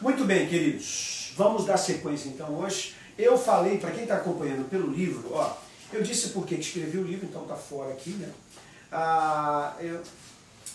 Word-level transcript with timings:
Muito 0.00 0.24
bem, 0.24 0.46
queridos. 0.46 1.32
Vamos 1.36 1.64
dar 1.64 1.76
sequência 1.76 2.28
então 2.28 2.56
hoje. 2.60 2.94
Eu 3.18 3.36
falei, 3.36 3.78
para 3.78 3.90
quem 3.90 4.04
está 4.04 4.14
acompanhando 4.14 4.70
pelo 4.70 4.88
livro, 4.92 5.28
ó, 5.32 5.56
eu 5.92 6.04
disse 6.04 6.28
por 6.28 6.46
que 6.46 6.54
escrevi 6.54 6.98
o 6.98 7.02
livro, 7.02 7.26
então 7.26 7.42
está 7.42 7.56
fora 7.56 7.90
aqui, 7.90 8.10
né? 8.10 8.30
Ah, 8.92 9.74
eu, 9.80 10.00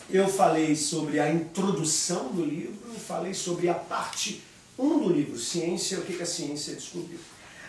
eu 0.09 0.27
falei 0.27 0.75
sobre 0.75 1.21
a 1.21 1.31
introdução 1.31 2.33
do 2.33 2.43
livro, 2.43 2.93
falei 2.99 3.33
sobre 3.33 3.69
a 3.69 3.73
parte 3.73 4.43
1 4.77 4.99
do 4.99 5.07
livro, 5.07 5.39
ciência, 5.39 5.99
o 5.99 6.01
que, 6.01 6.17
que 6.17 6.23
a 6.23 6.25
ciência 6.25 6.75
descobriu. 6.75 7.19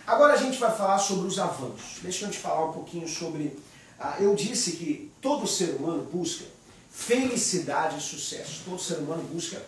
Agora 0.04 0.32
a 0.32 0.36
gente 0.36 0.58
vai 0.58 0.76
falar 0.76 0.98
sobre 0.98 1.28
os 1.28 1.38
avanços. 1.38 2.00
Deixa 2.02 2.24
eu 2.24 2.30
te 2.32 2.38
falar 2.38 2.66
um 2.66 2.72
pouquinho 2.72 3.06
sobre. 3.06 3.56
Ah, 3.96 4.16
eu 4.18 4.34
disse 4.34 4.72
que 4.72 5.08
todo 5.20 5.46
ser 5.46 5.76
humano 5.76 6.02
busca 6.12 6.46
felicidade 6.90 7.98
e 7.98 8.00
sucesso. 8.00 8.62
Todo 8.64 8.80
ser 8.80 8.98
humano 8.98 9.22
busca 9.32 9.62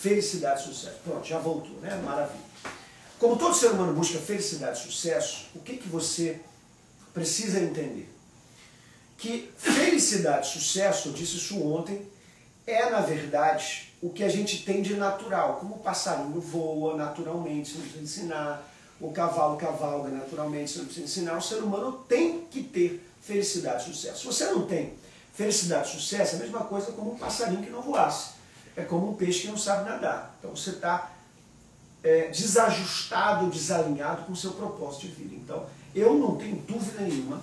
felicidade 0.00 0.62
e 0.62 0.74
sucesso. 0.74 0.96
Pronto, 1.04 1.26
já 1.26 1.38
voltou, 1.38 1.76
né? 1.80 1.94
Maravilha. 2.04 2.50
Como 3.18 3.36
todo 3.36 3.54
ser 3.54 3.72
humano 3.72 3.92
busca 3.92 4.18
felicidade 4.18 4.80
e 4.80 4.82
sucesso, 4.82 5.48
o 5.54 5.60
que, 5.60 5.76
que 5.76 5.88
você 5.88 6.40
precisa 7.12 7.60
entender? 7.60 8.08
Que 9.18 9.52
felicidade 9.58 10.48
e 10.48 10.52
sucesso, 10.52 11.08
eu 11.08 11.12
disse 11.12 11.36
isso 11.36 11.62
ontem, 11.62 12.08
é 12.66 12.88
na 12.88 13.00
verdade 13.00 13.92
o 14.00 14.08
que 14.08 14.24
a 14.24 14.28
gente 14.28 14.64
tem 14.64 14.80
de 14.80 14.94
natural. 14.94 15.56
Como 15.56 15.74
o 15.74 15.78
passarinho 15.80 16.40
voa 16.40 16.96
naturalmente, 16.96 17.70
você 17.70 17.76
não 17.76 17.82
precisa 17.82 18.02
ensinar, 18.02 18.74
o 18.98 19.12
cavalo 19.12 19.58
cavalga 19.58 20.08
naturalmente, 20.08 20.70
você 20.70 20.78
não 20.78 20.86
precisa 20.86 21.04
ensinar, 21.04 21.36
o 21.36 21.42
ser 21.42 21.56
humano 21.56 21.92
tem 22.08 22.46
que 22.46 22.62
ter 22.62 23.06
felicidade 23.20 23.82
e 23.82 23.94
sucesso. 23.94 24.20
Se 24.20 24.26
você 24.26 24.44
não 24.46 24.66
tem 24.66 24.94
felicidade 25.34 25.90
e 25.90 26.00
sucesso, 26.00 26.36
é 26.36 26.38
a 26.38 26.42
mesma 26.42 26.60
coisa 26.60 26.92
como 26.92 27.12
um 27.12 27.18
passarinho 27.18 27.62
que 27.62 27.68
não 27.68 27.82
voasse 27.82 28.39
é 28.80 28.84
como 28.84 29.10
um 29.10 29.14
peixe 29.14 29.42
que 29.42 29.48
não 29.48 29.56
sabe 29.56 29.88
nadar. 29.88 30.36
Então 30.38 30.54
você 30.54 30.70
está 30.70 31.12
é, 32.02 32.28
desajustado, 32.28 33.50
desalinhado 33.50 34.24
com 34.24 34.32
o 34.32 34.36
seu 34.36 34.52
propósito 34.52 35.08
de 35.08 35.12
vida. 35.12 35.34
Então 35.34 35.66
eu 35.94 36.14
não 36.14 36.36
tenho 36.36 36.56
dúvida 36.56 37.02
nenhuma, 37.02 37.42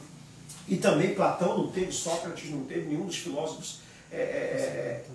e 0.68 0.78
também 0.78 1.16
Platão 1.16 1.58
não 1.58 1.68
teve, 1.72 1.92
Sócrates 1.92 2.50
não 2.50 2.64
teve, 2.66 2.88
nenhum 2.88 3.06
dos 3.06 3.18
filósofos 3.18 3.80
é, 4.12 4.18
é, 4.18 4.22
é 4.22 5.06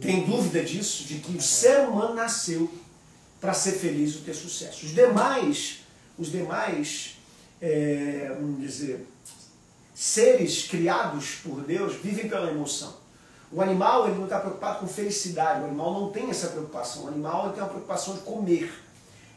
tem 0.00 0.24
dúvida 0.24 0.62
disso, 0.62 1.04
de 1.04 1.18
que 1.18 1.36
o 1.36 1.40
ser 1.40 1.88
humano 1.88 2.14
nasceu 2.14 2.70
para 3.40 3.52
ser 3.52 3.72
feliz 3.72 4.14
e 4.14 4.18
ter 4.18 4.34
sucesso. 4.34 4.86
Os 4.86 4.94
demais, 4.94 5.80
os 6.16 6.30
demais, 6.30 7.16
é, 7.60 8.32
vamos 8.38 8.60
dizer, 8.60 9.06
seres 9.94 10.68
criados 10.68 11.36
por 11.42 11.62
Deus 11.62 11.96
vivem 11.96 12.28
pela 12.28 12.50
emoção. 12.50 12.94
O 13.50 13.62
animal 13.62 14.06
ele 14.06 14.16
não 14.16 14.24
está 14.24 14.40
preocupado 14.40 14.80
com 14.80 14.86
felicidade, 14.86 15.62
o 15.62 15.66
animal 15.66 15.92
não 15.94 16.10
tem 16.10 16.28
essa 16.28 16.48
preocupação. 16.48 17.04
O 17.04 17.08
animal 17.08 17.46
ele 17.46 17.54
tem 17.54 17.62
uma 17.62 17.70
preocupação 17.70 18.14
de 18.14 18.20
comer. 18.20 18.70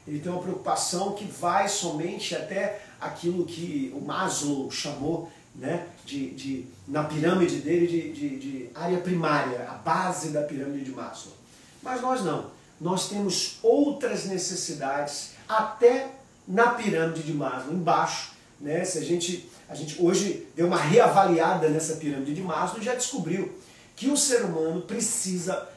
Ele 0.08 0.20
tem 0.20 0.32
uma 0.32 0.42
preocupação 0.42 1.14
que 1.14 1.26
vai 1.26 1.70
somente 1.70 2.36
até 2.36 2.82
aquilo 3.00 3.46
que 3.46 3.92
o 3.96 4.02
Maslow 4.02 4.70
chamou 4.70 5.32
né, 5.56 5.88
de, 6.06 6.32
de, 6.32 6.66
na 6.88 7.04
pirâmide 7.04 7.58
dele 7.58 7.88
de, 7.88 8.12
de, 8.12 8.40
de 8.40 8.70
área 8.74 9.00
primária, 9.00 9.68
a 9.70 9.74
base 9.74 10.30
da 10.30 10.42
pirâmide 10.42 10.86
de 10.86 10.92
Maslow. 10.92 11.34
Mas 11.82 12.02
nós 12.02 12.24
não. 12.24 12.52
Nós 12.80 13.08
temos 13.10 13.60
outras 13.62 14.26
necessidades 14.26 15.32
até 15.48 16.10
na 16.48 16.72
pirâmide 16.72 17.24
de 17.24 17.34
Maslow, 17.34 17.74
embaixo. 17.74 18.32
Né? 18.60 18.84
Se 18.84 18.98
a 18.98 19.04
gente, 19.04 19.50
a 19.70 19.76
gente 19.76 20.02
hoje 20.02 20.48
deu 20.56 20.68
uma 20.68 20.78
reavaliada 20.78 21.70
nessa 21.70 21.96
pirâmide 21.96 22.34
de 22.34 22.42
Maslow 22.42 22.82
e 22.82 22.86
já 22.86 22.96
descobriu 22.96 23.52
que 24.02 24.10
o 24.10 24.18
ser 24.18 24.46
humano 24.46 24.82
precisa, 24.82 25.70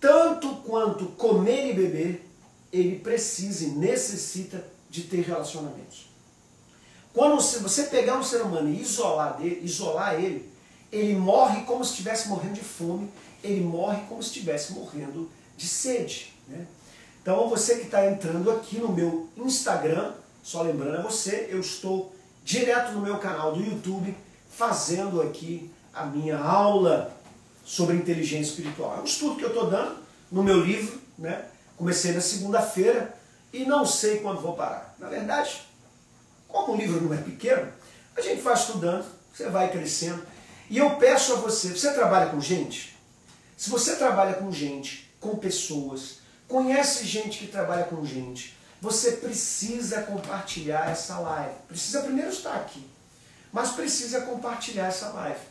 tanto 0.00 0.56
quanto 0.66 1.06
comer 1.10 1.70
e 1.70 1.72
beber, 1.72 2.28
ele 2.72 2.98
precisa 2.98 3.62
e 3.62 3.68
necessita 3.68 4.66
de 4.90 5.02
ter 5.02 5.20
relacionamentos. 5.20 6.10
Quando 7.14 7.40
você 7.40 7.84
pegar 7.84 8.18
um 8.18 8.24
ser 8.24 8.42
humano 8.42 8.68
e 8.68 8.80
isolar, 8.80 9.36
dele, 9.38 9.60
isolar 9.62 10.14
ele, 10.14 10.50
ele 10.90 11.14
morre 11.14 11.62
como 11.62 11.84
se 11.84 11.92
estivesse 11.92 12.28
morrendo 12.28 12.54
de 12.54 12.60
fome, 12.60 13.08
ele 13.40 13.60
morre 13.60 14.02
como 14.08 14.20
se 14.20 14.30
estivesse 14.30 14.72
morrendo 14.72 15.30
de 15.56 15.68
sede. 15.68 16.34
Né? 16.48 16.66
Então 17.22 17.48
você 17.48 17.76
que 17.76 17.84
está 17.84 18.04
entrando 18.04 18.50
aqui 18.50 18.78
no 18.78 18.88
meu 18.90 19.28
Instagram, 19.36 20.14
só 20.42 20.62
lembrando 20.62 20.96
a 20.96 21.02
você, 21.02 21.46
eu 21.48 21.60
estou 21.60 22.12
direto 22.44 22.90
no 22.90 23.00
meu 23.00 23.18
canal 23.18 23.52
do 23.52 23.62
YouTube 23.62 24.12
fazendo 24.50 25.22
aqui 25.22 25.70
a 25.94 26.04
minha 26.04 26.36
aula 26.36 27.19
sobre 27.70 27.94
inteligência 27.94 28.50
espiritual. 28.50 28.96
É 28.96 29.00
um 29.00 29.04
estudo 29.04 29.36
que 29.36 29.44
eu 29.44 29.50
estou 29.50 29.70
dando 29.70 29.96
no 30.28 30.42
meu 30.42 30.58
livro, 30.60 31.00
né? 31.16 31.44
Comecei 31.76 32.10
na 32.10 32.20
segunda-feira 32.20 33.16
e 33.52 33.64
não 33.64 33.86
sei 33.86 34.18
quando 34.18 34.40
vou 34.40 34.54
parar. 34.54 34.96
Na 34.98 35.08
verdade, 35.08 35.62
como 36.48 36.72
o 36.72 36.76
livro 36.76 37.00
não 37.00 37.14
é 37.14 37.18
pequeno, 37.18 37.72
a 38.16 38.20
gente 38.20 38.42
vai 38.42 38.54
estudando, 38.54 39.06
você 39.32 39.48
vai 39.48 39.70
crescendo. 39.70 40.20
E 40.68 40.78
eu 40.78 40.96
peço 40.96 41.32
a 41.32 41.36
você, 41.36 41.68
você 41.68 41.92
trabalha 41.92 42.32
com 42.32 42.40
gente? 42.40 42.98
Se 43.56 43.70
você 43.70 43.94
trabalha 43.94 44.34
com 44.34 44.50
gente, 44.50 45.08
com 45.20 45.36
pessoas, 45.36 46.18
conhece 46.48 47.04
gente 47.04 47.38
que 47.38 47.46
trabalha 47.46 47.84
com 47.84 48.04
gente, 48.04 48.56
você 48.80 49.12
precisa 49.12 50.02
compartilhar 50.02 50.90
essa 50.90 51.20
live. 51.20 51.54
Precisa 51.68 52.02
primeiro 52.02 52.30
estar 52.30 52.56
aqui, 52.56 52.84
mas 53.52 53.70
precisa 53.70 54.22
compartilhar 54.22 54.88
essa 54.88 55.10
live. 55.10 55.49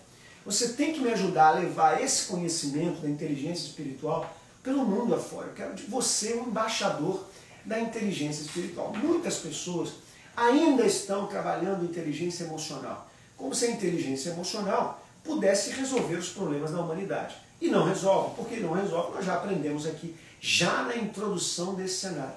Você 0.49 0.69
tem 0.69 0.91
que 0.91 0.99
me 0.99 1.11
ajudar 1.11 1.49
a 1.49 1.59
levar 1.59 2.01
esse 2.01 2.25
conhecimento 2.25 3.01
da 3.01 3.07
inteligência 3.07 3.67
espiritual 3.67 4.35
pelo 4.63 4.83
mundo 4.83 5.13
afora. 5.13 5.45
Eu 5.45 5.53
quero 5.53 5.75
de 5.75 5.83
você 5.83 6.33
um 6.33 6.47
embaixador 6.47 7.23
da 7.63 7.79
inteligência 7.79 8.41
espiritual. 8.41 8.91
Muitas 8.95 9.35
pessoas 9.35 9.91
ainda 10.35 10.83
estão 10.87 11.27
trabalhando 11.27 11.85
inteligência 11.85 12.45
emocional, 12.45 13.07
como 13.37 13.53
se 13.53 13.65
a 13.65 13.69
inteligência 13.69 14.31
emocional 14.31 15.05
pudesse 15.23 15.69
resolver 15.69 16.15
os 16.15 16.29
problemas 16.29 16.71
da 16.71 16.81
humanidade. 16.81 17.35
E 17.61 17.69
não 17.69 17.85
resolve. 17.85 18.35
Por 18.35 18.47
que 18.47 18.59
não 18.59 18.73
resolve? 18.73 19.13
Nós 19.13 19.25
já 19.25 19.35
aprendemos 19.35 19.85
aqui, 19.85 20.16
já 20.41 20.81
na 20.81 20.95
introdução 20.97 21.75
desse 21.75 21.99
cenário. 21.99 22.33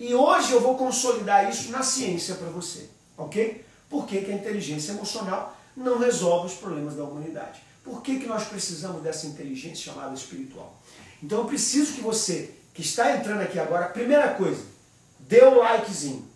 E 0.00 0.12
hoje 0.12 0.50
eu 0.50 0.60
vou 0.60 0.76
consolidar 0.76 1.48
isso 1.48 1.70
na 1.70 1.84
ciência 1.84 2.34
para 2.34 2.48
você, 2.48 2.88
ok? 3.16 3.64
Por 3.88 4.04
que, 4.04 4.20
que 4.22 4.32
a 4.32 4.34
inteligência 4.34 4.90
emocional 4.90 5.56
não 5.76 5.98
resolve 5.98 6.46
os 6.46 6.54
problemas 6.54 6.94
da 6.94 7.04
humanidade. 7.04 7.62
Por 7.84 8.02
que, 8.02 8.20
que 8.20 8.26
nós 8.26 8.44
precisamos 8.44 9.02
dessa 9.02 9.26
inteligência 9.26 9.92
chamada 9.92 10.14
espiritual? 10.14 10.76
Então 11.22 11.38
eu 11.38 11.44
preciso 11.44 11.94
que 11.94 12.00
você, 12.00 12.54
que 12.74 12.82
está 12.82 13.16
entrando 13.16 13.42
aqui 13.42 13.58
agora, 13.58 13.88
primeira 13.88 14.34
coisa, 14.34 14.64
dê 15.20 15.42
o 15.42 15.58
likezinho. 15.58 16.32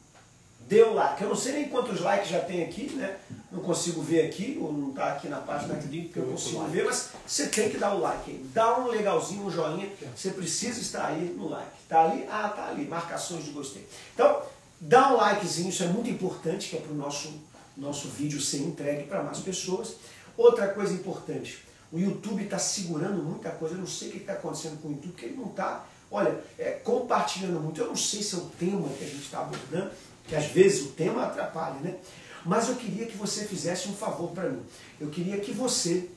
Dê 0.69 0.83
o 0.83 0.95
like. 0.95 1.23
Eu 1.23 1.29
não 1.29 1.37
sei 1.37 1.53
nem 1.53 1.69
quantos 1.69 2.01
likes 2.01 2.29
já 2.29 2.41
tem 2.41 2.65
aqui, 2.65 2.91
né? 2.95 3.17
Não 3.53 3.61
consigo 3.61 4.03
ver 4.03 4.27
aqui, 4.27 4.59
ou 4.61 4.73
não 4.73 4.91
está 4.91 5.13
aqui 5.13 5.29
na 5.29 5.37
página 5.37 5.75
aqui 5.75 6.11
que 6.13 6.17
eu 6.19 6.27
consigo 6.27 6.65
ver, 6.65 6.85
mas 6.85 7.11
você 7.25 7.47
tem 7.47 7.71
que 7.71 7.79
dar 7.79 7.95
o 7.95 8.01
like 8.01 8.29
aí. 8.29 8.45
Dá 8.53 8.77
um 8.81 8.89
legalzinho, 8.89 9.47
um 9.47 9.51
joinha. 9.51 9.89
Você 10.15 10.31
precisa 10.31 10.81
estar 10.81 11.07
aí 11.07 11.33
no 11.39 11.49
like. 11.49 11.71
Tá 11.89 12.05
ali? 12.07 12.27
Ah, 12.29 12.49
tá 12.49 12.69
ali. 12.69 12.85
Marcações 12.85 13.45
de 13.45 13.53
gostei. 13.53 13.87
Então, 14.12 14.43
dá 14.81 15.12
um 15.12 15.17
likezinho, 15.17 15.69
isso 15.69 15.85
é 15.85 15.87
muito 15.87 16.11
importante, 16.11 16.69
que 16.69 16.77
é 16.77 16.81
para 16.81 16.93
o 16.93 16.97
nosso 16.97 17.32
nosso 17.76 18.08
vídeo 18.08 18.40
ser 18.40 18.58
entregue 18.58 19.05
para 19.05 19.23
mais 19.23 19.38
pessoas. 19.38 19.96
Outra 20.37 20.69
coisa 20.69 20.93
importante, 20.93 21.64
o 21.93 21.99
YouTube 21.99 22.44
está 22.44 22.58
segurando 22.58 23.23
muita 23.23 23.50
coisa, 23.50 23.75
eu 23.75 23.78
não 23.78 23.87
sei 23.87 24.08
o 24.08 24.12
que 24.12 24.19
está 24.19 24.34
acontecendo 24.34 24.81
com 24.81 24.88
o 24.88 24.90
YouTube, 24.93 25.12
porque 25.12 25.26
ele 25.26 25.37
não 25.37 25.50
está, 25.50 25.87
olha, 26.11 26.38
é, 26.58 26.73
compartilhando 26.73 27.61
muito. 27.61 27.81
Eu 27.81 27.88
não 27.88 27.96
sei 27.96 28.23
se 28.23 28.34
é 28.34 28.38
o 28.38 28.50
tema 28.58 28.88
que 28.88 29.05
a 29.05 29.08
gente 29.08 29.23
está 29.23 29.40
abordando, 29.40 29.90
que 30.26 30.34
às 30.34 30.46
vezes 30.46 30.87
o 30.87 30.88
tema 30.88 31.25
atrapalha, 31.25 31.81
né? 31.81 31.96
Mas 32.44 32.69
eu 32.69 32.76
queria 32.76 33.06
que 33.06 33.17
você 33.17 33.44
fizesse 33.44 33.88
um 33.88 33.94
favor 33.94 34.31
para 34.31 34.49
mim. 34.49 34.62
Eu 35.00 35.08
queria 35.08 35.38
que 35.40 35.52
você 35.52 36.08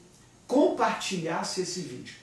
compartilhasse 0.48 1.62
esse 1.62 1.82
vídeo. 1.82 2.16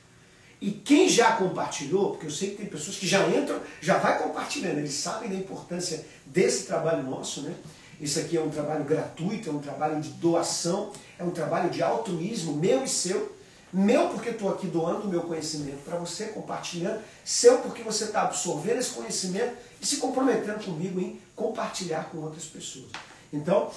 E 0.61 0.71
quem 0.71 1.09
já 1.09 1.33
compartilhou, 1.33 2.11
porque 2.13 2.27
eu 2.27 2.31
sei 2.31 2.51
que 2.51 2.57
tem 2.57 2.67
pessoas 2.67 2.97
que 2.97 3.07
já 3.07 3.29
entram, 3.29 3.61
já 3.81 3.99
vai 3.99 4.23
compartilhando, 4.23 4.79
eles 4.79 4.95
sabem 4.95 5.29
da 5.29 5.35
importância 5.35 6.05
desse 6.25 6.67
trabalho 6.67 7.03
nosso, 7.03 7.43
né? 7.43 7.55
Isso 8.01 8.19
aqui 8.19 8.37
é 8.37 8.41
um 8.41 8.51
trabalho 8.51 8.85
gratuito, 8.85 9.49
é 9.49 9.53
um 9.53 9.59
trabalho 9.59 10.01
de 10.01 10.11
doação, 10.11 10.93
é 11.19 11.25
um 11.25 11.31
trabalho 11.31 11.71
de 11.71 11.83
altruísmo 11.83 12.55
meu 12.55 12.85
e 12.85 12.89
seu. 12.89 13.35
Meu, 13.73 14.09
porque 14.09 14.31
estou 14.31 14.51
aqui 14.51 14.67
doando 14.67 15.07
o 15.07 15.11
meu 15.11 15.23
conhecimento 15.23 15.83
para 15.85 15.97
você, 15.97 16.27
compartilhando. 16.27 17.03
Seu, 17.25 17.59
porque 17.59 17.83
você 17.83 18.05
está 18.05 18.23
absorvendo 18.23 18.79
esse 18.79 18.91
conhecimento 18.91 19.55
e 19.81 19.87
se 19.87 19.97
comprometendo 19.97 20.65
comigo 20.65 21.01
em 21.01 21.21
compartilhar 21.35 22.09
com 22.11 22.19
outras 22.19 22.45
pessoas. 22.45 22.91
Então, 23.33 23.71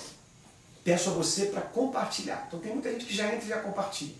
peço 0.83 1.09
a 1.09 1.13
você 1.13 1.47
para 1.47 1.61
compartilhar. 1.61 2.45
Então, 2.47 2.59
tem 2.59 2.71
muita 2.71 2.91
gente 2.91 3.05
que 3.05 3.15
já 3.15 3.25
entra 3.27 3.45
e 3.45 3.49
já 3.49 3.59
compartilha. 3.59 4.13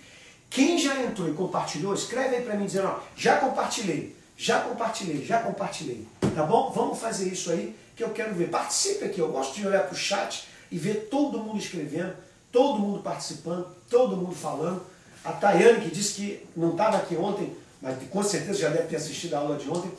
Quem 0.49 0.77
já 0.79 1.01
entrou 1.03 1.29
e 1.29 1.33
compartilhou, 1.33 1.93
escreve 1.93 2.37
aí 2.37 2.43
para 2.43 2.55
mim 2.55 2.65
dizendo, 2.65 2.87
ó, 2.87 2.99
já 3.15 3.37
compartilhei, 3.37 4.15
já 4.35 4.59
compartilhei, 4.61 5.23
já 5.23 5.39
compartilhei. 5.43 6.07
Tá 6.35 6.43
bom? 6.43 6.71
Vamos 6.71 6.99
fazer 6.99 7.31
isso 7.31 7.51
aí 7.51 7.75
que 7.99 8.03
eu 8.03 8.11
quero 8.11 8.33
ver. 8.33 8.49
Participe 8.49 9.03
aqui, 9.03 9.19
eu 9.19 9.29
gosto 9.29 9.55
de 9.55 9.67
olhar 9.67 9.83
para 9.83 9.93
o 9.93 9.97
chat 9.97 10.47
e 10.71 10.77
ver 10.77 11.09
todo 11.11 11.37
mundo 11.39 11.59
escrevendo, 11.59 12.15
todo 12.49 12.79
mundo 12.79 13.03
participando, 13.03 13.67
todo 13.89 14.15
mundo 14.15 14.33
falando. 14.33 14.81
A 15.23 15.33
Tayane, 15.33 15.81
que 15.81 15.91
disse 15.91 16.13
que 16.13 16.47
não 16.55 16.71
estava 16.71 16.95
aqui 16.95 17.17
ontem, 17.17 17.53
mas 17.81 17.97
com 18.09 18.23
certeza 18.23 18.57
já 18.57 18.69
deve 18.69 18.87
ter 18.87 18.95
assistido 18.95 19.33
a 19.33 19.39
aula 19.39 19.57
de 19.57 19.69
ontem, 19.69 19.91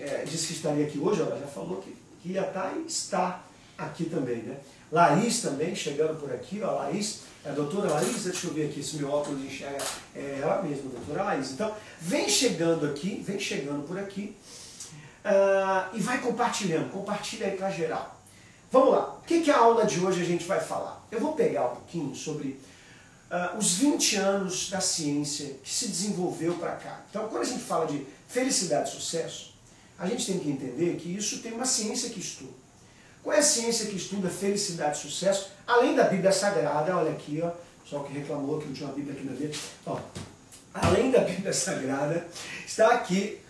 é, 0.00 0.24
disse 0.26 0.48
que 0.48 0.54
estaria 0.54 0.84
aqui 0.84 0.98
hoje, 0.98 1.20
ela 1.20 1.38
já 1.38 1.46
falou 1.46 1.80
que, 1.80 1.96
que 2.20 2.32
ia 2.32 2.40
estar 2.40 2.74
e 2.76 2.88
está 2.88 3.44
aqui 3.78 4.06
também. 4.06 4.38
Né? 4.38 4.56
Laís 4.90 5.40
também, 5.40 5.76
chegando 5.76 6.18
por 6.20 6.32
aqui, 6.32 6.60
ó, 6.60 6.72
Laís, 6.72 7.20
é 7.44 7.50
a 7.50 7.52
doutora 7.52 7.88
Laís, 7.92 8.24
deixa 8.24 8.48
eu 8.48 8.52
ver 8.52 8.68
aqui 8.68 8.82
se 8.82 8.96
meu 8.96 9.10
óculos 9.12 9.44
enxerga, 9.44 9.78
é 10.16 10.40
ela 10.42 10.60
mesma, 10.60 10.90
doutora 10.90 11.22
Laís. 11.22 11.52
Então, 11.52 11.72
vem 12.00 12.28
chegando 12.28 12.84
aqui, 12.84 13.22
vem 13.24 13.38
chegando 13.38 13.86
por 13.86 13.96
aqui, 13.96 14.34
uh, 15.24 15.96
e 15.96 16.00
vai 16.00 16.20
compartilhando, 16.20 16.90
compartilha 16.90 17.46
aí 17.46 17.56
para 17.56 17.70
geral. 17.70 18.16
Vamos 18.70 18.90
lá, 18.90 19.14
o 19.14 19.26
que, 19.26 19.40
que 19.40 19.50
a 19.50 19.58
aula 19.58 19.86
de 19.86 19.98
hoje 20.00 20.22
a 20.22 20.24
gente 20.24 20.44
vai 20.44 20.60
falar? 20.60 21.06
Eu 21.10 21.20
vou 21.20 21.32
pegar 21.32 21.66
um 21.66 21.74
pouquinho 21.76 22.14
sobre 22.14 22.60
uh, 23.30 23.56
os 23.56 23.74
20 23.74 24.16
anos 24.16 24.70
da 24.70 24.80
ciência 24.80 25.56
que 25.62 25.70
se 25.70 25.88
desenvolveu 25.88 26.54
para 26.54 26.72
cá. 26.72 27.00
Então, 27.08 27.28
quando 27.28 27.42
a 27.42 27.46
gente 27.46 27.62
fala 27.62 27.86
de 27.86 28.06
felicidade 28.28 28.90
e 28.90 28.92
sucesso, 28.92 29.54
a 29.98 30.06
gente 30.06 30.26
tem 30.26 30.38
que 30.38 30.50
entender 30.50 30.96
que 30.96 31.14
isso 31.14 31.38
tem 31.38 31.52
uma 31.52 31.64
ciência 31.64 32.10
que 32.10 32.20
estuda. 32.20 32.52
Qual 33.22 33.34
é 33.34 33.40
a 33.40 33.42
ciência 33.42 33.86
que 33.86 33.96
estuda 33.96 34.28
felicidade 34.28 34.98
e 34.98 35.00
sucesso? 35.02 35.50
Além 35.66 35.94
da 35.94 36.04
Bíblia 36.04 36.30
Sagrada, 36.30 36.96
olha 36.96 37.10
aqui, 37.10 37.40
ó, 37.42 37.50
só 37.84 38.00
que 38.00 38.12
reclamou 38.12 38.58
que 38.58 38.66
não 38.66 38.74
tinha 38.74 38.88
uma 38.88 38.94
Bíblia 38.94 39.14
aqui 39.14 39.24
na 39.24 39.32
Bíblia. 39.32 39.58
Ó, 39.86 39.98
além 40.74 41.10
da 41.10 41.20
Bíblia 41.20 41.52
Sagrada, 41.52 42.26
está 42.66 42.92
aqui 42.92 43.40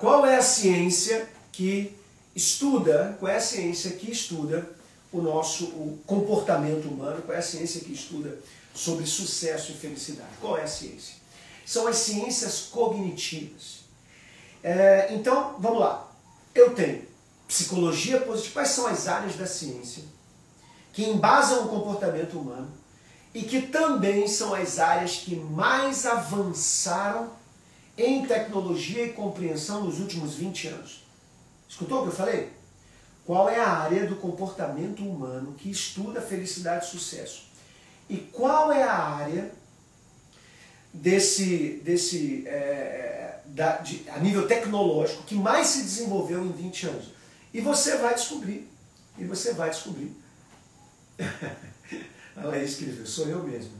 qual 0.00 0.26
é 0.26 0.36
a 0.36 0.42
ciência 0.42 1.28
que 1.52 1.96
estuda, 2.34 3.16
qual 3.18 3.30
é 3.30 3.36
a 3.36 3.40
ciência 3.40 3.92
que 3.92 4.10
estuda 4.10 4.68
o 5.12 5.22
nosso 5.22 5.66
o 5.66 5.98
comportamento 6.06 6.88
humano, 6.88 7.22
qual 7.22 7.34
é 7.34 7.40
a 7.40 7.42
ciência 7.42 7.80
que 7.80 7.92
estuda 7.92 8.38
sobre 8.76 9.06
sucesso 9.06 9.72
e 9.72 9.74
felicidade. 9.74 10.28
Qual 10.40 10.58
é 10.58 10.62
a 10.62 10.66
ciência? 10.66 11.14
São 11.64 11.86
as 11.86 11.96
ciências 11.96 12.68
cognitivas. 12.70 13.80
É, 14.62 15.08
então, 15.14 15.56
vamos 15.58 15.80
lá. 15.80 16.12
Eu 16.54 16.74
tenho 16.74 17.02
psicologia 17.48 18.20
positiva. 18.20 18.54
Quais 18.54 18.68
são 18.68 18.86
as 18.86 19.08
áreas 19.08 19.34
da 19.36 19.46
ciência 19.46 20.04
que 20.92 21.04
embasam 21.04 21.64
o 21.64 21.68
comportamento 21.68 22.38
humano 22.38 22.70
e 23.34 23.42
que 23.42 23.62
também 23.62 24.28
são 24.28 24.54
as 24.54 24.78
áreas 24.78 25.16
que 25.16 25.34
mais 25.34 26.06
avançaram 26.06 27.30
em 27.96 28.26
tecnologia 28.26 29.06
e 29.06 29.12
compreensão 29.12 29.84
nos 29.84 30.00
últimos 30.00 30.34
20 30.34 30.68
anos? 30.68 31.04
Escutou 31.68 32.00
o 32.00 32.02
que 32.02 32.08
eu 32.08 32.12
falei? 32.12 32.50
Qual 33.24 33.48
é 33.48 33.58
a 33.58 33.68
área 33.68 34.06
do 34.06 34.16
comportamento 34.16 35.02
humano 35.02 35.54
que 35.54 35.70
estuda 35.70 36.20
felicidade 36.20 36.86
e 36.86 36.88
sucesso? 36.88 37.46
E 38.08 38.18
qual 38.18 38.70
é 38.70 38.82
a 38.82 38.94
área 38.94 39.52
desse, 40.92 41.80
desse 41.84 42.46
é, 42.46 43.40
da, 43.46 43.78
de, 43.78 44.08
a 44.10 44.18
nível 44.20 44.46
tecnológico 44.46 45.24
que 45.24 45.34
mais 45.34 45.66
se 45.66 45.82
desenvolveu 45.82 46.44
em 46.44 46.52
20 46.52 46.86
anos? 46.86 47.06
E 47.52 47.60
você 47.60 47.96
vai 47.96 48.14
descobrir. 48.14 48.70
E 49.18 49.24
você 49.24 49.54
vai 49.54 49.70
descobrir. 49.70 50.14
a 52.36 52.46
Laís 52.46 52.72
escreveu, 52.72 53.06
sou 53.06 53.26
eu 53.26 53.42
mesmo. 53.42 53.72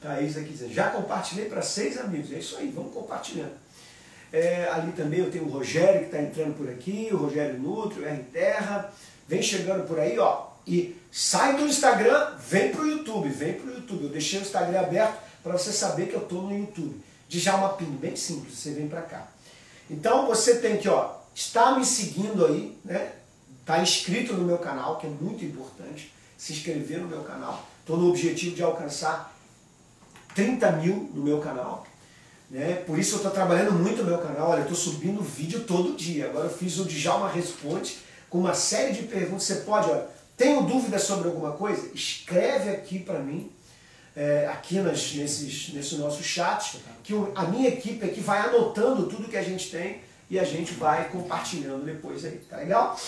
Thaís 0.00 0.36
aqui 0.36 0.50
dizendo, 0.50 0.72
já 0.72 0.90
compartilhei 0.90 1.46
para 1.46 1.62
seis 1.62 1.98
amigos. 1.98 2.32
É 2.32 2.38
isso 2.38 2.56
aí, 2.56 2.70
vamos 2.70 2.92
compartilhando. 2.92 3.52
É, 4.32 4.68
ali 4.70 4.92
também 4.92 5.20
eu 5.20 5.30
tenho 5.30 5.44
o 5.44 5.50
Rogério 5.50 6.00
que 6.00 6.06
está 6.06 6.20
entrando 6.20 6.56
por 6.56 6.68
aqui, 6.68 7.08
o 7.12 7.16
Rogério 7.16 7.58
Nutri, 7.58 8.00
o 8.00 8.06
R 8.06 8.22
Terra, 8.24 8.92
vem 9.26 9.42
chegando 9.42 9.86
por 9.86 9.98
aí, 9.98 10.18
ó. 10.18 10.48
E 10.66 11.00
sai 11.12 11.56
do 11.56 11.64
Instagram, 11.66 12.34
vem 12.38 12.72
para 12.72 12.82
o 12.82 12.86
YouTube, 12.86 13.28
vem 13.28 13.54
para 13.54 13.70
o 13.70 13.74
YouTube. 13.74 14.04
Eu 14.04 14.10
deixei 14.10 14.40
o 14.40 14.42
Instagram 14.42 14.80
aberto 14.80 15.18
para 15.42 15.52
você 15.52 15.72
saber 15.72 16.08
que 16.08 16.14
eu 16.14 16.22
estou 16.22 16.42
no 16.42 16.56
YouTube. 16.56 17.00
Djalma 17.28 17.70
Pino, 17.70 17.92
bem 17.92 18.16
simples, 18.16 18.58
você 18.58 18.72
vem 18.72 18.88
para 18.88 19.02
cá. 19.02 19.28
Então 19.88 20.26
você 20.26 20.56
tem 20.56 20.76
que, 20.76 20.88
ó, 20.88 21.14
estar 21.34 21.78
me 21.78 21.84
seguindo 21.84 22.44
aí, 22.44 22.76
né? 22.84 23.12
Tá 23.64 23.80
inscrito 23.80 24.32
no 24.32 24.44
meu 24.44 24.58
canal, 24.58 24.98
que 24.98 25.06
é 25.06 25.10
muito 25.10 25.44
importante, 25.44 26.12
se 26.36 26.52
inscrever 26.52 26.98
no 27.00 27.08
meu 27.08 27.22
canal. 27.22 27.66
Estou 27.80 27.96
no 27.96 28.10
objetivo 28.10 28.54
de 28.54 28.62
alcançar 28.62 29.35
30 30.36 30.72
mil 30.72 31.10
no 31.14 31.22
meu 31.22 31.40
canal. 31.40 31.86
Né? 32.50 32.74
Por 32.86 32.98
isso 32.98 33.14
eu 33.14 33.16
estou 33.16 33.32
trabalhando 33.32 33.72
muito 33.72 34.02
no 34.02 34.10
meu 34.10 34.18
canal. 34.18 34.50
Olha, 34.50 34.60
eu 34.60 34.70
estou 34.70 34.76
subindo 34.76 35.20
vídeo 35.22 35.64
todo 35.64 35.96
dia. 35.96 36.26
Agora 36.26 36.46
eu 36.46 36.52
fiz 36.52 36.78
o 36.78 36.84
Djalma 36.84 37.28
Responde 37.28 37.98
com 38.28 38.38
uma 38.38 38.54
série 38.54 38.92
de 38.92 39.02
perguntas. 39.04 39.44
Você 39.44 39.56
pode, 39.56 39.90
olha, 39.90 40.06
tenho 40.36 40.62
dúvidas 40.62 41.02
sobre 41.02 41.28
alguma 41.28 41.52
coisa? 41.52 41.90
Escreve 41.94 42.68
aqui 42.68 42.98
para 42.98 43.18
mim, 43.18 43.50
é, 44.14 44.46
aqui 44.46 44.78
nas, 44.78 45.14
nesses, 45.14 45.72
nesse 45.72 45.96
nosso 45.96 46.22
chat, 46.22 46.78
que 47.02 47.14
a 47.34 47.44
minha 47.44 47.70
equipe 47.70 48.04
aqui 48.04 48.20
vai 48.20 48.40
anotando 48.40 49.06
tudo 49.06 49.28
que 49.28 49.36
a 49.36 49.42
gente 49.42 49.70
tem 49.70 50.02
e 50.28 50.38
a 50.38 50.44
gente 50.44 50.74
vai 50.74 51.08
compartilhando 51.08 51.84
depois 51.84 52.24
aí, 52.24 52.38
tá 52.50 52.58
legal? 52.58 52.98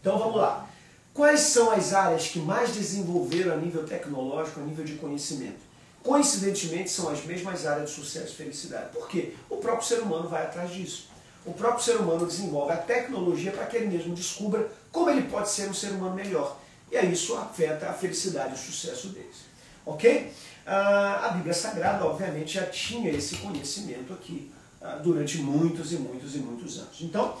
Então 0.00 0.18
vamos 0.18 0.36
lá. 0.36 0.66
Quais 1.12 1.40
são 1.40 1.70
as 1.70 1.92
áreas 1.92 2.28
que 2.28 2.38
mais 2.38 2.74
desenvolveram 2.74 3.52
a 3.52 3.56
nível 3.56 3.84
tecnológico, 3.84 4.60
a 4.60 4.62
nível 4.62 4.84
de 4.84 4.94
conhecimento? 4.94 5.65
Coincidentemente, 6.06 6.88
são 6.88 7.08
as 7.08 7.24
mesmas 7.24 7.66
áreas 7.66 7.90
de 7.90 7.96
sucesso 7.96 8.32
e 8.32 8.36
felicidade. 8.36 8.90
Por 8.92 9.08
quê? 9.08 9.34
O 9.50 9.56
próprio 9.56 9.84
ser 9.84 9.98
humano 9.98 10.28
vai 10.28 10.44
atrás 10.44 10.70
disso. 10.70 11.08
O 11.44 11.52
próprio 11.52 11.82
ser 11.82 11.96
humano 11.96 12.24
desenvolve 12.24 12.72
a 12.72 12.76
tecnologia 12.76 13.50
para 13.50 13.66
que 13.66 13.76
ele 13.76 13.88
mesmo 13.88 14.14
descubra 14.14 14.70
como 14.92 15.10
ele 15.10 15.22
pode 15.22 15.50
ser 15.50 15.68
um 15.68 15.74
ser 15.74 15.88
humano 15.88 16.14
melhor. 16.14 16.60
E 16.92 16.96
aí 16.96 17.12
isso 17.12 17.34
afeta 17.34 17.90
a 17.90 17.92
felicidade 17.92 18.52
e 18.52 18.54
o 18.54 18.56
sucesso 18.56 19.08
deles. 19.08 19.36
Ok? 19.84 20.32
Ah, 20.64 21.26
a 21.26 21.28
Bíblia 21.30 21.52
Sagrada, 21.52 22.04
obviamente, 22.04 22.54
já 22.54 22.66
tinha 22.66 23.10
esse 23.10 23.38
conhecimento 23.38 24.12
aqui 24.12 24.52
ah, 24.80 25.00
durante 25.02 25.38
muitos 25.38 25.92
e 25.92 25.96
muitos 25.96 26.36
e 26.36 26.38
muitos 26.38 26.78
anos. 26.78 27.00
Então, 27.00 27.36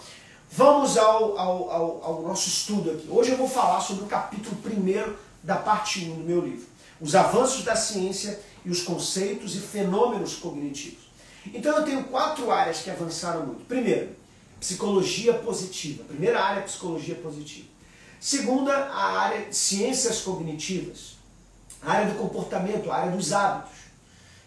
vamos 0.50 0.98
ao, 0.98 1.38
ao, 1.38 1.70
ao, 1.70 2.04
ao 2.04 2.22
nosso 2.22 2.48
estudo 2.48 2.90
aqui. 2.90 3.06
Hoje 3.08 3.30
eu 3.30 3.36
vou 3.36 3.48
falar 3.48 3.80
sobre 3.80 4.02
o 4.02 4.08
capítulo 4.08 4.56
1 4.66 5.14
da 5.44 5.54
parte 5.54 6.04
1 6.04 6.16
do 6.16 6.24
meu 6.24 6.40
livro. 6.40 6.66
Os 7.00 7.14
avanços 7.14 7.62
da 7.62 7.76
ciência 7.76 8.40
e 8.66 8.70
os 8.70 8.82
conceitos 8.82 9.54
e 9.54 9.60
fenômenos 9.60 10.34
cognitivos. 10.34 11.06
Então 11.54 11.76
eu 11.76 11.84
tenho 11.84 12.02
quatro 12.04 12.50
áreas 12.50 12.80
que 12.80 12.90
avançaram 12.90 13.46
muito. 13.46 13.64
Primeiro, 13.64 14.10
psicologia 14.58 15.34
positiva. 15.34 16.02
Primeira 16.02 16.42
área, 16.42 16.62
psicologia 16.62 17.14
positiva. 17.14 17.68
Segunda, 18.18 18.72
a 18.74 19.20
área 19.20 19.52
ciências 19.52 20.20
cognitivas. 20.20 21.14
A 21.80 21.92
área 21.92 22.12
do 22.12 22.18
comportamento, 22.18 22.90
a 22.90 22.96
área 22.96 23.12
dos 23.12 23.32
hábitos. 23.32 23.78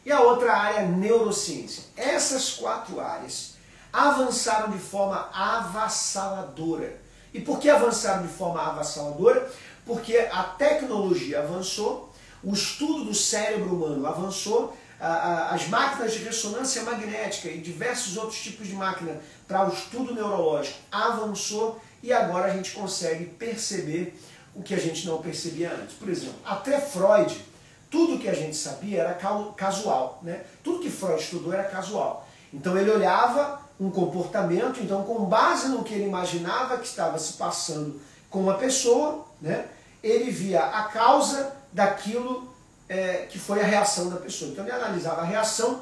E 0.06 0.12
a 0.12 0.20
outra 0.20 0.54
área, 0.54 0.86
neurociência. 0.86 1.84
Essas 1.96 2.52
quatro 2.52 3.00
áreas 3.00 3.54
avançaram 3.94 4.70
de 4.72 4.80
forma 4.80 5.30
avassaladora. 5.32 7.00
E 7.34 7.40
por 7.40 7.58
que 7.60 7.70
avançaram 7.70 8.24
de 8.24 8.34
forma 8.34 8.62
avassaladora? 8.62 9.50
Porque 9.86 10.18
a 10.18 10.44
tecnologia 10.44 11.40
avançou, 11.40 12.09
o 12.44 12.54
estudo 12.54 13.06
do 13.06 13.14
cérebro 13.14 13.76
humano 13.76 14.06
avançou, 14.06 14.76
as 15.00 15.68
máquinas 15.70 16.14
de 16.14 16.20
ressonância 16.20 16.84
magnética 16.84 17.48
e 17.50 17.60
diversos 17.60 18.18
outros 18.18 18.40
tipos 18.40 18.68
de 18.68 18.74
máquina 18.74 19.20
para 19.48 19.70
o 19.70 19.74
estudo 19.74 20.14
neurológico 20.14 20.78
avançou 20.92 21.82
e 22.04 22.12
agora 22.12 22.52
a 22.52 22.56
gente 22.56 22.72
consegue 22.72 23.26
perceber 23.26 24.20
o 24.54 24.62
que 24.62 24.74
a 24.74 24.80
gente 24.80 25.08
não 25.08 25.22
percebia 25.22 25.72
antes. 25.72 25.96
Por 25.96 26.10
exemplo, 26.10 26.36
até 26.46 26.80
Freud, 26.82 27.46
tudo 27.90 28.20
que 28.20 28.28
a 28.28 28.34
gente 28.34 28.58
sabia 28.58 29.02
era 29.02 29.14
casual, 29.56 30.20
né? 30.22 30.44
Tudo 30.64 30.82
que 30.82 30.90
Freud 30.90 31.22
estudou 31.22 31.54
era 31.54 31.64
casual. 31.64 32.28
Então 32.54 32.78
ele 32.78 32.92
olhava 32.92 33.62
um 33.80 33.90
comportamento, 33.90 34.82
então 34.82 35.04
com 35.04 35.26
base 35.26 35.70
no 35.70 35.84
que 35.84 35.94
ele 35.94 36.06
imaginava 36.06 36.78
que 36.78 36.86
estava 36.86 37.18
se 37.18 37.34
passando 37.34 38.02
com 38.30 38.42
uma 38.42 38.56
pessoa, 38.56 39.26
né? 39.42 39.66
Ele 40.04 40.30
via 40.30 40.62
a 40.62 40.84
causa 40.84 41.56
daquilo 41.72 42.54
é, 42.88 43.28
que 43.30 43.38
foi 43.38 43.62
a 43.62 43.66
reação 43.66 44.10
da 44.10 44.18
pessoa. 44.18 44.52
Então 44.52 44.66
ele 44.66 44.74
analisava 44.74 45.22
a 45.22 45.26
reação 45.26 45.82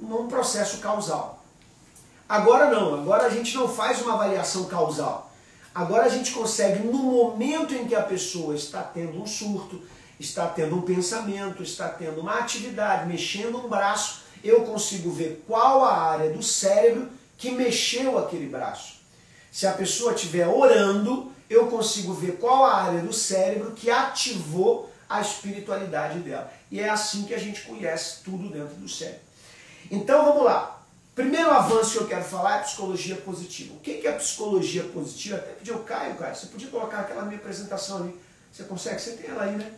num 0.00 0.26
processo 0.26 0.78
causal. 0.78 1.44
Agora 2.28 2.70
não, 2.70 2.94
agora 2.94 3.26
a 3.26 3.30
gente 3.30 3.54
não 3.54 3.68
faz 3.68 4.02
uma 4.02 4.14
avaliação 4.14 4.64
causal. 4.64 5.32
Agora 5.74 6.06
a 6.06 6.08
gente 6.08 6.32
consegue, 6.32 6.86
no 6.86 6.98
momento 6.98 7.74
em 7.74 7.86
que 7.86 7.94
a 7.94 8.02
pessoa 8.02 8.54
está 8.54 8.82
tendo 8.82 9.20
um 9.20 9.26
surto, 9.26 9.82
está 10.18 10.46
tendo 10.46 10.74
um 10.74 10.80
pensamento, 10.80 11.62
está 11.62 11.88
tendo 11.88 12.20
uma 12.20 12.38
atividade, 12.38 13.06
mexendo 13.06 13.58
um 13.58 13.68
braço, 13.68 14.22
eu 14.42 14.62
consigo 14.62 15.10
ver 15.10 15.44
qual 15.46 15.84
a 15.84 15.94
área 15.94 16.30
do 16.30 16.42
cérebro 16.42 17.10
que 17.36 17.50
mexeu 17.50 18.18
aquele 18.18 18.48
braço. 18.48 18.96
Se 19.52 19.66
a 19.66 19.72
pessoa 19.72 20.14
estiver 20.14 20.48
orando, 20.48 21.30
eu 21.48 21.66
consigo 21.66 22.12
ver 22.14 22.38
qual 22.38 22.64
a 22.64 22.74
área 22.74 23.00
do 23.00 23.12
cérebro 23.12 23.72
que 23.72 23.90
ativou 23.90 24.90
a 25.08 25.20
espiritualidade 25.20 26.18
dela. 26.20 26.52
E 26.70 26.80
é 26.80 26.88
assim 26.88 27.24
que 27.24 27.34
a 27.34 27.38
gente 27.38 27.62
conhece 27.62 28.22
tudo 28.24 28.48
dentro 28.48 28.74
do 28.76 28.88
cérebro. 28.88 29.20
Então 29.90 30.24
vamos 30.24 30.44
lá. 30.44 30.82
Primeiro 31.14 31.50
avanço 31.50 31.92
que 31.92 31.98
eu 31.98 32.06
quero 32.06 32.24
falar 32.24 32.58
é 32.58 32.62
psicologia 32.62 33.16
positiva. 33.16 33.74
O 33.74 33.80
que 33.80 34.06
é 34.06 34.12
psicologia 34.12 34.84
positiva? 34.84 35.36
Até 35.36 35.52
pedi 35.52 35.72
ao 35.72 35.78
Caio, 35.78 36.14
cara, 36.16 36.34
você 36.34 36.46
podia 36.46 36.68
colocar 36.68 37.00
aquela 37.00 37.22
minha 37.22 37.38
apresentação 37.38 37.98
ali. 37.98 38.20
Você 38.52 38.64
consegue? 38.64 39.00
Você 39.00 39.12
tem 39.12 39.30
ela 39.30 39.44
aí, 39.44 39.56
né? 39.56 39.72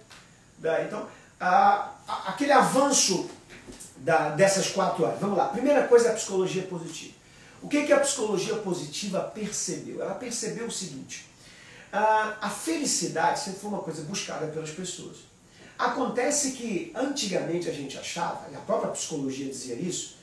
Então, 0.87 1.09
a, 1.39 1.93
a, 2.09 2.31
aquele 2.31 2.51
avanço 2.51 3.31
da, 3.99 4.31
dessas 4.31 4.71
quatro 4.71 5.05
áreas. 5.05 5.21
Vamos 5.21 5.39
lá. 5.39 5.49
Primeira 5.49 5.87
coisa 5.87 6.09
é 6.09 6.11
a 6.11 6.15
psicologia 6.15 6.63
positiva. 6.65 7.15
O 7.63 7.69
que, 7.69 7.85
que 7.85 7.93
a 7.93 8.01
psicologia 8.01 8.57
positiva 8.57 9.21
percebeu? 9.21 10.03
Ela 10.03 10.15
percebeu 10.15 10.67
o 10.67 10.71
seguinte: 10.71 11.28
a, 11.93 12.37
a 12.43 12.51
felicidade 12.51 13.41
sempre 13.41 13.61
foi 13.61 13.71
uma 13.71 13.81
coisa 13.81 14.03
buscada 14.03 14.47
pelas 14.47 14.71
pessoas. 14.71 15.19
Acontece 15.79 16.53
que 16.53 16.93
antigamente 16.95 17.69
a 17.69 17.73
gente 17.73 17.97
achava, 17.97 18.49
e 18.51 18.57
a 18.57 18.61
própria 18.61 18.91
psicologia 18.91 19.47
dizia 19.47 19.77
isso, 19.77 20.17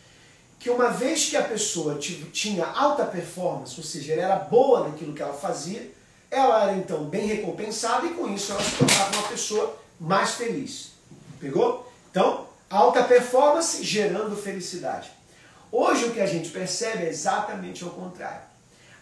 que 0.59 0.69
uma 0.69 0.89
vez 0.89 1.29
que 1.29 1.37
a 1.37 1.43
pessoa 1.43 1.97
tinha 1.97 2.65
alta 2.65 3.05
performance, 3.05 3.75
ou 3.77 3.83
seja, 3.83 4.13
ela 4.13 4.23
era 4.23 4.35
boa 4.35 4.87
naquilo 4.87 5.13
que 5.13 5.21
ela 5.21 5.33
fazia, 5.33 5.91
ela 6.29 6.63
era 6.63 6.77
então 6.77 7.05
bem 7.05 7.27
recompensada 7.27 8.05
e 8.05 8.13
com 8.13 8.27
isso 8.33 8.51
ela 8.51 8.61
se 8.61 8.75
tornava 8.75 9.17
uma 9.17 9.27
pessoa 9.27 9.77
mais 9.99 10.31
feliz. 10.31 10.91
Pegou? 11.39 11.91
Então, 12.09 12.47
alta 12.69 13.03
performance 13.03 13.83
gerando 13.83 14.35
felicidade. 14.35 15.11
Hoje 15.71 16.05
o 16.05 16.11
que 16.11 16.21
a 16.21 16.25
gente 16.25 16.49
percebe 16.49 17.05
é 17.05 17.09
exatamente 17.09 17.85
o 17.85 17.89
contrário. 17.91 18.41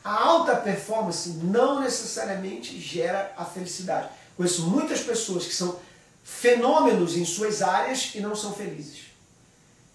A 0.04 0.14
alta 0.14 0.56
performance 0.56 1.30
não 1.44 1.80
necessariamente 1.80 2.80
gera 2.80 3.34
a 3.38 3.46
felicidade. 3.46 4.10
Conheço 4.36 4.64
muitas 4.64 5.00
pessoas 5.00 5.46
que 5.46 5.54
são 5.54 5.80
fenômenos 6.24 7.16
em 7.16 7.24
suas 7.24 7.62
áreas 7.62 8.12
e 8.14 8.20
não 8.20 8.36
são 8.36 8.54
felizes. 8.54 9.14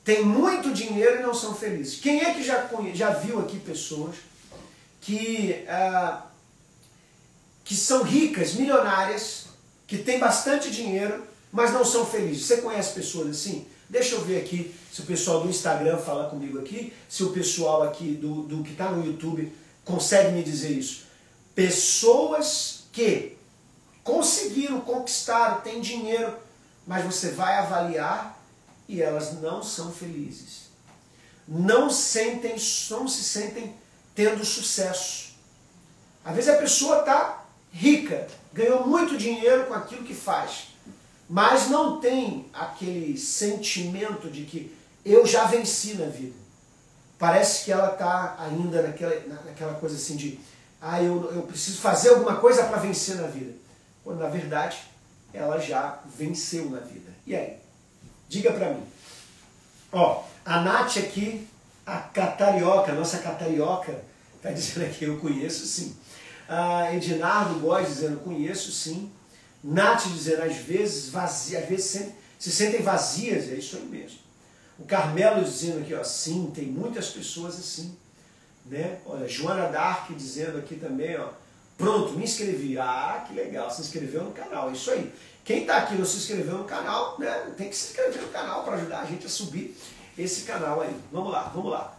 Tem 0.05 0.25
muito 0.25 0.73
dinheiro 0.73 1.19
e 1.19 1.23
não 1.23 1.35
são 1.35 1.55
felizes. 1.55 2.01
Quem 2.01 2.23
é 2.25 2.33
que 2.33 2.43
já, 2.43 2.69
já 2.95 3.11
viu 3.11 3.41
aqui 3.41 3.59
pessoas 3.59 4.17
que, 5.01 5.67
ah, 5.69 6.23
que 7.63 7.75
são 7.75 8.03
ricas, 8.03 8.55
milionárias, 8.55 9.47
que 9.87 9.99
têm 9.99 10.19
bastante 10.19 10.71
dinheiro, 10.71 11.27
mas 11.53 11.73
não 11.73 11.85
são 11.85 12.07
felizes? 12.07 12.47
Você 12.47 12.59
conhece 12.59 12.95
pessoas 12.95 13.29
assim? 13.29 13.67
Deixa 13.91 14.15
eu 14.15 14.23
ver 14.23 14.41
aqui 14.41 14.75
se 14.91 15.03
o 15.03 15.05
pessoal 15.05 15.43
do 15.43 15.49
Instagram 15.49 15.99
fala 15.99 16.31
comigo 16.31 16.59
aqui, 16.59 16.93
se 17.09 17.23
o 17.23 17.31
pessoal 17.31 17.83
aqui 17.83 18.13
do, 18.15 18.43
do 18.43 18.63
que 18.63 18.73
está 18.73 18.91
no 18.91 19.05
YouTube 19.05 19.53
consegue 19.89 20.33
me 20.33 20.45
dizer 20.45 20.71
isso. 20.71 21.07
Pessoas 21.55 22.85
que 22.93 23.37
conseguiram, 24.05 24.81
conquistaram, 24.83 25.63
têm 25.63 25.81
dinheiro, 25.81 26.37
mas 26.87 27.05
você 27.05 27.31
vai 27.31 27.57
avaliar 27.57 28.39
e 28.87 29.01
elas 29.01 29.41
não 29.41 29.63
são 29.63 29.91
felizes. 29.91 30.69
Não 31.49 31.89
sentem, 31.89 32.55
não 32.91 33.09
se 33.09 33.25
sentem 33.25 33.75
tendo 34.15 34.45
sucesso. 34.45 35.33
Às 36.23 36.37
vezes 36.37 36.51
a 36.51 36.59
pessoa 36.59 37.01
está 37.01 37.45
rica, 37.73 38.29
ganhou 38.53 38.87
muito 38.87 39.17
dinheiro 39.17 39.67
com 39.67 39.75
aquilo 39.75 40.05
que 40.05 40.15
faz, 40.15 40.69
mas 41.29 41.69
não 41.71 41.99
tem 41.99 42.51
aquele 42.53 43.17
sentimento 43.17 44.31
de 44.31 44.45
que 44.45 44.77
eu 45.05 45.27
já 45.27 45.47
venci 45.47 45.95
na 45.95 46.07
vida. 46.07 46.48
Parece 47.19 47.65
que 47.65 47.73
ela 47.73 47.93
está 47.93 48.37
ainda 48.39 48.83
naquela, 48.83 49.15
naquela 49.45 49.75
coisa 49.75 49.97
assim 49.97 50.17
de 50.17 50.39
ah, 50.81 51.03
eu, 51.03 51.33
eu 51.35 51.43
preciso 51.43 51.81
fazer 51.81 52.11
alguma 52.11 52.37
coisa 52.37 52.65
para 52.65 52.79
vencer 52.79 53.17
na 53.17 53.27
vida. 53.27 53.53
Quando 54.05 54.21
na 54.21 54.29
verdade 54.29 54.79
ela 55.33 55.59
já 55.59 55.99
venceu 56.17 56.71
na 56.71 56.79
vida. 56.79 57.11
E 57.27 57.35
aí? 57.35 57.57
Diga 58.29 58.53
para 58.53 58.71
mim. 58.71 58.83
Ó, 59.93 60.23
a 60.45 60.61
Nath 60.61 60.99
aqui, 60.99 61.47
a 61.85 61.99
catarioca, 61.99 62.93
nossa 62.93 63.19
catarioca, 63.19 64.03
está 64.37 64.51
dizendo 64.53 64.87
aqui, 64.87 65.05
eu 65.05 65.19
conheço 65.19 65.67
sim. 65.67 65.97
A 66.49 66.95
Edinardo 66.95 67.59
Góes 67.61 67.89
dizendo, 67.89 68.21
conheço 68.21 68.71
sim. 68.71 69.11
Nath 69.63 70.05
dizendo, 70.07 70.43
às 70.43 70.57
vezes 70.57 71.09
vazia, 71.09 71.59
às 71.59 71.69
vezes 71.69 72.13
se 72.39 72.53
sentem 72.53 72.83
vazias, 72.83 73.49
é 73.49 73.55
isso 73.55 73.77
aí 73.77 73.85
mesmo. 73.85 74.19
O 74.79 74.85
Carmelo 74.85 75.43
dizendo 75.43 75.81
aqui, 75.81 75.95
ó, 75.95 76.05
sim, 76.05 76.53
tem 76.55 76.67
muitas 76.67 77.09
pessoas 77.09 77.59
assim. 77.59 77.97
Né? 78.67 79.01
Olha, 79.07 79.27
Joana 79.27 79.69
Dark 79.69 80.11
dizendo 80.13 80.59
aqui 80.59 80.77
também, 80.77 81.19
ó, 81.19 81.29
pronto, 81.77 82.13
me 82.13 82.25
inscrevi. 82.25 82.79
Ah, 82.79 83.25
que 83.27 83.35
legal, 83.35 83.71
se 83.71 83.81
inscreveu 83.81 84.25
no 84.25 84.33
canal, 84.33 84.69
é 84.69 84.73
isso 84.73 84.91
aí. 84.91 85.13
Quem 85.45 85.63
está 85.63 85.79
aqui 85.79 85.95
não 85.95 86.05
se 86.05 86.19
inscreveu 86.19 86.59
no 86.59 86.65
canal, 86.65 87.19
né, 87.19 87.53
tem 87.57 87.71
que 87.71 87.77
se 87.77 87.91
inscrever 87.91 88.21
no 88.21 88.29
canal 88.29 88.65
para 88.65 88.77
ajudar 88.77 89.01
a 89.01 89.05
gente 89.07 89.27
a 89.27 89.31
subir 89.31 89.77
esse 90.17 90.43
canal 90.43 90.83
aí. 90.83 90.95
Vamos 91.11 91.33
lá, 91.33 91.51
vamos 91.55 91.71
lá. 91.71 91.99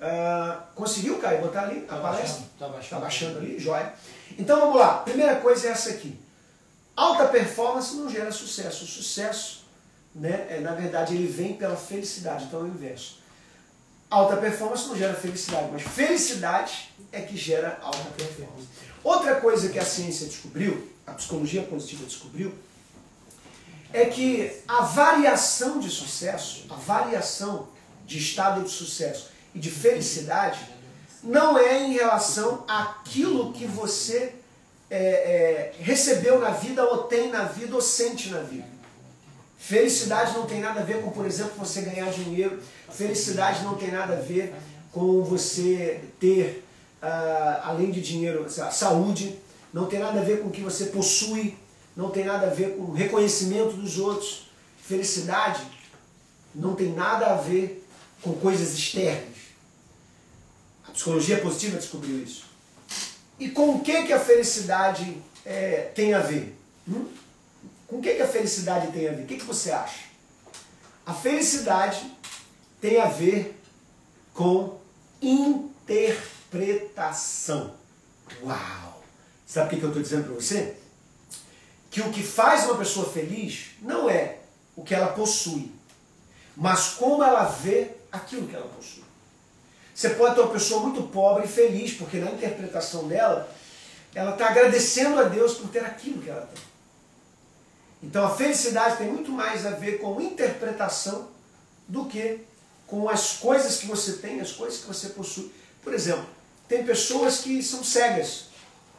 Uh, 0.00 0.62
conseguiu, 0.76 1.18
Caio, 1.18 1.40
botar 1.40 1.62
ali 1.62 1.84
a 1.88 1.94
tá 1.94 2.00
palestra? 2.00 2.44
Está 2.54 2.68
baixando, 2.68 2.90
tá 2.90 2.98
baixando 3.00 3.38
ali, 3.38 3.58
joia. 3.58 3.92
Então 4.38 4.60
vamos 4.60 4.76
lá, 4.76 4.98
primeira 4.98 5.36
coisa 5.36 5.66
é 5.66 5.70
essa 5.72 5.90
aqui. 5.90 6.16
Alta 6.94 7.26
performance 7.26 7.96
não 7.96 8.08
gera 8.08 8.30
sucesso. 8.30 8.84
O 8.84 8.86
sucesso, 8.86 9.64
né, 10.14 10.46
é, 10.50 10.60
na 10.60 10.72
verdade, 10.74 11.14
ele 11.14 11.26
vem 11.26 11.54
pela 11.54 11.76
felicidade, 11.76 12.44
então 12.44 12.60
é 12.60 12.62
o 12.64 12.68
inverso. 12.68 13.18
Alta 14.10 14.36
performance 14.36 14.88
não 14.88 14.96
gera 14.96 15.14
felicidade, 15.14 15.68
mas 15.70 15.82
felicidade 15.82 16.90
é 17.12 17.20
que 17.20 17.36
gera 17.36 17.78
alta 17.82 18.10
performance. 18.16 18.68
Outra 19.04 19.36
coisa 19.36 19.68
que 19.68 19.78
a 19.78 19.84
ciência 19.84 20.26
descobriu, 20.26 20.90
a 21.06 21.12
psicologia 21.12 21.62
positiva 21.62 22.04
descobriu, 22.04 22.54
é 23.92 24.06
que 24.06 24.50
a 24.66 24.82
variação 24.82 25.78
de 25.78 25.88
sucesso, 25.88 26.66
a 26.70 26.74
variação 26.74 27.68
de 28.06 28.18
estado 28.18 28.62
de 28.62 28.70
sucesso 28.70 29.30
e 29.54 29.58
de 29.58 29.70
felicidade 29.70 30.60
não 31.22 31.58
é 31.58 31.82
em 31.82 31.92
relação 31.92 32.64
àquilo 32.68 33.52
que 33.52 33.66
você 33.66 34.34
é, 34.90 34.98
é, 34.98 35.74
recebeu 35.80 36.38
na 36.38 36.50
vida, 36.50 36.84
ou 36.84 37.04
tem 37.04 37.30
na 37.30 37.44
vida, 37.44 37.74
ou 37.74 37.82
sente 37.82 38.30
na 38.30 38.40
vida. 38.40 38.77
Felicidade 39.58 40.32
não 40.32 40.46
tem 40.46 40.60
nada 40.60 40.80
a 40.80 40.84
ver 40.84 41.02
com, 41.02 41.10
por 41.10 41.26
exemplo, 41.26 41.52
você 41.58 41.82
ganhar 41.82 42.10
dinheiro. 42.10 42.58
Felicidade 42.90 43.62
não 43.64 43.74
tem 43.74 43.90
nada 43.90 44.14
a 44.14 44.20
ver 44.20 44.54
com 44.92 45.22
você 45.22 46.00
ter, 46.18 46.64
uh, 47.02 47.60
além 47.64 47.90
de 47.90 48.00
dinheiro, 48.00 48.46
saúde. 48.48 49.38
Não 49.74 49.86
tem 49.86 49.98
nada 49.98 50.20
a 50.20 50.24
ver 50.24 50.40
com 50.40 50.48
o 50.48 50.50
que 50.50 50.62
você 50.62 50.86
possui 50.86 51.56
não 51.98 52.10
tem 52.10 52.24
nada 52.24 52.46
a 52.46 52.50
ver 52.50 52.76
com 52.76 52.92
reconhecimento 52.92 53.74
dos 53.74 53.98
outros. 53.98 54.46
Felicidade 54.80 55.60
não 56.54 56.76
tem 56.76 56.92
nada 56.92 57.26
a 57.26 57.34
ver 57.34 57.84
com 58.22 58.34
coisas 58.34 58.72
externas. 58.72 59.36
A 60.86 60.92
psicologia 60.92 61.40
positiva 61.40 61.76
descobriu 61.76 62.22
isso. 62.22 62.44
E 63.36 63.50
com 63.50 63.74
o 63.74 63.80
que, 63.80 64.04
que 64.04 64.12
a 64.12 64.20
felicidade 64.20 65.20
é, 65.44 65.90
tem 65.92 66.14
a 66.14 66.20
ver? 66.20 66.56
Hum? 66.88 67.06
Com 67.88 67.96
o 67.96 68.02
que, 68.02 68.14
que 68.14 68.22
a 68.22 68.28
felicidade 68.28 68.92
tem 68.92 69.08
a 69.08 69.12
ver? 69.12 69.24
O 69.24 69.26
que, 69.26 69.38
que 69.38 69.44
você 69.44 69.72
acha? 69.72 70.04
A 71.04 71.12
felicidade 71.12 72.08
tem 72.80 73.00
a 73.00 73.06
ver 73.06 73.60
com 74.32 74.78
interpretação. 75.20 77.74
Uau! 78.42 79.02
Sabe 79.46 79.66
o 79.66 79.70
que, 79.78 79.84
eu 79.84 79.88
estou 79.88 80.02
dizendo 80.02 80.24
para 80.24 80.34
você? 80.34 80.76
que 81.90 82.00
o 82.00 82.10
que 82.10 82.22
faz 82.22 82.64
uma 82.64 82.76
pessoa 82.76 83.10
feliz 83.10 83.70
não 83.80 84.08
é 84.08 84.38
o 84.76 84.84
que 84.84 84.94
ela 84.94 85.08
possui, 85.08 85.72
mas 86.56 86.90
como 86.90 87.22
ela 87.22 87.44
vê 87.44 87.90
aquilo 88.12 88.46
que 88.46 88.54
ela 88.54 88.68
possui. 88.68 89.04
Você 89.94 90.10
pode 90.10 90.34
ter 90.34 90.42
uma 90.42 90.52
pessoa 90.52 90.82
muito 90.82 91.02
pobre 91.04 91.46
e 91.46 91.48
feliz, 91.48 91.94
porque 91.94 92.18
na 92.18 92.30
interpretação 92.30 93.08
dela, 93.08 93.50
ela 94.14 94.32
está 94.32 94.48
agradecendo 94.48 95.18
a 95.18 95.24
Deus 95.24 95.54
por 95.54 95.70
ter 95.70 95.84
aquilo 95.84 96.22
que 96.22 96.30
ela 96.30 96.42
tem. 96.42 96.62
Então 98.02 98.24
a 98.24 98.30
felicidade 98.30 98.96
tem 98.96 99.08
muito 99.08 99.30
mais 99.30 99.66
a 99.66 99.70
ver 99.70 99.98
com 99.98 100.20
interpretação 100.20 101.28
do 101.86 102.04
que 102.04 102.40
com 102.86 103.08
as 103.08 103.34
coisas 103.34 103.78
que 103.78 103.86
você 103.86 104.14
tem, 104.14 104.40
as 104.40 104.52
coisas 104.52 104.80
que 104.80 104.86
você 104.86 105.10
possui. 105.10 105.52
Por 105.82 105.92
exemplo, 105.92 106.26
tem 106.68 106.84
pessoas 106.84 107.40
que 107.40 107.62
são 107.62 107.82
cegas, 107.82 108.46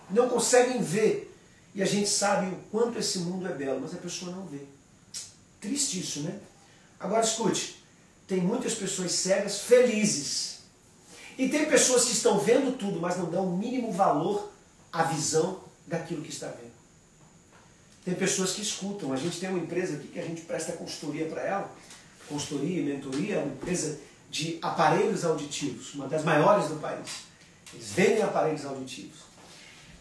não 0.10 0.30
conseguem 0.30 0.82
ver 0.82 1.30
e 1.74 1.82
a 1.82 1.86
gente 1.86 2.10
sabe 2.10 2.48
o 2.48 2.58
quanto 2.72 2.98
esse 3.00 3.20
mundo 3.20 3.48
é 3.48 3.54
belo, 3.54 3.80
mas 3.82 3.94
a 3.94 3.98
pessoa 3.98 4.32
não 4.32 4.46
vê. 4.46 4.62
Triste 5.62 6.00
isso, 6.00 6.22
né? 6.22 6.40
Agora 7.00 7.24
escute, 7.24 7.84
tem 8.28 8.42
muitas 8.42 8.74
pessoas 8.74 9.12
cegas 9.12 9.62
felizes. 9.62 10.60
E 11.38 11.48
tem 11.48 11.70
pessoas 11.70 12.06
que 12.06 12.12
estão 12.12 12.38
vendo 12.38 12.78
tudo, 12.78 13.00
mas 13.00 13.18
não 13.18 13.30
dão 13.30 13.48
o 13.48 13.58
mínimo 13.58 13.92
valor 13.94 14.52
à 14.92 15.04
visão 15.04 15.64
daquilo 15.88 16.22
que 16.22 16.30
está 16.30 16.48
vendo. 16.48 16.69
Tem 18.04 18.14
pessoas 18.14 18.54
que 18.54 18.62
escutam. 18.62 19.14
A 19.14 19.16
gente 19.16 19.40
tem 19.40 19.50
uma 19.50 19.60
empresa 19.60 19.98
aqui 19.98 20.08
que 20.08 20.20
a 20.20 20.26
gente 20.26 20.42
presta 20.42 20.74
consultoria 20.74 21.26
para 21.28 21.42
ela. 21.42 21.72
consultoria 22.28 22.82
e 22.82 22.84
mentoria, 22.84 23.40
uma 23.40 23.54
empresa 23.54 24.00
de 24.30 24.60
aparelhos 24.62 25.26
auditivos, 25.26 25.96
uma 25.96 26.08
das 26.08 26.24
maiores 26.24 26.68
do 26.68 26.76
país. 26.76 27.24
Eles 27.74 27.92
vendem 27.92 28.22
aparelhos 28.22 28.66
auditivos. 28.66 29.30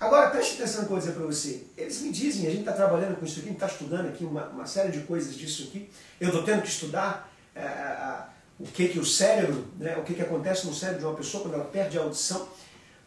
Agora, 0.00 0.31
preste 0.31 0.55
atenção 0.55 0.83
no 0.83 0.87
que 0.87 0.93
eu 0.93 0.97
vou 0.97 0.99
dizer 0.99 1.12
para 1.12 1.26
você. 1.26 1.64
Eles 1.76 2.00
me 2.02 2.12
dizem, 2.12 2.47
a 2.47 2.50
gente 2.50 2.61
está 2.61 2.73
trabalhando 2.73 3.19
com 3.19 3.25
isso 3.25 3.40
aqui, 3.40 3.49
a 3.49 3.52
gente 3.52 3.62
está 3.62 3.67
estudando 3.67 4.09
aqui 4.09 4.25
uma, 4.25 4.45
uma, 4.49 4.67
série 4.67 4.93
de 4.93 5.00
coisas 5.00 5.35
disso 5.35 5.64
aqui. 5.64 5.90
Eu 6.21 6.28
estou 6.28 6.45
tendo 6.45 6.62
que 6.62 6.69
estudar 6.69 7.33
é, 7.55 8.23
o 8.61 8.64
que 8.64 8.88
que 8.88 8.99
o 8.99 9.05
cérebro, 9.05 9.67
né, 9.76 9.97
o 9.97 10.05
que 10.05 10.14
que 10.14 10.23
acontece 10.23 10.67
no 10.67 10.75
cérebro 10.75 11.00
de 11.00 11.07
uma 11.07 11.14
pessoa 11.17 11.43
quando 11.43 11.55
ela 11.55 11.64
perde 11.64 11.99
a 11.99 12.02
audição. 12.02 12.49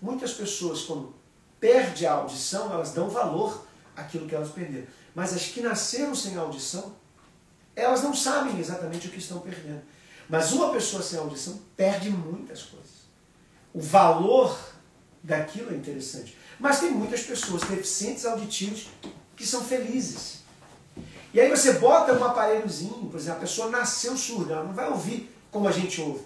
Muitas 0.02 0.34
pessoas, 0.34 0.82
quando 0.82 1.14
perde 1.62 2.06
a 2.06 2.14
audição, 2.14 2.74
elas 2.74 2.92
dão 2.92 3.10
valor 3.10 3.66
àquilo 3.96 4.28
que 4.28 4.36
elas 4.36 4.50
perderam. 4.50 4.88
Mas 5.14 5.34
as 5.34 5.44
que 5.46 5.62
nasceram 5.62 6.16
sem 6.16 6.36
audição, 6.38 6.96
elas 7.76 8.04
não 8.04 8.14
sabem 8.14 8.60
exatamente 8.60 9.08
o 9.08 9.12
que 9.12 9.20
estão 9.20 9.40
perdendo. 9.40 9.82
Mas 10.30 10.52
uma 10.52 10.72
pessoa 10.72 11.02
sem 11.04 11.20
audição 11.20 11.60
perde 11.76 12.10
muitas 12.10 12.64
coisas. 12.64 13.02
O 13.74 13.82
valor 13.82 14.58
daquilo 15.24 15.72
é 15.72 15.76
interessante. 15.76 16.38
Mas 16.60 16.80
tem 16.80 16.92
muitas 16.92 17.22
pessoas 17.22 17.64
deficientes 17.64 18.26
auditivos 18.26 18.88
que 19.36 19.46
são 19.46 19.64
felizes. 19.64 20.42
E 21.34 21.40
aí 21.40 21.50
você 21.50 21.74
bota 21.74 22.14
um 22.14 22.24
aparelhozinho, 22.24 23.08
por 23.10 23.18
exemplo, 23.18 23.38
a 23.38 23.42
pessoa 23.42 23.70
nasceu 23.70 24.18
surda, 24.18 24.56
ela 24.56 24.64
não 24.66 24.74
vai 24.74 24.90
ouvir 24.90 25.34
como 25.50 25.68
a 25.68 25.72
gente 25.72 26.02
ouve, 26.02 26.24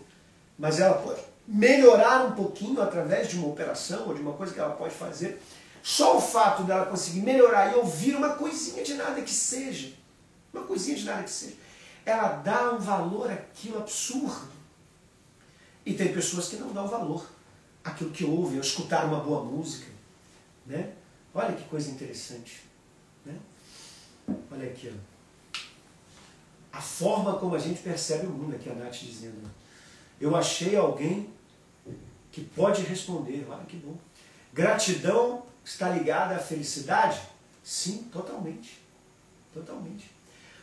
mas 0.58 0.80
ela 0.80 0.96
pode 0.96 1.22
melhorar 1.48 2.26
um 2.26 2.32
pouquinho 2.32 2.82
através 2.82 3.28
de 3.28 3.38
uma 3.38 3.48
operação 3.48 4.08
ou 4.08 4.16
de 4.16 4.22
uma 4.22 4.34
coisa 4.34 4.54
que 4.54 4.60
ela 4.60 4.74
pode 4.74 4.96
fazer. 4.96 5.40
Só 5.86 6.18
o 6.18 6.20
fato 6.20 6.64
dela 6.64 6.88
conseguir 6.88 7.22
melhorar 7.22 7.72
e 7.72 7.76
ouvir 7.76 8.16
uma 8.16 8.30
coisinha 8.30 8.84
de 8.84 8.96
nada 8.96 9.22
que 9.22 9.30
seja, 9.30 9.94
uma 10.52 10.64
coisinha 10.64 10.98
de 10.98 11.04
nada 11.04 11.22
que 11.22 11.30
seja, 11.30 11.58
ela 12.04 12.38
dá 12.38 12.74
um 12.74 12.80
valor 12.80 13.30
àquilo 13.32 13.78
absurdo. 13.78 14.50
E 15.86 15.94
tem 15.94 16.12
pessoas 16.12 16.48
que 16.48 16.56
não 16.56 16.74
dão 16.74 16.88
valor 16.88 17.30
àquilo 17.84 18.10
que 18.10 18.26
ouvem, 18.26 18.58
ao 18.58 18.64
escutar 18.64 19.06
uma 19.06 19.20
boa 19.20 19.44
música. 19.44 19.86
Né? 20.66 20.92
Olha 21.32 21.54
que 21.54 21.66
coisa 21.66 21.92
interessante. 21.92 22.64
Né? 23.24 23.38
Olha 24.52 24.68
aqui. 24.68 24.92
Ó. 24.92 25.60
A 26.74 26.82
forma 26.82 27.38
como 27.38 27.54
a 27.54 27.60
gente 27.60 27.84
percebe 27.84 28.26
o 28.26 28.32
mundo, 28.32 28.56
aqui 28.56 28.72
a 28.72 28.74
Nath 28.74 28.96
dizendo. 28.96 29.48
Eu 30.20 30.36
achei 30.36 30.76
alguém 30.76 31.30
que 32.32 32.44
pode 32.44 32.82
responder. 32.82 33.46
Olha 33.48 33.66
que 33.66 33.78
bom. 33.78 33.96
Gratidão 34.52 35.46
está 35.66 35.90
ligada 35.90 36.36
à 36.36 36.40
felicidade? 36.40 37.20
Sim, 37.64 38.08
totalmente. 38.12 38.82
Totalmente. 39.54 40.12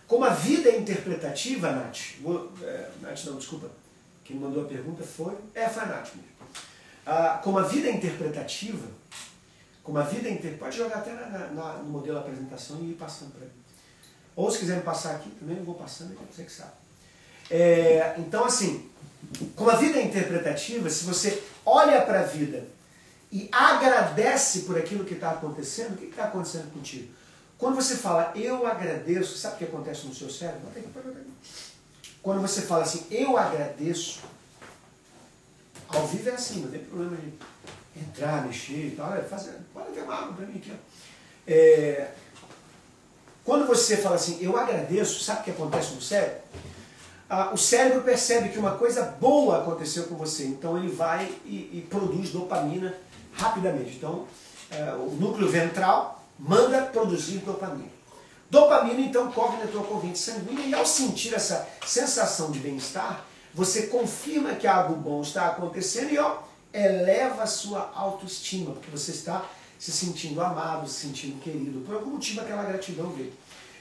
Como 0.06 0.24
a 0.24 0.30
vida 0.30 0.68
é 0.68 0.78
interpretativa, 0.78 1.72
Nath, 1.72 2.16
vou, 2.20 2.52
é, 2.62 2.90
Nath 3.00 3.24
não, 3.24 3.36
desculpa, 3.36 3.70
quem 4.24 4.36
mandou 4.36 4.64
a 4.64 4.68
pergunta 4.68 5.02
foi, 5.02 5.36
é, 5.54 5.68
foi 5.68 5.82
a 5.82 5.86
Nath 5.86 6.14
mesmo. 6.14 6.32
Ah, 7.04 7.40
como 7.42 7.58
a 7.58 7.62
vida 7.62 7.88
é 7.88 7.92
interpretativa, 7.92 8.86
como 9.82 9.98
a 9.98 10.02
vida 10.02 10.28
inteira. 10.28 10.56
Pode 10.56 10.76
jogar 10.76 10.98
até 10.98 11.12
na, 11.12 11.48
na, 11.48 11.72
no 11.78 11.90
modelo 11.90 12.18
apresentação 12.18 12.78
e 12.80 12.90
ir 12.90 12.94
passando 12.94 13.32
para 13.32 13.46
mim. 13.46 13.52
Ou 14.36 14.50
se 14.50 14.60
quiserem 14.60 14.82
passar 14.82 15.16
aqui, 15.16 15.30
também 15.30 15.56
eu 15.56 15.64
vou 15.64 15.74
passando, 15.74 16.16
você 16.30 16.44
que 16.44 16.52
sabe. 16.52 16.72
É, 17.50 18.14
então, 18.18 18.44
assim, 18.44 18.88
como 19.56 19.70
a 19.70 19.76
vida 19.76 19.98
é 19.98 20.04
interpretativa, 20.04 20.88
se 20.88 21.04
você 21.04 21.42
olha 21.66 22.00
para 22.02 22.20
a 22.20 22.24
vida 22.24 22.66
e 23.32 23.48
agradece 23.50 24.60
por 24.60 24.76
aquilo 24.76 25.06
que 25.06 25.14
está 25.14 25.30
acontecendo, 25.30 25.94
o 25.94 25.96
que 25.96 26.04
está 26.04 26.24
acontecendo 26.24 26.70
contigo? 26.70 27.10
Quando 27.56 27.76
você 27.76 27.96
fala, 27.96 28.30
eu 28.36 28.66
agradeço, 28.66 29.38
sabe 29.38 29.54
o 29.54 29.58
que 29.58 29.64
acontece 29.64 30.06
no 30.06 30.14
seu 30.14 30.28
cérebro? 30.28 30.68
Quando 32.22 32.42
você 32.42 32.62
fala 32.62 32.82
assim, 32.82 33.06
eu 33.10 33.38
agradeço, 33.38 34.20
ao 35.88 36.06
vivo 36.06 36.28
é 36.28 36.34
assim, 36.34 36.60
não 36.60 36.70
tem 36.70 36.80
problema 36.80 37.16
nenhum 37.16 37.32
entrar, 37.96 38.46
mexer 38.46 38.88
e 38.88 38.94
tal. 38.96 39.10
Fazer, 39.22 39.58
pode 39.72 39.92
ter 39.92 40.02
uma 40.02 40.14
água 40.14 40.34
para 40.34 40.46
mim 40.46 40.56
aqui. 40.56 40.72
Ó. 40.72 40.76
É, 41.46 42.10
quando 43.44 43.66
você 43.66 43.96
fala 43.96 44.16
assim, 44.16 44.38
eu 44.40 44.56
agradeço, 44.58 45.22
sabe 45.22 45.40
o 45.40 45.44
que 45.44 45.50
acontece 45.52 45.94
no 45.94 46.02
cérebro? 46.02 46.42
Ah, 47.28 47.50
o 47.52 47.56
cérebro 47.56 48.02
percebe 48.02 48.50
que 48.50 48.58
uma 48.58 48.76
coisa 48.76 49.02
boa 49.02 49.62
aconteceu 49.62 50.04
com 50.04 50.16
você, 50.16 50.44
então 50.44 50.76
ele 50.76 50.92
vai 50.92 51.32
e, 51.46 51.78
e 51.78 51.86
produz 51.88 52.30
dopamina 52.30 52.94
rapidamente. 53.42 53.96
Então, 53.96 54.26
é, 54.70 54.92
o 54.94 55.16
núcleo 55.20 55.48
ventral 55.48 56.24
manda 56.38 56.82
produzir 56.82 57.38
dopamina. 57.38 57.90
Dopamina 58.48 59.00
então 59.00 59.32
corre 59.32 59.58
na 59.58 59.66
tua 59.66 59.82
corrente 59.82 60.18
sanguínea 60.18 60.66
e 60.66 60.74
ao 60.74 60.86
sentir 60.86 61.34
essa 61.34 61.66
sensação 61.86 62.50
de 62.50 62.58
bem-estar, 62.58 63.24
você 63.54 63.86
confirma 63.86 64.54
que 64.54 64.66
algo 64.66 64.94
bom 64.94 65.22
está 65.22 65.48
acontecendo 65.48 66.10
e 66.12 66.18
ó, 66.18 66.38
eleva 66.72 67.42
a 67.42 67.46
sua 67.46 67.90
autoestima, 67.94 68.72
porque 68.72 68.90
você 68.90 69.10
está 69.10 69.44
se 69.78 69.90
sentindo 69.90 70.40
amado, 70.40 70.88
se 70.88 71.06
sentindo 71.06 71.40
querido. 71.40 71.80
Por 71.80 71.94
algum 71.94 72.12
motivo 72.12 72.40
aquela 72.40 72.62
gratidão 72.62 73.10
veio. 73.10 73.32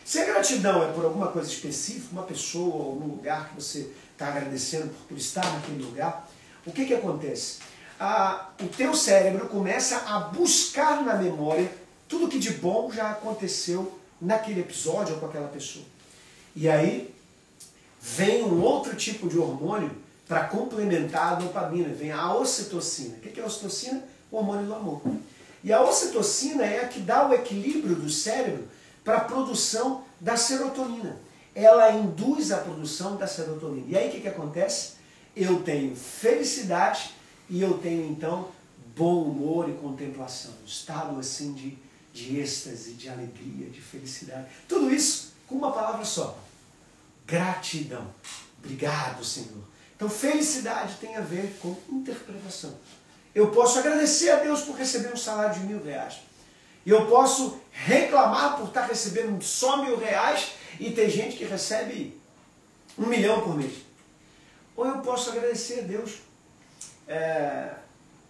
Se 0.04 0.19
a 0.19 0.26
gratidão 0.26 0.84
é 0.84 0.91
por 0.91 1.06
alguma 1.06 1.28
coisa 1.28 1.50
específica, 1.50 2.08
uma 2.12 2.24
pessoa 2.24 2.76
ou 2.76 3.02
um 3.02 3.08
lugar 3.08 3.50
que 3.50 3.56
você 3.56 3.91
está 4.12 4.28
agradecendo 4.28 4.89
por, 5.08 5.17
estar 5.17 5.45
naquele 5.54 5.84
lugar, 5.84 6.30
o 6.65 6.71
que, 6.71 6.86
que 6.86 6.93
acontece? 6.93 7.60
Ah, 8.04 8.50
o 8.60 8.68
teu 8.68 8.96
cérebro 8.96 9.48
começa 9.48 9.96
a 10.08 10.22
buscar 10.22 11.04
na 11.04 11.14
memória 11.14 11.72
tudo 12.10 12.28
que 12.28 12.40
de 12.40 12.50
bom 12.50 12.92
já 12.92 13.12
aconteceu 13.12 13.96
naquele 14.20 14.62
episódio 14.62 15.14
ou 15.14 15.20
com 15.20 15.28
aquela 15.28 15.48
pessoa. 15.50 15.86
E 16.56 16.68
aí 16.68 17.14
vem 18.02 18.44
um 18.44 18.60
outro 18.60 18.96
tipo 18.96 19.30
de 19.30 19.38
hormônio 19.38 19.92
para 20.28 20.46
complementar 20.46 21.34
a 21.34 21.36
dopamina, 21.36 21.94
vem 21.94 22.12
a 22.12 22.34
ocitocina. 22.34 23.18
O 23.18 23.20
que 23.20 23.40
é 23.40 23.44
a 23.44 23.46
ocitocina? 23.46 24.04
O 24.32 24.38
hormônio 24.38 24.66
do 24.66 24.74
amor. 24.74 25.04
E 25.64 25.72
a 25.72 25.80
ocitocina 25.84 26.66
é 26.66 26.84
a 26.84 26.88
que 26.88 27.02
dá 27.02 27.30
o 27.30 27.36
equilíbrio 27.36 27.96
do 27.96 28.10
cérebro 28.10 28.68
para 29.04 29.18
a 29.18 29.26
produção 29.26 30.04
da 30.20 30.36
serotonina. 30.36 31.18
Ela 31.54 31.92
induz 31.92 32.52
a 32.52 32.58
produção 32.58 33.16
da 33.16 33.28
serotonina. 33.28 33.86
E 33.90 33.96
aí 33.96 34.10
o 34.10 34.12
que, 34.12 34.22
que 34.22 34.28
acontece? 34.28 34.94
Eu 35.36 35.62
tenho 35.62 35.96
felicidade 35.96 37.20
e 37.52 37.62
eu 37.62 37.78
tenho 37.78 38.10
então 38.10 38.50
bom 38.96 39.24
humor 39.24 39.70
e 39.70 39.74
contemplação. 39.74 40.54
Estado 40.66 41.20
assim 41.20 41.52
de, 41.52 41.78
de 42.14 42.40
êxtase, 42.40 42.94
de 42.94 43.10
alegria, 43.10 43.70
de 43.70 43.82
felicidade. 43.82 44.48
Tudo 44.70 44.90
isso 44.90 45.34
com 45.48 45.56
uma 45.56 45.74
palavra 45.74 46.06
só: 46.06 46.40
gratidão. 47.28 48.08
Obrigado, 48.58 49.24
Senhor. 49.26 49.64
Então, 49.96 50.10
felicidade 50.10 50.96
tem 51.02 51.18
a 51.18 51.22
ver 51.22 51.58
com 51.62 51.76
interpretação. 51.90 52.74
Eu 53.36 53.52
posso 53.52 53.80
agradecer 53.80 54.30
a 54.30 54.38
Deus 54.38 54.62
por 54.62 54.78
receber 54.78 55.14
um 55.14 55.18
salário 55.18 55.60
de 55.60 55.66
mil 55.68 55.84
reais. 55.84 56.22
E 56.86 56.90
eu 56.90 57.06
posso 57.08 57.60
reclamar 57.72 58.58
por 58.58 58.70
estar 58.70 58.86
recebendo 58.86 59.44
só 59.44 59.84
mil 59.84 59.98
reais 59.98 60.54
e 60.80 60.92
ter 60.92 61.10
gente 61.10 61.38
que 61.38 61.44
recebe 61.44 62.20
um 62.98 63.08
milhão 63.08 63.42
por 63.42 63.58
mês. 63.58 63.74
Ou 64.76 64.88
eu 64.88 65.00
posso 65.00 65.30
agradecer 65.30 65.82
a 65.82 65.84
Deus 65.84 66.22
é, 67.08 67.72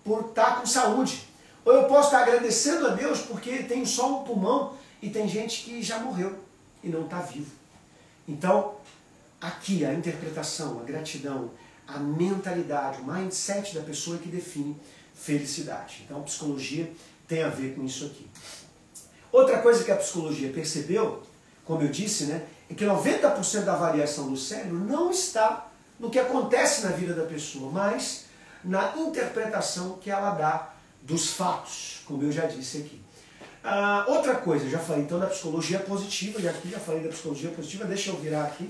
por 0.03 0.29
estar 0.29 0.59
com 0.59 0.65
saúde. 0.65 1.27
Ou 1.63 1.73
eu 1.73 1.83
posso 1.85 2.07
estar 2.07 2.23
agradecendo 2.23 2.87
a 2.87 2.89
Deus 2.91 3.21
porque 3.21 3.63
tenho 3.63 3.85
só 3.85 4.19
um 4.19 4.23
pulmão 4.23 4.75
e 5.01 5.09
tem 5.09 5.27
gente 5.27 5.63
que 5.63 5.81
já 5.81 5.99
morreu 5.99 6.37
e 6.83 6.89
não 6.89 7.05
está 7.05 7.19
vivo. 7.19 7.51
Então, 8.27 8.75
aqui 9.39 9.85
a 9.85 9.93
interpretação, 9.93 10.79
a 10.79 10.83
gratidão, 10.83 11.51
a 11.87 11.99
mentalidade, 11.99 13.01
o 13.01 13.05
mindset 13.05 13.75
da 13.75 13.81
pessoa 13.81 14.17
que 14.17 14.29
define 14.29 14.75
felicidade. 15.13 16.03
Então 16.05 16.19
a 16.19 16.23
psicologia 16.23 16.91
tem 17.27 17.43
a 17.43 17.49
ver 17.49 17.75
com 17.75 17.83
isso 17.83 18.05
aqui. 18.05 18.27
Outra 19.31 19.59
coisa 19.59 19.83
que 19.83 19.91
a 19.91 19.95
psicologia 19.95 20.51
percebeu, 20.51 21.23
como 21.65 21.83
eu 21.83 21.89
disse, 21.89 22.25
né, 22.25 22.45
é 22.69 22.73
que 22.73 22.85
90% 22.85 23.63
da 23.63 23.73
avaliação 23.73 24.29
do 24.29 24.37
cérebro 24.37 24.79
não 24.79 25.11
está 25.11 25.67
no 25.99 26.09
que 26.09 26.19
acontece 26.19 26.83
na 26.83 26.91
vida 26.91 27.13
da 27.13 27.23
pessoa, 27.23 27.71
mas 27.71 28.25
na 28.63 28.95
interpretação 28.97 29.97
que 30.01 30.09
ela 30.09 30.31
dá 30.31 30.69
dos 31.01 31.31
fatos, 31.31 32.01
como 32.05 32.23
eu 32.23 32.31
já 32.31 32.45
disse 32.45 32.77
aqui. 32.79 33.01
Ah, 33.63 34.05
outra 34.07 34.35
coisa, 34.35 34.69
já 34.69 34.79
falei 34.79 35.03
então 35.03 35.19
da 35.19 35.27
psicologia 35.27 35.79
positiva, 35.79 36.41
já, 36.41 36.51
já 36.65 36.79
falei 36.79 37.01
da 37.01 37.09
psicologia 37.09 37.51
positiva, 37.51 37.85
deixa 37.85 38.09
eu 38.09 38.17
virar 38.17 38.43
aqui. 38.43 38.69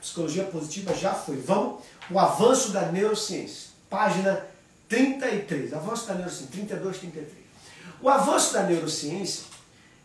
Psicologia 0.00 0.44
positiva 0.44 0.94
já 0.94 1.14
foi. 1.14 1.36
Vamos, 1.36 1.82
o 2.10 2.18
avanço 2.18 2.70
da 2.70 2.90
neurociência. 2.90 3.70
Página 3.88 4.44
33. 4.88 5.72
Avanço 5.72 6.06
da 6.06 6.14
neurociência, 6.14 6.48
32, 6.50 6.98
33. 6.98 7.42
O 8.00 8.08
avanço 8.08 8.52
da 8.52 8.64
neurociência 8.64 9.44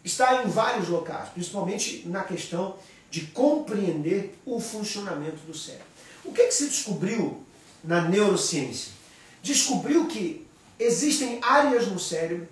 está 0.03 0.43
em 0.43 0.49
vários 0.49 0.87
locais, 0.87 1.29
principalmente 1.29 2.07
na 2.07 2.23
questão 2.23 2.75
de 3.09 3.21
compreender 3.21 4.37
o 4.45 4.59
funcionamento 4.59 5.37
do 5.47 5.57
cérebro. 5.57 5.87
O 6.23 6.31
que, 6.31 6.41
é 6.41 6.47
que 6.47 6.53
se 6.53 6.67
descobriu 6.67 7.43
na 7.83 8.01
neurociência? 8.01 8.96
Descobriu 9.41 10.07
que 10.07 10.45
existem 10.79 11.39
áreas 11.41 11.87
no 11.87 11.99
cérebro 11.99 12.47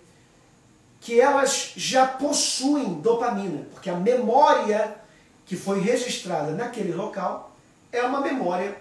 que 1.02 1.20
elas 1.20 1.74
já 1.76 2.08
possuem 2.08 2.96
dopamina, 2.96 3.68
porque 3.72 3.90
a 3.90 3.96
memória 3.96 4.96
que 5.46 5.56
foi 5.56 5.80
registrada 5.80 6.52
naquele 6.52 6.94
local, 6.94 7.56
é 7.92 8.02
uma 8.02 8.20
memória 8.22 8.76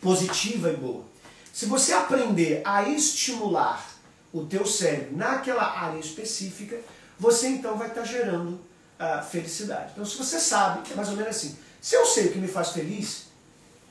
positiva 0.00 0.70
e 0.70 0.76
boa. 0.76 1.04
Se 1.52 1.66
você 1.66 1.92
aprender 1.94 2.60
a 2.64 2.86
estimular 2.88 3.94
o 4.32 4.44
teu 4.44 4.66
cérebro 4.66 5.16
naquela 5.16 5.64
área 5.64 5.98
específica, 5.98 6.78
você 7.18 7.48
então 7.48 7.76
vai 7.76 7.88
estar 7.88 8.04
gerando 8.04 8.60
a 8.98 9.22
felicidade. 9.22 9.92
Então, 9.92 10.04
se 10.04 10.16
você 10.16 10.38
sabe, 10.38 10.92
é 10.92 10.94
mais 10.94 11.08
ou 11.08 11.16
menos 11.16 11.30
assim, 11.30 11.56
se 11.80 11.94
eu 11.94 12.04
sei 12.04 12.26
o 12.26 12.32
que 12.32 12.38
me 12.38 12.48
faz 12.48 12.70
feliz, 12.70 13.28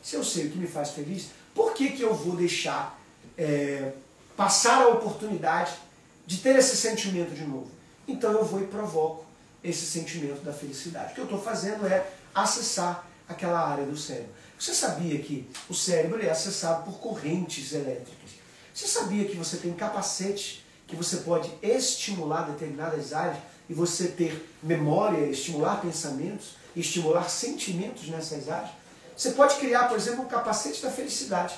se 0.04 0.16
eu 0.16 0.24
sei 0.24 0.46
o 0.46 0.52
que 0.52 0.58
me 0.58 0.68
faz 0.68 0.92
feliz, 0.92 1.30
por 1.56 1.74
que, 1.74 1.90
que 1.92 2.04
eu 2.04 2.14
vou 2.14 2.36
deixar 2.36 3.00
é, 3.38 3.91
passar 4.36 4.84
a 4.84 4.88
oportunidade 4.89 5.74
de 6.26 6.38
ter 6.38 6.56
esse 6.56 6.76
sentimento 6.76 7.34
de 7.34 7.43
novo? 7.43 7.69
Então 8.08 8.32
eu 8.32 8.45
vou 8.45 8.62
e 8.62 8.67
provoco 8.67 9.26
esse 9.63 9.86
sentimento 9.86 10.43
da 10.43 10.54
felicidade. 10.54 11.12
O 11.12 11.15
que 11.15 11.21
eu 11.21 11.26
estou 11.26 11.41
fazendo 11.41 11.88
é 11.88 12.06
acessar 12.34 13.08
aquela 13.28 13.60
área 13.60 13.86
do 13.86 13.98
cérebro. 13.98 14.32
Você 14.58 14.74
sabia 14.74 15.19
que 15.19 15.48
o 15.69 15.74
cérebro 15.74 16.24
é 16.24 16.30
acessado 16.30 16.84
por 16.84 17.00
correntes 17.00 17.74
elétricas? 17.74 18.32
Você 18.74 18.88
sabia 18.88 19.26
que 19.26 19.36
você 19.36 19.58
tem 19.58 19.74
capacete 19.74 20.65
que 20.88 20.95
você 20.95 21.17
pode 21.17 21.52
estimular 21.63 22.43
determinadas 22.43 23.12
áreas 23.13 23.38
e 23.67 23.74
você 23.74 24.10
ter 24.10 24.50
memória, 24.62 25.26
estimular 25.26 25.82
pensamentos, 25.82 26.58
estimular 26.76 27.30
sentimentos 27.30 28.08
nessas 28.08 28.50
áreas? 28.50 28.71
Você 29.17 29.32
pode 29.32 29.56
criar, 29.56 29.88
por 29.88 29.98
exemplo, 29.98 30.24
um 30.24 30.28
capacete 30.28 30.82
da 30.82 30.91
felicidade, 30.91 31.56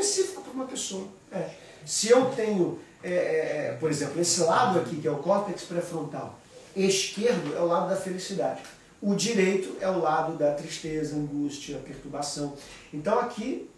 específico 0.00 0.42
para 0.42 0.52
uma 0.52 0.66
pessoa. 0.66 1.06
É. 1.32 1.50
Se 1.84 2.08
eu 2.08 2.26
tenho, 2.34 2.78
é, 3.02 3.10
é, 3.10 3.66
é, 3.68 3.76
por 3.78 3.90
exemplo, 3.90 4.20
esse 4.20 4.40
lado 4.40 4.78
aqui, 4.78 4.96
que 4.96 5.08
é 5.08 5.10
o 5.10 5.18
córtex 5.18 5.62
pré-frontal, 5.62 6.38
esquerdo 6.74 7.56
é 7.56 7.60
o 7.60 7.66
lado 7.66 7.88
da 7.88 7.96
felicidade. 7.96 8.62
O 9.00 9.14
direito 9.14 9.76
é 9.80 9.88
o 9.88 10.00
lado 10.00 10.36
da 10.36 10.52
tristeza, 10.54 11.16
angústia, 11.16 11.78
perturbação. 11.78 12.54
Então 12.92 13.18
aqui, 13.18 13.70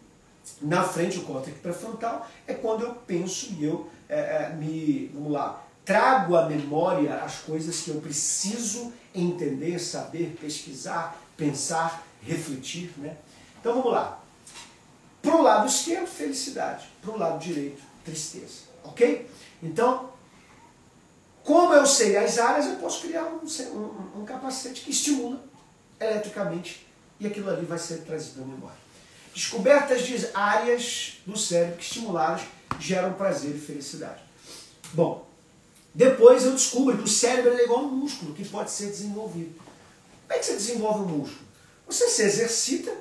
na 0.61 0.83
frente, 0.83 1.19
o 1.19 1.23
córtex 1.23 1.59
pré-frontal 1.59 2.29
é 2.47 2.55
quando 2.55 2.83
eu 2.83 2.95
penso 2.95 3.53
e 3.59 3.65
eu 3.65 3.89
é, 4.09 4.19
é, 4.19 4.55
me, 4.55 5.11
vamos 5.13 5.33
lá, 5.33 5.65
trago 5.85 6.37
à 6.37 6.47
memória 6.47 7.17
as 7.17 7.41
coisas 7.41 7.81
que 7.81 7.91
eu 7.91 8.01
preciso 8.01 8.93
entender, 9.15 9.79
saber, 9.79 10.37
pesquisar, 10.41 11.21
pensar, 11.37 12.07
refletir. 12.23 12.93
Né? 12.97 13.17
Então 13.61 13.75
vamos 13.75 13.93
lá. 13.93 14.18
Para 15.23 15.37
o 15.37 15.43
lado 15.43 15.67
esquerdo, 15.67 16.07
felicidade. 16.07 16.87
Para 17.03 17.11
o 17.11 17.19
lado 17.19 17.39
direito, 17.39 17.83
tristeza. 18.05 18.69
Ok? 18.85 19.29
Então, 19.63 20.11
como 21.43 21.73
eu 21.73 21.87
sei 21.87 22.17
as 22.17 22.39
áreas, 22.39 22.67
eu 22.67 22.77
posso 22.77 23.03
criar 23.03 23.25
um, 23.25 23.41
um, 23.45 24.21
um 24.21 24.25
capacete 24.25 24.83
que 24.83 24.91
estimula 24.91 25.43
eletricamente 26.01 26.87
e 27.19 27.27
aquilo 27.27 27.51
ali 27.51 27.65
vai 27.65 27.79
ser 27.79 27.99
trazido 27.99 28.43
à 28.43 28.47
memória. 28.47 28.77
Descobertas 29.35 30.03
de 30.03 30.29
áreas 30.35 31.19
do 31.27 31.37
cérebro 31.37 31.77
que 31.77 31.85
estimuladas 31.85 32.43
geram 32.79 33.15
prazer 33.15 33.55
e 33.55 33.59
felicidade. 33.59 34.21
Bom, 34.93 35.29
depois 35.95 36.45
eu 36.45 36.53
descubro 36.53 36.97
que 36.97 37.05
o 37.05 37.09
cérebro 37.09 37.53
é 37.53 37.65
igual 37.65 37.81
a 37.81 37.83
um 37.85 37.97
músculo 37.97 38.35
que 38.35 38.45
pode 38.45 38.71
ser 38.71 38.87
desenvolvido. 38.87 39.55
Como 39.57 40.33
é 40.33 40.39
que 40.39 40.47
você 40.47 40.55
desenvolve 40.55 41.01
um 41.01 41.19
músculo? 41.19 41.49
Você 41.87 42.09
se 42.09 42.23
exercita 42.23 42.95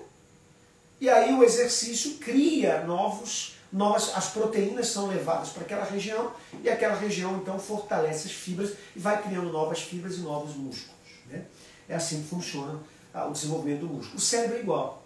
e 0.99 1.09
aí 1.09 1.33
o 1.33 1.43
exercício 1.43 2.15
cria 2.15 2.83
novos, 2.83 3.55
novas, 3.71 4.11
as 4.15 4.29
proteínas 4.29 4.87
são 4.87 5.07
levadas 5.07 5.49
para 5.49 5.63
aquela 5.63 5.85
região 5.85 6.31
e 6.63 6.69
aquela 6.69 6.95
região 6.95 7.37
então 7.37 7.59
fortalece 7.59 8.27
as 8.27 8.33
fibras 8.33 8.73
e 8.95 8.99
vai 8.99 9.21
criando 9.21 9.51
novas 9.51 9.81
fibras 9.81 10.15
e 10.15 10.21
novos 10.21 10.55
músculos. 10.55 10.95
Né? 11.27 11.45
É 11.87 11.95
assim 11.95 12.23
que 12.23 12.29
funciona 12.29 12.79
ah, 13.13 13.27
o 13.27 13.31
desenvolvimento 13.31 13.81
do 13.81 13.87
músculo. 13.87 14.17
O 14.17 14.21
cérebro 14.21 14.57
é 14.57 14.59
igual. 14.61 15.03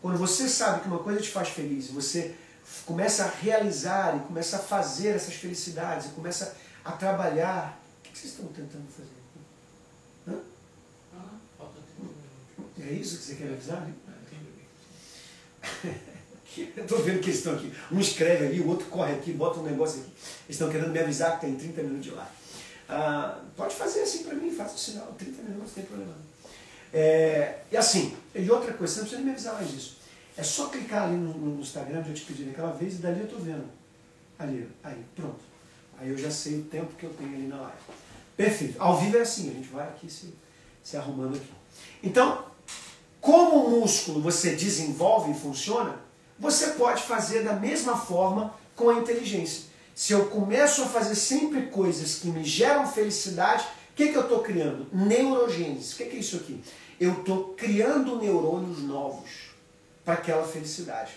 Quando 0.00 0.16
você 0.16 0.48
sabe 0.48 0.80
que 0.80 0.88
uma 0.88 1.00
coisa 1.00 1.20
te 1.20 1.28
faz 1.28 1.48
feliz, 1.48 1.90
você 1.90 2.34
começa 2.86 3.24
a 3.24 3.28
realizar 3.28 4.16
e 4.16 4.20
começa 4.20 4.56
a 4.56 4.60
fazer 4.60 5.08
essas 5.08 5.34
felicidades 5.34 6.06
e 6.06 6.10
começa 6.10 6.56
a 6.84 6.92
trabalhar. 6.92 7.78
O 8.00 8.02
que 8.08 8.18
vocês 8.18 8.32
estão 8.32 8.46
tentando 8.46 8.86
fazer? 8.90 9.08
Hã? 10.28 10.40
É 12.80 12.92
isso 12.92 13.18
que 13.18 13.24
você 13.24 13.34
quer 13.34 13.52
avisar? 13.52 13.86
Eu 16.76 17.02
vendo 17.02 17.20
que 17.20 17.30
eles 17.30 17.38
estão 17.38 17.54
aqui. 17.54 17.72
Um 17.92 18.00
escreve 18.00 18.46
ali, 18.46 18.60
o 18.60 18.68
outro 18.68 18.86
corre 18.86 19.12
aqui, 19.12 19.32
bota 19.32 19.60
um 19.60 19.62
negócio 19.62 20.00
aqui. 20.00 20.10
Eles 20.10 20.56
estão 20.56 20.68
querendo 20.68 20.90
me 20.90 20.98
avisar 20.98 21.38
que 21.38 21.46
tem 21.46 21.54
30 21.54 21.82
minutos 21.82 22.04
de 22.04 22.10
live. 22.10 22.30
Ah, 22.88 23.40
pode 23.56 23.74
fazer 23.74 24.02
assim 24.02 24.24
para 24.24 24.34
mim, 24.34 24.50
faça 24.50 24.74
o 24.74 24.78
sinal. 24.78 25.14
30 25.18 25.42
minutos, 25.42 25.68
não 25.68 25.74
tem 25.74 25.84
problema. 25.84 26.16
É, 26.92 27.58
e 27.70 27.76
assim, 27.76 28.16
e 28.34 28.50
outra 28.50 28.72
coisa, 28.72 28.94
você 28.94 29.00
não 29.00 29.06
precisa 29.06 29.24
me 29.24 29.30
avisar 29.30 29.54
mais 29.54 29.70
disso. 29.70 29.98
É 30.36 30.42
só 30.42 30.68
clicar 30.68 31.04
ali 31.04 31.16
no, 31.16 31.34
no 31.34 31.60
Instagram, 31.60 32.02
já 32.04 32.14
te 32.14 32.22
pedi 32.22 32.44
naquela 32.44 32.72
vez, 32.72 32.94
e 32.94 32.98
dali 32.98 33.20
eu 33.20 33.26
estou 33.26 33.40
vendo. 33.40 33.68
Ali, 34.38 34.68
aí, 34.82 35.04
pronto. 35.14 35.40
Aí 35.98 36.10
eu 36.10 36.16
já 36.16 36.30
sei 36.30 36.60
o 36.60 36.64
tempo 36.64 36.94
que 36.94 37.04
eu 37.04 37.10
tenho 37.10 37.34
ali 37.34 37.46
na 37.48 37.60
live. 37.60 37.78
Perfeito. 38.36 38.80
Ao 38.80 38.98
vivo 38.98 39.16
é 39.16 39.20
assim, 39.20 39.50
a 39.50 39.52
gente 39.52 39.68
vai 39.68 39.86
aqui 39.88 40.08
se, 40.08 40.32
se 40.82 40.96
arrumando 40.96 41.36
aqui. 41.36 41.50
Então, 42.02 42.46
como 43.20 43.64
o 43.64 43.80
músculo 43.80 44.20
você 44.20 44.54
desenvolve 44.54 45.32
e 45.32 45.34
funciona, 45.34 45.96
você 46.38 46.68
pode 46.68 47.02
fazer 47.02 47.42
da 47.42 47.52
mesma 47.52 47.96
forma 47.96 48.54
com 48.76 48.90
a 48.90 48.94
inteligência. 48.94 49.64
Se 49.94 50.12
eu 50.12 50.26
começo 50.26 50.82
a 50.82 50.86
fazer 50.86 51.16
sempre 51.16 51.62
coisas 51.62 52.16
que 52.16 52.28
me 52.28 52.44
geram 52.44 52.86
felicidade, 52.86 53.64
o 53.90 53.94
que, 53.96 54.08
que 54.08 54.16
eu 54.16 54.22
estou 54.22 54.40
criando? 54.40 54.86
Neurogênese. 54.92 55.94
O 55.94 55.96
que, 55.96 56.04
que 56.04 56.16
é 56.16 56.20
isso 56.20 56.36
aqui? 56.36 56.62
Eu 57.00 57.14
estou 57.14 57.54
criando 57.54 58.16
neurônios 58.16 58.78
novos 58.80 59.28
para 60.04 60.14
aquela 60.14 60.46
felicidade. 60.46 61.12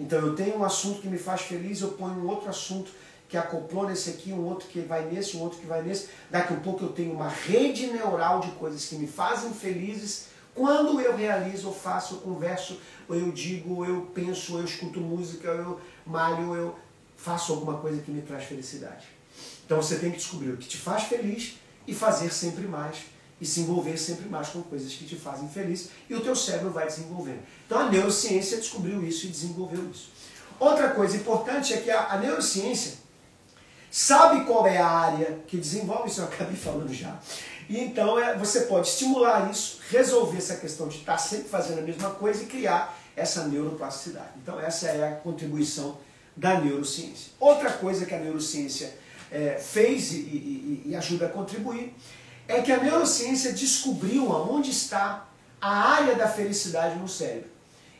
Então 0.00 0.18
eu 0.18 0.34
tenho 0.34 0.58
um 0.58 0.64
assunto 0.64 1.02
que 1.02 1.08
me 1.08 1.18
faz 1.18 1.42
feliz, 1.42 1.82
eu 1.82 1.88
ponho 1.92 2.14
um 2.14 2.28
outro 2.28 2.48
assunto 2.48 2.90
que 3.28 3.36
acoplou 3.36 3.86
nesse 3.86 4.10
aqui, 4.10 4.32
um 4.32 4.44
outro 4.46 4.66
que 4.68 4.80
vai 4.80 5.04
nesse, 5.04 5.36
um 5.36 5.42
outro 5.42 5.58
que 5.58 5.66
vai 5.66 5.82
nesse. 5.82 6.08
Daqui 6.30 6.54
a 6.54 6.56
um 6.56 6.60
pouco 6.60 6.84
eu 6.84 6.92
tenho 6.92 7.12
uma 7.12 7.28
rede 7.28 7.86
neural 7.88 8.40
de 8.40 8.50
coisas 8.52 8.84
que 8.86 8.96
me 8.96 9.06
fazem 9.06 9.52
felizes 9.52 10.31
quando 10.54 11.00
eu 11.00 11.16
realizo, 11.16 11.68
eu 11.68 11.72
faço, 11.72 12.14
eu 12.14 12.18
converso, 12.20 12.78
ou 13.08 13.16
eu 13.16 13.30
digo, 13.32 13.84
eu 13.84 14.10
penso, 14.14 14.58
eu 14.58 14.64
escuto 14.64 15.00
música, 15.00 15.48
eu 15.48 15.80
malho, 16.06 16.54
eu 16.54 16.76
faço 17.16 17.52
alguma 17.52 17.78
coisa 17.78 18.02
que 18.02 18.10
me 18.10 18.22
traz 18.22 18.44
felicidade. 18.44 19.06
Então 19.64 19.80
você 19.80 19.96
tem 19.96 20.10
que 20.10 20.18
descobrir 20.18 20.50
o 20.50 20.56
que 20.56 20.68
te 20.68 20.76
faz 20.76 21.04
feliz 21.04 21.54
e 21.86 21.94
fazer 21.94 22.30
sempre 22.32 22.66
mais 22.66 22.96
e 23.40 23.46
se 23.46 23.60
envolver 23.60 23.96
sempre 23.96 24.28
mais 24.28 24.50
com 24.50 24.62
coisas 24.62 24.92
que 24.92 25.04
te 25.04 25.16
fazem 25.16 25.48
feliz 25.48 25.88
e 26.08 26.14
o 26.14 26.20
teu 26.20 26.36
cérebro 26.36 26.70
vai 26.70 26.86
desenvolvendo. 26.86 27.40
Então 27.66 27.78
a 27.78 27.90
neurociência 27.90 28.58
descobriu 28.58 29.02
isso 29.02 29.26
e 29.26 29.30
desenvolveu 29.30 29.88
isso. 29.90 30.10
Outra 30.60 30.90
coisa 30.90 31.16
importante 31.16 31.72
é 31.74 31.78
que 31.78 31.90
a, 31.90 32.12
a 32.12 32.18
neurociência 32.18 32.98
sabe 33.90 34.44
qual 34.44 34.66
é 34.66 34.78
a 34.78 34.86
área 34.86 35.40
que 35.46 35.56
desenvolve, 35.56 36.08
isso 36.08 36.20
eu 36.20 36.26
acabei 36.26 36.56
falando 36.56 36.92
já, 36.94 37.18
e 37.72 37.80
então 37.80 38.18
é, 38.18 38.36
você 38.36 38.62
pode 38.62 38.86
estimular 38.86 39.50
isso, 39.50 39.80
resolver 39.88 40.36
essa 40.36 40.56
questão 40.56 40.88
de 40.88 40.98
estar 40.98 41.16
sempre 41.16 41.48
fazendo 41.48 41.78
a 41.78 41.82
mesma 41.82 42.10
coisa 42.10 42.42
e 42.42 42.46
criar 42.46 42.98
essa 43.16 43.48
neuroplasticidade. 43.48 44.28
Então 44.42 44.60
essa 44.60 44.88
é 44.88 45.08
a 45.08 45.16
contribuição 45.16 45.96
da 46.36 46.60
neurociência. 46.60 47.32
Outra 47.40 47.72
coisa 47.72 48.04
que 48.04 48.14
a 48.14 48.18
neurociência 48.18 48.92
é, 49.30 49.58
fez 49.58 50.12
e, 50.12 50.16
e, 50.16 50.82
e 50.88 50.94
ajuda 50.94 51.24
a 51.24 51.28
contribuir 51.30 51.94
é 52.46 52.60
que 52.60 52.70
a 52.70 52.76
neurociência 52.76 53.54
descobriu 53.54 54.30
aonde 54.32 54.70
está 54.70 55.26
a 55.58 55.74
área 55.94 56.14
da 56.14 56.28
felicidade 56.28 56.98
no 56.98 57.08
cérebro. 57.08 57.48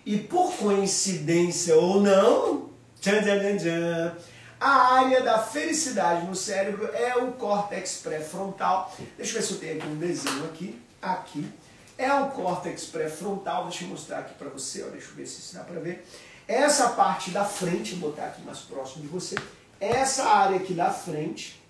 E 0.04 0.18
por 0.18 0.52
coincidência 0.52 1.74
ou 1.76 1.98
não, 1.98 2.68
tchan, 3.00 3.22
tchan, 3.22 3.56
tchan, 3.56 4.16
a 4.62 4.94
área 4.94 5.20
da 5.20 5.40
felicidade 5.40 6.24
no 6.24 6.36
cérebro 6.36 6.88
é 6.94 7.16
o 7.16 7.32
córtex 7.32 7.96
pré-frontal. 7.96 8.94
Deixa 9.16 9.32
eu 9.32 9.40
ver 9.40 9.46
se 9.46 9.52
eu 9.54 9.58
tenho 9.58 9.76
aqui 9.76 9.86
um 9.88 9.96
desenho 9.96 10.44
aqui. 10.44 10.80
Aqui. 11.02 11.52
É 11.98 12.14
o 12.14 12.30
córtex 12.30 12.84
pré-frontal. 12.84 13.64
Deixa 13.64 13.82
eu 13.82 13.88
mostrar 13.88 14.20
aqui 14.20 14.34
para 14.34 14.48
você. 14.48 14.84
Ó, 14.84 14.90
deixa 14.90 15.08
eu 15.08 15.16
ver 15.16 15.26
se 15.26 15.52
dá 15.56 15.64
para 15.64 15.80
ver. 15.80 16.06
Essa 16.46 16.90
parte 16.90 17.32
da 17.32 17.44
frente, 17.44 17.96
vou 17.96 18.10
botar 18.10 18.26
aqui 18.26 18.42
mais 18.42 18.60
próximo 18.60 19.02
de 19.02 19.08
você. 19.08 19.34
Essa 19.80 20.28
área 20.28 20.58
aqui 20.58 20.74
da 20.74 20.92
frente. 20.92 21.60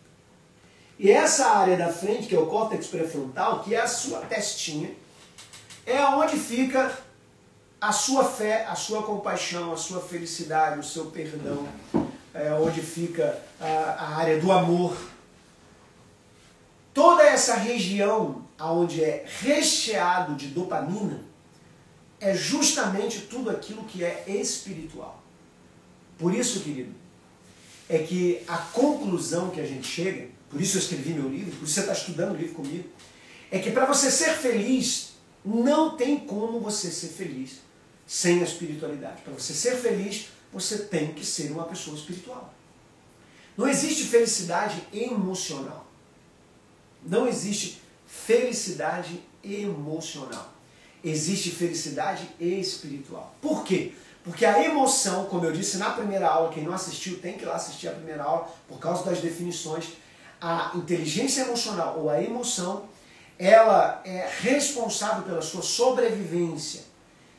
E 0.99 1.11
essa 1.11 1.47
área 1.47 1.79
da 1.79 1.91
frente, 1.91 2.27
que 2.27 2.37
é 2.37 2.39
o 2.39 2.47
córtex 2.47 2.89
pré-frontal, 2.89 3.63
que 3.63 3.75
é 3.75 3.81
a 3.81 3.89
sua 3.89 4.21
testinha, 4.21 4.95
é 5.87 5.99
onde 6.09 6.37
fica 6.37 6.95
a 7.81 7.91
sua 7.91 8.23
fé, 8.23 8.67
a 8.67 8.75
sua 8.75 9.03
compaixão, 9.03 9.73
a 9.73 9.79
sua 9.79 10.01
felicidade, 10.03 10.79
o 10.79 10.85
seu 10.85 11.07
perdão, 11.07 11.67
é, 12.35 12.53
onde 12.55 12.81
fica 12.81 13.39
a, 13.61 13.67
a 13.67 14.17
área 14.17 14.41
do 14.41 14.51
amor. 14.51 14.97
Toda 16.95 17.23
essa 17.23 17.57
região 17.57 18.45
onde 18.61 19.03
é 19.03 19.25
recheado 19.41 20.35
de 20.35 20.49
dopamina 20.49 21.21
é 22.21 22.35
justamente 22.35 23.23
tudo 23.23 23.51
aquilo 23.51 23.85
que 23.85 24.05
é 24.05 24.25
espiritual. 24.29 25.23
Por 26.19 26.33
isso, 26.35 26.61
querido, 26.61 26.95
é 27.89 27.99
que 27.99 28.43
a 28.47 28.57
conclusão 28.57 29.51
que 29.51 29.61
a 29.61 29.67
gente 29.67 29.87
chega, 29.87 30.29
por 30.49 30.61
isso 30.61 30.77
eu 30.77 30.81
escrevi 30.81 31.11
meu 31.15 31.29
livro, 31.29 31.57
por 31.57 31.65
isso 31.65 31.75
você 31.75 31.81
está 31.81 31.93
estudando 31.93 32.35
o 32.35 32.37
livro 32.37 32.55
comigo, 32.55 32.89
é 33.51 33.59
que 33.59 33.71
para 33.71 33.87
você 33.87 34.11
ser 34.11 34.35
feliz, 34.35 35.15
não 35.45 35.97
tem 35.97 36.19
como 36.19 36.61
você 36.61 36.91
ser 36.91 37.09
feliz 37.09 37.61
sem 38.07 38.41
a 38.41 38.45
espiritualidade. 38.45 39.23
Para 39.23 39.33
você 39.33 39.53
ser 39.53 39.77
feliz, 39.77 40.29
você 40.53 40.79
tem 40.79 41.15
que 41.15 41.25
ser 41.25 41.51
uma 41.51 41.65
pessoa 41.65 41.97
espiritual. 41.97 42.53
Não 43.57 43.67
existe 43.67 44.05
felicidade 44.05 44.83
emocional. 44.93 45.87
Não 47.05 47.27
existe 47.27 47.81
felicidade 48.07 49.23
emocional. 49.43 50.53
Existe 51.03 51.51
felicidade 51.51 52.29
espiritual. 52.39 53.35
Por 53.41 53.65
quê? 53.65 53.93
Porque 54.23 54.45
a 54.47 54.65
emoção, 54.65 55.25
como 55.25 55.45
eu 55.45 55.53
disse 55.53 55.79
na 55.79 55.91
primeira 55.91 56.29
aula, 56.29 56.53
quem 56.53 56.63
não 56.63 56.73
assistiu 56.73 57.19
tem 57.19 57.37
que 57.37 57.43
ir 57.43 57.47
lá 57.47 57.57
assistir 57.57 57.89
a 57.89 57.93
primeira 57.93 58.23
aula 58.23 58.49
por 58.69 58.79
causa 58.79 59.05
das 59.05 59.21
definições. 59.21 59.95
A 60.41 60.73
inteligência 60.75 61.43
emocional 61.43 61.99
ou 61.99 62.09
a 62.09 62.23
emoção, 62.23 62.85
ela 63.39 64.01
é 64.05 64.31
responsável 64.41 65.25
pela 65.25 65.43
sua 65.43 65.63
sobrevivência. 65.63 66.92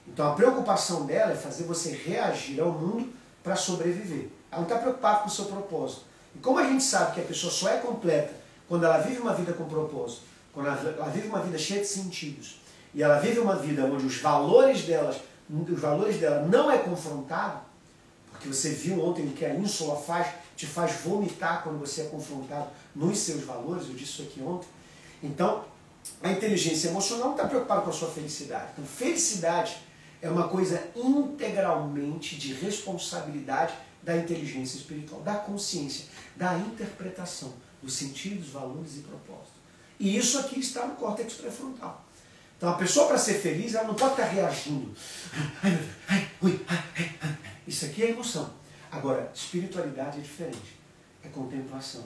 Então 0.07 0.31
a 0.31 0.35
preocupação 0.35 1.05
dela 1.05 1.31
é 1.31 1.35
fazer 1.35 1.63
você 1.63 1.91
reagir 1.91 2.59
ao 2.59 2.71
mundo 2.71 3.11
para 3.43 3.55
sobreviver. 3.55 4.29
Ela 4.51 4.61
não 4.61 4.63
está 4.63 4.77
preocupada 4.77 5.19
com 5.19 5.27
o 5.27 5.31
seu 5.31 5.45
propósito. 5.45 6.01
E 6.35 6.39
como 6.39 6.59
a 6.59 6.63
gente 6.63 6.83
sabe 6.83 7.13
que 7.13 7.21
a 7.21 7.23
pessoa 7.23 7.51
só 7.51 7.69
é 7.69 7.77
completa 7.77 8.33
quando 8.67 8.85
ela 8.85 8.97
vive 8.97 9.19
uma 9.19 9.33
vida 9.33 9.53
com 9.53 9.65
propósito, 9.65 10.21
quando 10.53 10.67
ela 10.67 11.09
vive 11.09 11.27
uma 11.27 11.39
vida 11.39 11.57
cheia 11.57 11.81
de 11.81 11.87
sentidos, 11.87 12.61
e 12.93 13.01
ela 13.01 13.19
vive 13.19 13.39
uma 13.39 13.55
vida 13.55 13.85
onde 13.85 14.05
os 14.05 14.17
valores 14.17 14.83
delas 14.83 15.17
os 15.49 15.79
valores 15.79 16.17
dela 16.17 16.45
não 16.47 16.71
é 16.71 16.77
confrontado, 16.77 17.59
porque 18.31 18.47
você 18.47 18.69
viu 18.69 19.03
ontem 19.03 19.27
que 19.29 19.45
a 19.45 19.53
ínsula 19.53 19.95
faz, 19.95 20.27
te 20.55 20.65
faz 20.65 20.93
vomitar 21.01 21.63
quando 21.63 21.79
você 21.79 22.01
é 22.01 22.05
confrontado 22.05 22.67
nos 22.95 23.17
seus 23.19 23.43
valores, 23.43 23.87
eu 23.87 23.93
disse 23.93 24.13
isso 24.13 24.21
aqui 24.23 24.41
ontem. 24.41 24.67
Então, 25.21 25.65
a 26.21 26.31
inteligência 26.31 26.89
emocional 26.89 27.27
não 27.27 27.35
está 27.35 27.47
preocupada 27.47 27.81
com 27.81 27.89
a 27.89 27.93
sua 27.93 28.09
felicidade. 28.09 28.65
Então, 28.73 28.85
felicidade 28.85 29.77
é 30.23 30.29
uma 30.29 30.47
coisa 30.47 30.89
integralmente 30.95 32.37
de 32.37 32.53
responsabilidade 32.53 33.73
da 34.01 34.15
inteligência 34.15 34.77
espiritual, 34.77 35.21
da 35.21 35.35
consciência, 35.35 36.05
da 36.33 36.57
interpretação 36.57 37.53
dos 37.81 37.93
sentidos, 37.93 38.47
valores 38.47 38.95
e 38.95 38.99
propósitos. 39.01 39.51
E 39.99 40.15
isso 40.15 40.39
aqui 40.39 40.61
está 40.61 40.87
no 40.87 40.95
córtex 40.95 41.33
pré-frontal. 41.33 42.05
Então 42.57 42.69
a 42.69 42.75
pessoa 42.75 43.07
para 43.07 43.17
ser 43.17 43.33
feliz, 43.33 43.75
ela 43.75 43.85
não 43.85 43.95
pode 43.95 44.13
estar 44.13 44.23
reagindo. 44.23 44.95
Isso 47.67 47.85
aqui 47.85 48.03
é 48.03 48.11
emoção. 48.11 48.49
Agora, 48.89 49.29
espiritualidade 49.35 50.19
é 50.19 50.21
diferente. 50.21 50.79
É 51.21 51.27
contemplação, 51.27 52.05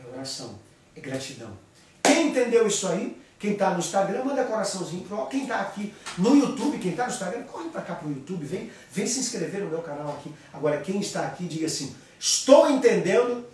é 0.00 0.12
oração, 0.12 0.58
é 0.96 1.00
gratidão. 1.00 1.56
Quem 2.02 2.30
entendeu 2.30 2.66
isso 2.66 2.88
aí? 2.88 3.21
Quem 3.42 3.54
está 3.54 3.70
no 3.70 3.80
Instagram, 3.80 4.22
manda 4.22 4.44
coraçãozinho 4.44 5.02
pro 5.02 5.26
Quem 5.26 5.42
está 5.42 5.62
aqui 5.62 5.92
no 6.16 6.36
YouTube, 6.36 6.78
quem 6.78 6.92
está 6.92 7.08
no 7.08 7.12
Instagram, 7.12 7.42
corre 7.42 7.70
para 7.70 7.82
cá 7.82 7.96
para 7.96 8.06
o 8.06 8.12
YouTube, 8.12 8.46
vem, 8.46 8.70
vem 8.92 9.04
se 9.04 9.18
inscrever 9.18 9.62
no 9.62 9.68
meu 9.68 9.82
canal 9.82 10.10
aqui. 10.10 10.32
Agora, 10.52 10.80
quem 10.80 11.00
está 11.00 11.26
aqui, 11.26 11.46
diga 11.46 11.66
assim: 11.66 11.92
estou 12.20 12.70
entendendo 12.70 13.44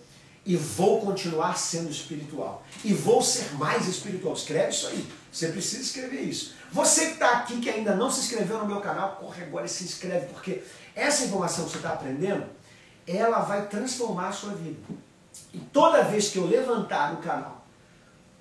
e 0.44 0.56
vou 0.56 1.00
continuar 1.00 1.56
sendo 1.56 1.88
espiritual. 1.88 2.62
E 2.84 2.92
vou 2.92 3.22
ser 3.22 3.54
mais 3.54 3.88
espiritual. 3.88 4.34
Escreve 4.34 4.68
isso 4.68 4.88
aí. 4.88 5.06
Você 5.32 5.48
precisa 5.48 5.80
escrever 5.80 6.20
isso. 6.20 6.54
Você 6.70 7.06
que 7.06 7.12
está 7.12 7.38
aqui 7.38 7.58
que 7.58 7.70
ainda 7.70 7.96
não 7.96 8.10
se 8.10 8.20
inscreveu 8.20 8.58
no 8.58 8.66
meu 8.66 8.82
canal, 8.82 9.16
corre 9.16 9.42
agora 9.42 9.64
e 9.64 9.70
se 9.70 9.84
inscreve, 9.84 10.26
porque 10.26 10.62
essa 10.94 11.24
informação 11.24 11.64
que 11.64 11.70
você 11.70 11.78
está 11.78 11.94
aprendendo, 11.94 12.44
ela 13.06 13.38
vai 13.38 13.66
transformar 13.68 14.28
a 14.28 14.32
sua 14.32 14.52
vida. 14.52 14.76
E 15.54 15.58
toda 15.58 16.02
vez 16.02 16.28
que 16.28 16.36
eu 16.36 16.46
levantar 16.46 17.14
no 17.14 17.22
canal 17.22 17.58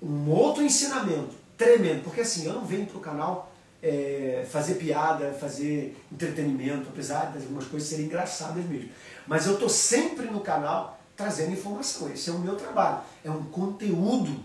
um 0.00 0.30
outro 0.30 0.62
ensinamento 0.62 1.34
tremendo, 1.58 2.04
porque 2.04 2.20
assim, 2.20 2.46
eu 2.46 2.54
não 2.54 2.64
venho 2.64 2.86
para 2.86 2.96
o 2.96 3.00
canal 3.00 3.52
é, 3.82 4.46
fazer 4.50 4.74
piada, 4.74 5.32
fazer 5.32 5.96
entretenimento, 6.10 6.88
apesar 6.88 7.32
de 7.32 7.38
algumas 7.38 7.66
coisas 7.66 7.88
serem 7.88 8.06
engraçadas 8.06 8.64
mesmo. 8.64 8.90
Mas 9.26 9.46
eu 9.46 9.54
estou 9.54 9.68
sempre 9.68 10.26
no 10.26 10.40
canal 10.40 10.98
trazendo 11.16 11.52
informação. 11.52 12.10
Esse 12.10 12.30
é 12.30 12.32
o 12.32 12.38
meu 12.38 12.56
trabalho. 12.56 13.00
É 13.24 13.30
um 13.30 13.44
conteúdo 13.44 14.40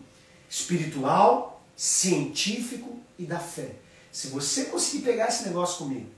espiritual, 0.49 1.63
científico 1.75 2.99
e 3.17 3.25
da 3.25 3.39
fé. 3.39 3.75
Se 4.11 4.27
você 4.27 4.65
conseguir 4.65 5.03
pegar 5.03 5.27
esse 5.27 5.43
negócio 5.43 5.85
comigo, 5.85 6.09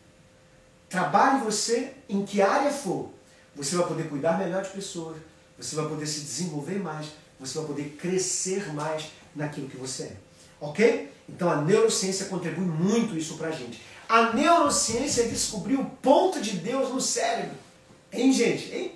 trabalhe 0.89 1.43
você 1.43 1.93
em 2.07 2.25
que 2.25 2.41
área 2.41 2.71
for, 2.71 3.09
você 3.55 3.75
vai 3.75 3.87
poder 3.87 4.09
cuidar 4.09 4.37
melhor 4.37 4.63
de 4.63 4.69
pessoas, 4.69 5.17
você 5.57 5.75
vai 5.75 5.87
poder 5.87 6.05
se 6.05 6.21
desenvolver 6.21 6.79
mais, 6.79 7.07
você 7.39 7.57
vai 7.57 7.67
poder 7.67 7.95
crescer 7.97 8.73
mais 8.73 9.11
naquilo 9.33 9.69
que 9.69 9.77
você 9.77 10.03
é. 10.03 10.24
Ok? 10.59 11.11
Então 11.27 11.49
a 11.49 11.61
neurociência 11.61 12.27
contribui 12.27 12.65
muito 12.65 13.17
isso 13.17 13.35
pra 13.37 13.51
gente. 13.51 13.81
A 14.07 14.33
neurociência 14.33 15.27
descobriu 15.27 15.81
o 15.81 15.89
ponto 15.89 16.39
de 16.39 16.51
Deus 16.57 16.89
no 16.89 17.01
cérebro. 17.01 17.55
Hein, 18.13 18.31
gente? 18.31 18.71
Hein? 18.71 18.91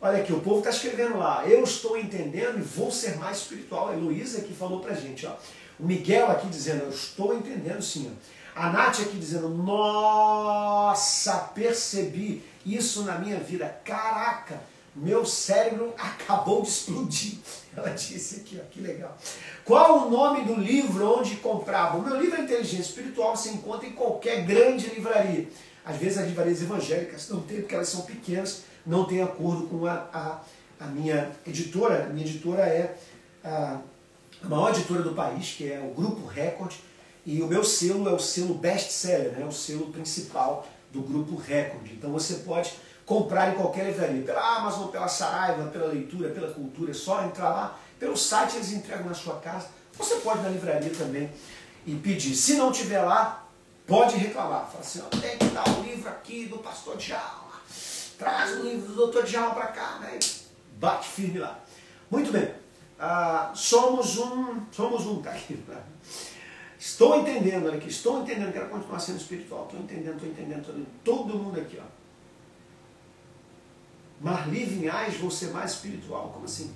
Olha 0.00 0.20
aqui, 0.20 0.32
o 0.32 0.40
povo 0.40 0.58
está 0.58 0.70
escrevendo 0.70 1.18
lá. 1.18 1.46
Eu 1.46 1.62
estou 1.62 1.96
entendendo 1.96 2.58
e 2.58 2.62
vou 2.62 2.90
ser 2.90 3.16
mais 3.18 3.38
espiritual. 3.38 3.88
A 3.88 3.92
Heloísa 3.92 4.40
que 4.40 4.52
falou 4.52 4.80
pra 4.80 4.94
gente, 4.94 5.26
ó. 5.26 5.36
O 5.78 5.86
Miguel 5.86 6.30
aqui 6.30 6.48
dizendo, 6.48 6.84
eu 6.84 6.90
estou 6.90 7.34
entendendo 7.34 7.82
sim. 7.82 8.10
A 8.54 8.70
Nath 8.70 9.00
aqui 9.00 9.16
dizendo, 9.16 9.48
nossa, 9.48 11.32
percebi 11.54 12.42
isso 12.64 13.02
na 13.02 13.18
minha 13.18 13.38
vida. 13.38 13.80
Caraca, 13.84 14.60
meu 14.94 15.24
cérebro 15.24 15.94
acabou 15.98 16.62
de 16.62 16.68
explodir. 16.68 17.38
Ela 17.76 17.90
disse 17.90 18.40
aqui, 18.40 18.60
ó, 18.62 18.64
que 18.70 18.80
legal. 18.80 19.16
Qual 19.64 20.06
o 20.06 20.10
nome 20.10 20.44
do 20.44 20.54
livro 20.54 21.18
onde 21.18 21.36
comprava? 21.36 21.96
O 21.98 22.02
meu 22.02 22.20
livro 22.20 22.36
é 22.36 22.44
Inteligência 22.44 22.82
Espiritual, 22.82 23.36
você 23.36 23.50
encontra 23.50 23.86
em 23.86 23.92
qualquer 23.92 24.44
grande 24.44 24.88
livraria. 24.88 25.48
Às 25.84 25.96
vezes 25.96 26.18
as 26.18 26.26
livrarias 26.26 26.62
evangélicas 26.62 27.28
não 27.28 27.40
tem, 27.40 27.60
porque 27.60 27.74
elas 27.74 27.88
são 27.88 28.02
pequenas, 28.02 28.64
não 28.86 29.04
tem 29.04 29.22
acordo 29.22 29.66
com 29.66 29.86
a, 29.86 30.08
a, 30.12 30.40
a 30.78 30.86
minha 30.86 31.30
editora. 31.46 32.04
A 32.04 32.08
minha 32.08 32.26
editora 32.26 32.62
é 32.62 32.96
a 33.42 33.80
a 34.44 34.48
maior 34.48 34.70
editora 34.70 35.02
do 35.02 35.14
país, 35.14 35.54
que 35.56 35.70
é 35.70 35.78
o 35.78 35.94
Grupo 35.94 36.26
Record, 36.26 36.74
e 37.24 37.40
o 37.40 37.46
meu 37.46 37.62
selo 37.62 38.08
é 38.08 38.12
o 38.12 38.18
selo 38.18 38.54
best-seller, 38.54 39.38
né? 39.38 39.44
o 39.44 39.52
selo 39.52 39.86
principal 39.92 40.66
do 40.92 41.00
Grupo 41.00 41.36
Record. 41.36 41.86
Então 41.92 42.10
você 42.10 42.34
pode 42.36 42.72
comprar 43.04 43.50
em 43.50 43.54
qualquer 43.56 43.86
livraria, 43.86 44.22
pela 44.22 44.58
Amazon, 44.58 44.88
pela 44.88 45.08
Saraiva, 45.08 45.68
pela 45.70 45.86
leitura, 45.86 46.30
pela 46.30 46.52
cultura, 46.52 46.90
é 46.90 46.94
só 46.94 47.24
entrar 47.24 47.50
lá, 47.50 47.78
pelo 47.98 48.16
site 48.16 48.56
eles 48.56 48.72
entregam 48.72 49.06
na 49.06 49.14
sua 49.14 49.36
casa. 49.36 49.68
Você 49.98 50.16
pode 50.16 50.42
na 50.42 50.48
livraria 50.48 50.90
também 50.90 51.30
e 51.86 51.94
pedir. 51.94 52.34
Se 52.34 52.54
não 52.54 52.72
tiver 52.72 53.02
lá, 53.02 53.46
pode 53.86 54.16
reclamar. 54.16 54.66
Fala 54.66 54.80
assim, 54.80 55.00
tem 55.20 55.38
que 55.38 55.46
dar 55.46 55.68
o 55.68 55.82
livro 55.82 56.08
aqui 56.08 56.46
do 56.46 56.58
pastor 56.58 56.96
Djalma. 56.96 57.52
Traz 58.18 58.58
o 58.58 58.62
livro 58.62 58.88
do 58.88 58.94
doutor 58.94 59.24
Djalma 59.24 59.54
para 59.54 59.66
cá, 59.68 59.98
né? 60.00 60.18
Bate 60.78 61.08
firme 61.08 61.38
lá. 61.38 61.58
Muito 62.10 62.32
bem 62.32 62.62
ah, 63.02 63.50
somos 63.52 64.16
um, 64.16 64.60
somos 64.70 65.06
um, 65.06 65.20
tá 65.22 65.30
aqui. 65.30 65.56
Tá? 65.56 65.82
Estou 66.78 67.18
entendendo, 67.18 67.66
olha 67.66 67.76
aqui, 67.76 67.88
estou 67.88 68.22
entendendo, 68.22 68.52
quero 68.52 68.68
continuar 68.68 69.00
sendo 69.00 69.18
espiritual, 69.18 69.64
estou 69.64 69.80
entendendo, 69.80 70.14
estou 70.14 70.28
entendendo, 70.28 70.86
todo 71.04 71.34
mundo 71.36 71.60
aqui, 71.60 71.80
ó. 71.80 72.01
Marli 74.22 74.64
Vinhais, 74.64 75.16
vou 75.16 75.30
ser 75.30 75.48
mais 75.48 75.72
espiritual, 75.72 76.30
como 76.32 76.44
assim? 76.44 76.72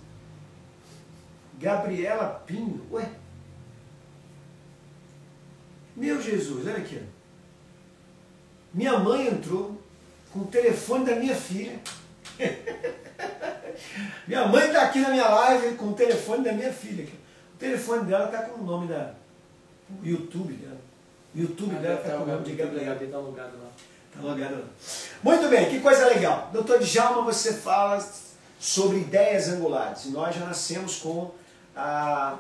Gabriela 1.59 2.43
Pinho, 2.45 2.85
ué? 2.91 3.09
Meu 5.95 6.21
Jesus, 6.21 6.67
olha 6.67 6.77
aqui. 6.77 7.01
Minha 8.75 8.99
mãe 8.99 9.29
entrou 9.29 9.81
com 10.33 10.41
o 10.41 10.47
telefone 10.47 11.07
da 11.07 11.17
minha 11.17 11.35
filha. 11.35 11.81
minha 14.27 14.47
mãe 14.49 14.67
está 14.67 14.83
aqui 14.83 14.99
na 14.99 15.11
minha 15.11 15.29
live 15.29 15.77
com 15.77 15.91
o 15.91 15.95
telefone 15.95 16.45
da 16.45 16.53
minha 16.53 16.73
filha. 16.73 17.07
O 17.55 17.59
telefone 17.59 18.05
dela 18.05 18.27
está 18.27 18.43
com 18.43 18.61
o 18.61 18.65
nome 18.65 18.89
da 18.89 19.15
YouTube 20.03 20.53
dela. 20.53 20.81
O 21.35 21.39
YouTube 21.39 21.75
ah, 21.77 21.81
dela 21.81 22.01
está 22.01 22.17
com 22.19 22.25
o 22.25 22.27
nome 22.27 22.45
de 22.45 22.55
Gabriel. 22.55 22.93
Está 22.93 23.19
logado 23.19 23.57
lá. 23.57 23.71
Logado 24.21 24.55
lá. 24.55 24.65
Muito 25.23 25.49
bem, 25.49 25.69
que 25.69 25.81
coisa 25.81 26.07
legal. 26.07 26.51
Doutor 26.53 26.79
Djalma, 26.79 27.23
você 27.23 27.53
fala 27.53 28.05
sobre 28.59 28.99
ideias 28.99 29.49
angulares. 29.49 30.07
Nós 30.07 30.35
já 30.35 30.45
nascemos 30.45 30.97
com 30.99 31.33
a. 31.75 32.39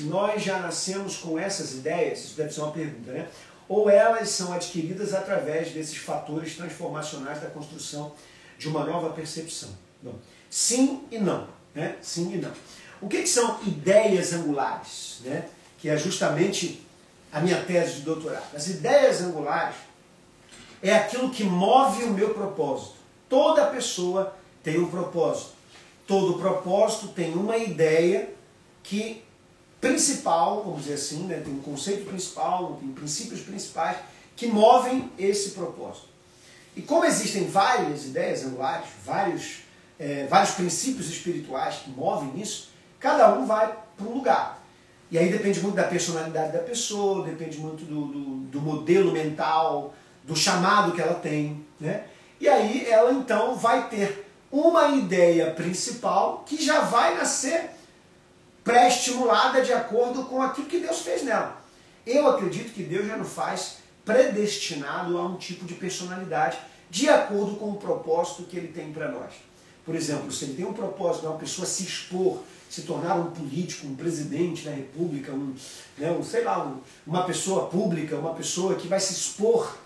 Nós 0.00 0.42
já 0.42 0.58
nascemos 0.58 1.16
com 1.16 1.38
essas 1.38 1.72
ideias, 1.72 2.20
isso 2.20 2.36
deve 2.36 2.52
ser 2.52 2.60
uma 2.60 2.72
pergunta, 2.72 3.12
né? 3.12 3.28
Ou 3.68 3.88
elas 3.90 4.28
são 4.28 4.52
adquiridas 4.52 5.14
através 5.14 5.72
desses 5.72 5.96
fatores 5.96 6.54
transformacionais 6.54 7.40
da 7.40 7.48
construção 7.48 8.12
de 8.58 8.68
uma 8.68 8.84
nova 8.84 9.10
percepção. 9.10 9.70
Bom, 10.02 10.14
sim 10.50 11.02
e 11.10 11.18
não. 11.18 11.48
Né? 11.74 11.96
Sim 12.00 12.32
e 12.34 12.36
não. 12.36 12.52
O 13.00 13.08
que, 13.08 13.22
que 13.22 13.28
são 13.28 13.60
ideias 13.66 14.32
angulares? 14.32 15.18
Né? 15.24 15.48
Que 15.78 15.88
é 15.88 15.96
justamente 15.96 16.86
a 17.32 17.40
minha 17.40 17.62
tese 17.64 17.94
de 17.94 18.00
doutorado. 18.02 18.54
As 18.54 18.68
ideias 18.68 19.20
angulares 19.20 19.76
é 20.82 20.94
aquilo 20.94 21.30
que 21.30 21.44
move 21.44 22.04
o 22.04 22.12
meu 22.12 22.34
propósito. 22.34 22.94
Toda 23.28 23.66
pessoa 23.66 24.36
tem 24.62 24.78
um 24.78 24.88
propósito. 24.88 25.52
Todo 26.06 26.38
propósito 26.38 27.08
tem 27.08 27.34
uma 27.34 27.56
ideia 27.56 28.30
que 28.82 29.22
principal, 29.80 30.62
vamos 30.62 30.82
dizer 30.82 30.94
assim, 30.94 31.24
né? 31.24 31.40
tem 31.44 31.52
um 31.52 31.60
conceito 31.60 32.06
principal, 32.06 32.76
tem 32.80 32.88
princípios 32.90 33.40
principais 33.40 33.96
que 34.34 34.46
movem 34.46 35.10
esse 35.18 35.50
propósito. 35.50 36.08
E 36.76 36.82
como 36.82 37.04
existem 37.04 37.46
várias 37.46 38.04
ideias 38.04 38.44
angulares, 38.44 38.86
vários, 39.04 39.60
é, 39.98 40.26
vários 40.26 40.52
princípios 40.52 41.08
espirituais 41.08 41.76
que 41.76 41.90
movem 41.90 42.40
isso, 42.40 42.68
cada 43.00 43.34
um 43.34 43.46
vai 43.46 43.74
para 43.96 44.06
um 44.06 44.14
lugar. 44.14 44.62
E 45.10 45.18
aí 45.18 45.30
depende 45.30 45.60
muito 45.60 45.76
da 45.76 45.84
personalidade 45.84 46.52
da 46.52 46.58
pessoa, 46.58 47.24
depende 47.24 47.58
muito 47.58 47.84
do, 47.84 48.06
do, 48.06 48.20
do 48.50 48.60
modelo 48.60 49.12
mental, 49.12 49.94
do 50.26 50.34
chamado 50.34 50.92
que 50.92 51.00
ela 51.00 51.14
tem. 51.14 51.64
Né? 51.80 52.04
E 52.40 52.48
aí 52.48 52.86
ela 52.90 53.12
então 53.12 53.54
vai 53.54 53.88
ter 53.88 54.26
uma 54.50 54.88
ideia 54.88 55.50
principal 55.52 56.44
que 56.46 56.62
já 56.62 56.80
vai 56.80 57.16
nascer 57.16 57.70
pré-estimulada 58.64 59.62
de 59.62 59.72
acordo 59.72 60.24
com 60.24 60.42
aquilo 60.42 60.66
que 60.66 60.80
Deus 60.80 61.00
fez 61.00 61.22
nela. 61.22 61.62
Eu 62.04 62.26
acredito 62.28 62.72
que 62.72 62.82
Deus 62.82 63.06
já 63.06 63.16
não 63.16 63.24
faz 63.24 63.78
predestinado 64.04 65.18
a 65.18 65.24
um 65.24 65.36
tipo 65.36 65.64
de 65.64 65.74
personalidade 65.74 66.58
de 66.90 67.08
acordo 67.08 67.56
com 67.56 67.70
o 67.70 67.76
propósito 67.76 68.44
que 68.44 68.56
ele 68.56 68.68
tem 68.68 68.92
para 68.92 69.10
nós. 69.10 69.32
Por 69.84 69.94
exemplo, 69.94 70.32
se 70.32 70.44
ele 70.44 70.54
tem 70.54 70.64
um 70.64 70.72
propósito 70.72 71.22
de 71.22 71.26
uma 71.28 71.38
pessoa 71.38 71.66
se 71.66 71.84
expor, 71.84 72.42
se 72.68 72.82
tornar 72.82 73.14
um 73.14 73.30
político, 73.30 73.86
um 73.86 73.94
presidente 73.94 74.64
da 74.64 74.72
república, 74.72 75.32
um, 75.32 75.54
né, 75.96 76.10
um 76.10 76.22
sei 76.22 76.42
lá, 76.42 76.64
um, 76.64 76.80
uma 77.06 77.24
pessoa 77.24 77.66
pública, 77.66 78.16
uma 78.16 78.34
pessoa 78.34 78.74
que 78.74 78.88
vai 78.88 78.98
se 78.98 79.12
expor 79.12 79.76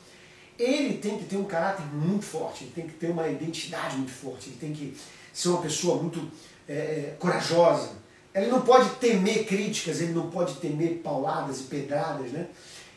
ele 0.60 0.98
tem 0.98 1.18
que 1.18 1.24
ter 1.24 1.36
um 1.36 1.44
caráter 1.44 1.84
muito 1.86 2.24
forte, 2.24 2.64
ele 2.64 2.72
tem 2.74 2.86
que 2.86 2.92
ter 2.94 3.10
uma 3.10 3.26
identidade 3.28 3.96
muito 3.96 4.12
forte, 4.12 4.50
ele 4.50 4.58
tem 4.58 4.72
que 4.72 4.96
ser 5.32 5.48
uma 5.48 5.62
pessoa 5.62 6.02
muito 6.02 6.30
é, 6.68 6.72
é, 6.72 7.16
corajosa. 7.18 7.92
Ele 8.34 8.46
não 8.46 8.60
pode 8.60 8.90
temer 8.96 9.46
críticas, 9.46 10.00
ele 10.00 10.12
não 10.12 10.30
pode 10.30 10.54
temer 10.54 11.00
pauladas 11.02 11.60
e 11.60 11.62
pedradas, 11.64 12.30
né? 12.30 12.46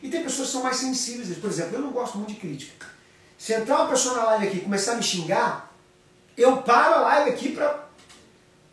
E 0.02 0.08
tem 0.08 0.22
pessoas 0.22 0.48
que 0.48 0.52
são 0.52 0.62
mais 0.62 0.76
sensíveis. 0.76 1.38
Por 1.38 1.50
exemplo, 1.50 1.76
eu 1.76 1.80
não 1.80 1.90
gosto 1.90 2.18
muito 2.18 2.34
de 2.34 2.38
crítica. 2.38 2.86
Se 3.38 3.54
entrar 3.54 3.76
uma 3.80 3.88
pessoa 3.88 4.14
na 4.16 4.24
live 4.24 4.46
aqui 4.46 4.56
e 4.58 4.60
começar 4.60 4.92
a 4.92 4.96
me 4.96 5.02
xingar, 5.02 5.74
eu 6.36 6.58
paro 6.58 6.94
a 6.96 7.00
live 7.00 7.30
aqui 7.30 7.52
para 7.52 7.88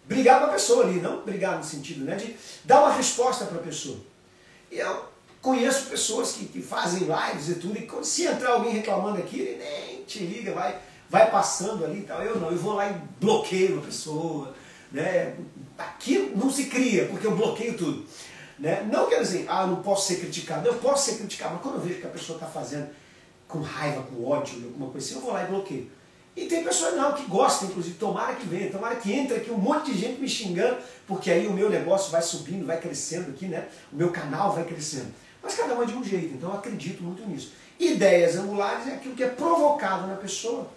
brigar 0.05 0.39
com 0.39 0.47
a 0.47 0.49
pessoa 0.49 0.85
ali, 0.85 0.99
não 0.99 1.21
brigar 1.21 1.57
no 1.57 1.63
sentido 1.63 2.03
né, 2.03 2.15
de 2.15 2.35
dar 2.65 2.81
uma 2.81 2.93
resposta 2.93 3.45
para 3.45 3.57
a 3.57 3.63
pessoa. 3.63 3.97
E 4.69 4.77
eu 4.77 5.10
Conheço 5.41 5.89
pessoas 5.89 6.33
que, 6.33 6.45
que 6.45 6.61
fazem 6.61 6.99
lives 6.99 7.49
e 7.49 7.55
tudo, 7.55 7.77
e 7.77 8.05
se 8.05 8.25
entrar 8.25 8.51
alguém 8.51 8.73
reclamando 8.73 9.17
aqui, 9.17 9.39
ele 9.39 9.57
nem 9.57 10.03
te 10.03 10.19
liga, 10.19 10.53
vai, 10.53 10.77
vai 11.09 11.31
passando 11.31 11.83
ali 11.83 11.99
e 11.99 12.03
tal. 12.03 12.21
Eu 12.21 12.39
não, 12.39 12.51
eu 12.51 12.57
vou 12.57 12.73
lá 12.73 12.87
e 12.89 12.93
bloqueio 13.19 13.79
a 13.79 13.81
pessoa. 13.81 14.53
Né? 14.91 15.35
Aqui 15.77 16.31
não 16.35 16.51
se 16.51 16.65
cria, 16.65 17.05
porque 17.07 17.25
eu 17.25 17.35
bloqueio 17.35 17.75
tudo. 17.75 18.05
Né? 18.59 18.87
Não 18.91 19.09
quer 19.09 19.21
dizer, 19.21 19.45
ah, 19.49 19.65
não 19.65 19.77
posso 19.77 20.07
ser 20.07 20.19
criticado. 20.19 20.67
Eu 20.67 20.75
posso 20.75 21.09
ser 21.09 21.17
criticado, 21.17 21.55
mas 21.55 21.63
quando 21.63 21.75
eu 21.75 21.81
vejo 21.81 21.99
que 21.99 22.05
a 22.05 22.11
pessoa 22.11 22.37
está 22.37 22.47
fazendo 22.47 22.89
com 23.47 23.61
raiva, 23.61 24.03
com 24.03 24.23
ódio, 24.23 24.63
alguma 24.63 24.91
coisa 24.91 25.07
assim, 25.07 25.15
eu 25.15 25.21
vou 25.21 25.33
lá 25.33 25.43
e 25.43 25.47
bloqueio. 25.47 25.89
E 26.35 26.45
tem 26.45 26.63
pessoas 26.63 26.95
não, 26.95 27.13
que 27.13 27.25
gostam, 27.25 27.67
inclusive, 27.67 27.95
tomara 27.95 28.35
que 28.35 28.45
venha, 28.45 28.71
tomara 28.71 28.95
que 28.95 29.11
entre 29.11 29.37
aqui 29.37 29.51
um 29.51 29.57
monte 29.57 29.91
de 29.91 29.97
gente 29.97 30.21
me 30.21 30.29
xingando, 30.29 30.77
porque 31.05 31.29
aí 31.29 31.47
o 31.47 31.51
meu 31.51 31.69
negócio 31.69 32.09
vai 32.11 32.21
subindo, 32.21 32.65
vai 32.65 32.79
crescendo 32.79 33.31
aqui, 33.31 33.47
né? 33.47 33.67
O 33.91 33.97
meu 33.97 34.11
canal 34.11 34.53
vai 34.53 34.63
crescendo. 34.63 35.11
Mas 35.41 35.55
cada 35.55 35.73
um 35.73 35.81
é 35.81 35.85
de 35.85 35.93
um 35.93 36.03
jeito, 36.03 36.35
então 36.35 36.49
eu 36.49 36.57
acredito 36.57 37.03
muito 37.03 37.27
nisso. 37.27 37.53
Ideias 37.79 38.35
angulares 38.35 38.87
é 38.87 38.93
aquilo 38.93 39.15
que 39.15 39.23
é 39.23 39.29
provocado 39.29 40.07
na 40.07 40.15
pessoa 40.15 40.67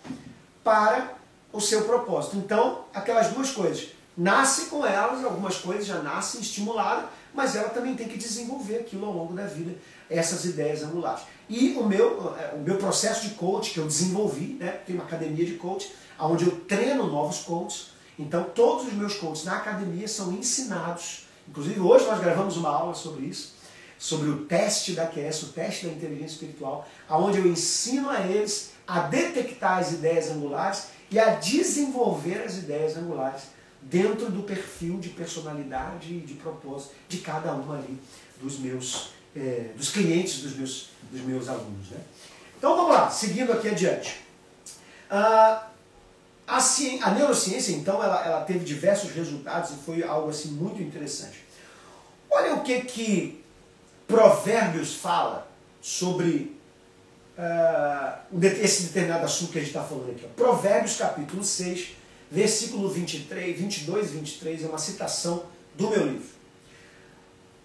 para 0.63 1.13
o 1.53 1.61
seu 1.61 1.83
propósito. 1.85 2.37
Então, 2.37 2.85
aquelas 2.95 3.29
duas 3.29 3.51
coisas. 3.51 3.89
Nasce 4.17 4.67
com 4.67 4.87
elas, 4.87 5.25
algumas 5.25 5.57
coisas 5.57 5.87
já 5.87 5.99
nascem 5.99 6.41
estimuladas, 6.41 7.07
mas 7.35 7.57
ela 7.57 7.69
também 7.69 7.97
tem 7.97 8.07
que 8.07 8.17
desenvolver 8.17 8.77
aquilo 8.77 9.07
ao 9.07 9.13
longo 9.13 9.35
da 9.35 9.45
vida, 9.45 9.77
essas 10.09 10.45
ideias 10.45 10.85
angulares. 10.85 11.25
E 11.49 11.75
o 11.77 11.85
meu, 11.85 12.33
o 12.55 12.59
meu 12.59 12.77
processo 12.77 13.29
de 13.29 13.35
coach 13.35 13.73
que 13.73 13.79
eu 13.79 13.87
desenvolvi, 13.87 14.57
né, 14.61 14.71
tem 14.87 14.95
uma 14.95 15.05
academia 15.05 15.45
de 15.45 15.55
coach, 15.55 15.93
onde 16.19 16.47
eu 16.47 16.61
treino 16.61 17.09
novos 17.09 17.41
coaches. 17.41 17.89
Então, 18.17 18.45
todos 18.45 18.87
os 18.87 18.93
meus 18.93 19.15
coaches 19.15 19.45
na 19.45 19.57
academia 19.57 20.07
são 20.07 20.33
ensinados. 20.33 21.27
Inclusive, 21.49 21.81
hoje 21.81 22.07
nós 22.07 22.21
gravamos 22.21 22.57
uma 22.57 22.71
aula 22.71 22.95
sobre 22.95 23.27
isso 23.27 23.53
sobre 23.99 24.29
o 24.29 24.45
teste 24.45 24.93
da 24.93 25.07
QS, 25.07 25.45
o 25.45 25.47
teste 25.49 25.87
da 25.87 25.93
inteligência 25.93 26.35
espiritual, 26.35 26.89
onde 27.09 27.39
eu 27.39 27.47
ensino 27.47 28.11
a 28.11 28.21
eles 28.21 28.73
a 28.87 29.01
detectar 29.01 29.79
as 29.79 29.93
ideias 29.93 30.31
angulares 30.31 30.89
e 31.11 31.19
a 31.19 31.35
desenvolver 31.37 32.43
as 32.43 32.59
ideias 32.59 32.97
angulares 32.97 33.45
dentro 33.81 34.31
do 34.31 34.43
perfil 34.43 34.99
de 34.99 35.11
personalidade 35.11 36.15
e 36.15 36.21
de 36.21 36.35
propósito 36.35 36.95
de 37.09 37.19
cada 37.19 37.55
um 37.55 37.73
ali 37.73 37.99
dos 38.41 38.59
meus 38.59 39.15
é, 39.37 39.71
dos 39.77 39.91
clientes 39.91 40.41
dos 40.41 40.57
meus, 40.57 40.91
dos 41.11 41.21
meus 41.23 41.49
alunos. 41.49 41.91
Né? 41.91 41.99
Então 42.57 42.77
vamos 42.77 42.95
lá, 42.95 43.11
seguindo 43.11 43.53
aqui 43.53 43.69
adiante. 43.69 44.23
Ah, 45.11 45.69
a, 46.47 46.59
a, 46.59 47.11
neurociência, 47.13 47.73
então, 47.73 48.03
ela, 48.03 48.25
ela 48.25 48.41
teve 48.43 48.65
diversos 48.65 49.11
resultados 49.13 49.71
e 49.71 49.75
foi 49.85 50.03
algo 50.03 50.29
assim 50.29 50.51
muito 50.51 50.83
interessante. 50.83 51.45
Olha 52.31 52.55
o 52.55 52.63
que, 52.63 52.81
que 52.83 53.44
Provérbios 54.07 54.95
fala 54.95 55.49
sobre 55.81 56.59
uh, 57.39 58.45
esse 58.61 58.85
determinado 58.85 59.25
assunto 59.25 59.53
que 59.53 59.59
a 59.59 59.61
gente 59.61 59.71
está 59.71 59.83
falando 59.83 60.11
aqui. 60.11 60.27
Provérbios 60.37 60.97
capítulo 60.97 61.43
6, 61.43 61.91
versículo 62.31 62.89
23, 62.89 63.59
22 63.59 64.11
e 64.11 64.15
23 64.15 64.65
é 64.65 64.67
uma 64.67 64.79
citação 64.79 65.45
do 65.75 65.89
meu 65.91 66.07
livro. 66.07 66.35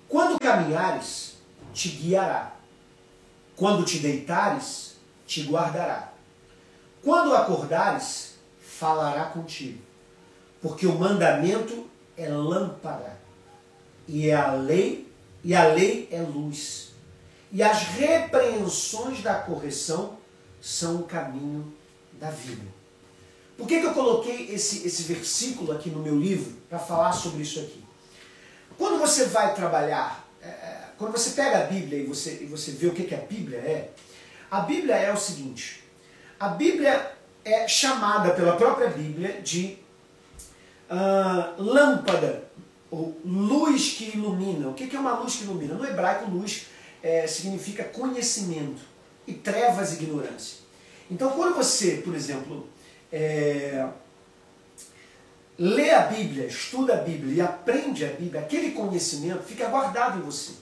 Quando 0.07 0.39
caminhares, 0.39 1.35
te 1.73 1.89
guiará. 1.89 2.55
Quando 3.55 3.83
te 3.83 3.99
deitares, 3.99 4.95
te 5.27 5.43
guardará. 5.43 6.13
Quando 7.03 7.35
acordares, 7.35 8.35
falará 8.59 9.25
contigo. 9.25 9.79
Porque 10.61 10.87
o 10.87 10.95
mandamento 10.95 11.87
é 12.17 12.27
lâmpada 12.29 13.19
e 14.07 14.29
é 14.29 14.35
a 14.35 14.53
lei 14.53 15.08
e 15.43 15.55
a 15.55 15.67
lei 15.67 16.07
é 16.11 16.21
luz. 16.21 16.89
E 17.51 17.63
as 17.63 17.81
repreensões 17.83 19.21
da 19.21 19.35
correção 19.35 20.17
são 20.61 20.97
o 20.97 21.03
caminho 21.03 21.73
da 22.13 22.29
vida. 22.29 22.65
Por 23.57 23.67
que, 23.67 23.79
que 23.79 23.85
eu 23.85 23.93
coloquei 23.93 24.51
esse, 24.51 24.85
esse 24.87 25.03
versículo 25.03 25.71
aqui 25.71 25.89
no 25.89 25.99
meu 25.99 26.17
livro 26.17 26.55
para 26.69 26.79
falar 26.79 27.11
sobre 27.11 27.41
isso 27.41 27.59
aqui? 27.59 27.83
Quando 28.77 28.99
você 28.99 29.25
vai 29.25 29.53
trabalhar, 29.53 30.25
é, 30.41 30.47
é, 30.47 30.83
quando 30.97 31.11
você 31.11 31.31
pega 31.31 31.59
a 31.59 31.63
Bíblia 31.65 31.99
e 31.99 32.05
você, 32.05 32.39
e 32.41 32.45
você 32.45 32.71
vê 32.71 32.87
o 32.87 32.93
que, 32.93 33.03
que 33.03 33.15
a 33.15 33.19
Bíblia 33.19 33.57
é, 33.57 33.89
a 34.49 34.61
Bíblia 34.61 34.95
é 34.95 35.11
o 35.11 35.17
seguinte: 35.17 35.83
a 36.39 36.49
Bíblia 36.49 37.11
é 37.43 37.67
chamada 37.67 38.31
pela 38.31 38.55
própria 38.55 38.89
Bíblia 38.89 39.41
de 39.41 39.77
uh, 40.89 41.61
lâmpada 41.61 42.43
ou 42.91 43.19
luz 43.23 43.93
que 43.97 44.15
ilumina. 44.15 44.69
O 44.69 44.73
que 44.73 44.95
é 44.95 44.99
uma 44.99 45.19
luz 45.19 45.35
que 45.35 45.43
ilumina? 45.43 45.75
No 45.75 45.85
hebraico, 45.85 46.29
luz 46.29 46.67
é, 47.03 47.27
significa 47.27 47.83
conhecimento 47.83 48.81
e 49.27 49.33
trevas, 49.33 49.93
ignorância. 49.93 50.59
Então, 51.09 51.31
quando 51.31 51.55
você, 51.55 52.01
por 52.03 52.15
exemplo, 52.15 52.67
é, 53.11 53.87
lê 55.57 55.91
a 55.91 56.01
Bíblia, 56.01 56.45
estuda 56.45 56.93
a 56.93 56.97
Bíblia 56.97 57.35
e 57.35 57.41
aprende 57.41 58.05
a 58.05 58.09
Bíblia, 58.09 58.41
aquele 58.41 58.71
conhecimento 58.71 59.43
fica 59.43 59.67
guardado 59.67 60.19
em 60.19 60.21
você. 60.21 60.53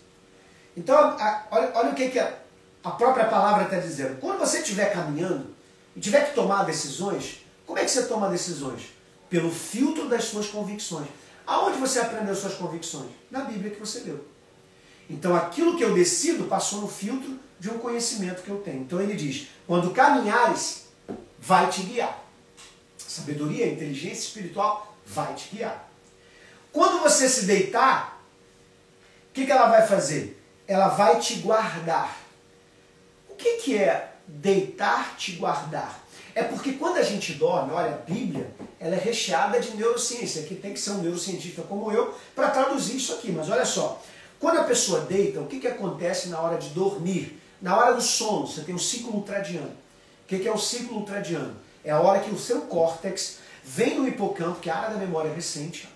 Então, 0.76 0.98
a, 0.98 1.48
olha, 1.52 1.72
olha 1.76 1.90
o 1.92 1.96
que, 1.96 2.10
que 2.10 2.20
a, 2.20 2.34
a 2.84 2.92
própria 2.92 3.26
palavra 3.26 3.64
está 3.64 3.80
dizendo. 3.80 4.20
Quando 4.20 4.40
você 4.40 4.60
estiver 4.60 4.92
caminhando 4.94 5.48
e 5.96 6.00
tiver 6.00 6.30
que 6.30 6.36
tomar 6.36 6.64
decisões, 6.64 7.46
como 7.66 7.80
é 7.80 7.84
que 7.84 7.92
você 7.92 8.06
toma 8.06 8.30
decisões? 8.30 8.94
Pelo 9.30 9.52
filtro 9.52 10.08
das 10.08 10.26
suas 10.26 10.48
convicções. 10.48 11.08
Aonde 11.48 11.78
você 11.78 12.00
aprendeu 12.00 12.36
suas 12.36 12.56
convicções? 12.56 13.10
Na 13.32 13.46
Bíblia 13.46 13.72
que 13.72 13.80
você 13.80 14.02
leu. 14.02 14.28
Então 15.10 15.34
aquilo 15.34 15.78
que 15.78 15.84
eu 15.84 15.94
decido 15.94 16.44
passou 16.44 16.82
no 16.82 16.90
filtro 16.90 17.40
de 17.58 17.70
um 17.70 17.78
conhecimento 17.78 18.44
que 18.44 18.50
eu 18.50 18.58
tenho. 18.58 18.82
Então 18.82 19.02
ele 19.02 19.16
diz: 19.16 19.48
quando 19.66 19.92
caminhares, 19.92 20.88
vai 21.40 21.70
te 21.70 21.84
guiar. 21.84 22.22
Sabedoria, 22.98 23.72
inteligência 23.72 24.28
espiritual 24.28 24.98
vai 25.06 25.34
te 25.36 25.56
guiar. 25.56 25.90
Quando 26.74 27.02
você 27.02 27.30
se 27.30 27.46
deitar, 27.46 28.22
o 29.30 29.34
que, 29.34 29.46
que 29.46 29.52
ela 29.52 29.70
vai 29.70 29.88
fazer? 29.88 30.44
Ela 30.68 30.90
vai 30.90 31.18
te 31.20 31.36
guardar. 31.36 32.18
O 33.30 33.36
que, 33.36 33.58
que 33.58 33.78
é 33.78 34.16
deitar, 34.28 35.16
te 35.16 35.32
guardar? 35.34 36.04
É 36.36 36.44
porque 36.44 36.74
quando 36.74 36.98
a 36.98 37.04
gente 37.04 37.34
dorme, 37.34 37.72
olha, 37.72 37.94
a 37.94 37.98
Bíblia, 37.98 38.52
ela 38.80 38.96
é 38.96 39.00
recheada 39.00 39.60
de 39.60 39.76
neurociência, 39.76 40.44
que 40.44 40.56
tem 40.56 40.74
que 40.74 40.80
ser 40.80 40.92
um 40.92 41.02
neurocientista 41.02 41.62
como 41.64 41.92
eu 41.92 42.14
para 42.36 42.50
traduzir 42.50 42.98
isso 42.98 43.14
aqui. 43.14 43.32
Mas 43.32 43.50
olha 43.50 43.66
só, 43.66 44.02
quando 44.40 44.60
a 44.60 44.64
pessoa 44.64 45.02
deita, 45.02 45.40
o 45.40 45.48
que, 45.48 45.60
que 45.60 45.68
acontece 45.68 46.30
na 46.30 46.40
hora 46.40 46.58
de 46.58 46.70
dormir? 46.70 47.42
Na 47.62 47.76
hora 47.76 47.94
do 47.94 48.02
sono, 48.02 48.46
você 48.46 48.62
tem 48.62 48.76
o 48.76 48.80
ciclo 48.80 49.16
ultradiano. 49.16 49.72
O 50.24 50.28
que, 50.28 50.40
que 50.40 50.48
é 50.48 50.52
o 50.52 50.58
ciclo 50.58 50.98
ultradiano? 50.98 51.56
É 51.84 51.92
a 51.92 52.00
hora 52.00 52.20
que 52.20 52.30
o 52.30 52.38
seu 52.38 52.62
córtex 52.62 53.40
vem 53.64 53.98
no 53.98 54.08
hipocampo, 54.08 54.60
que 54.60 54.70
é 54.70 54.74
a 54.74 54.78
área 54.78 54.94
da 54.96 55.00
memória 55.00 55.34
recente. 55.34 55.90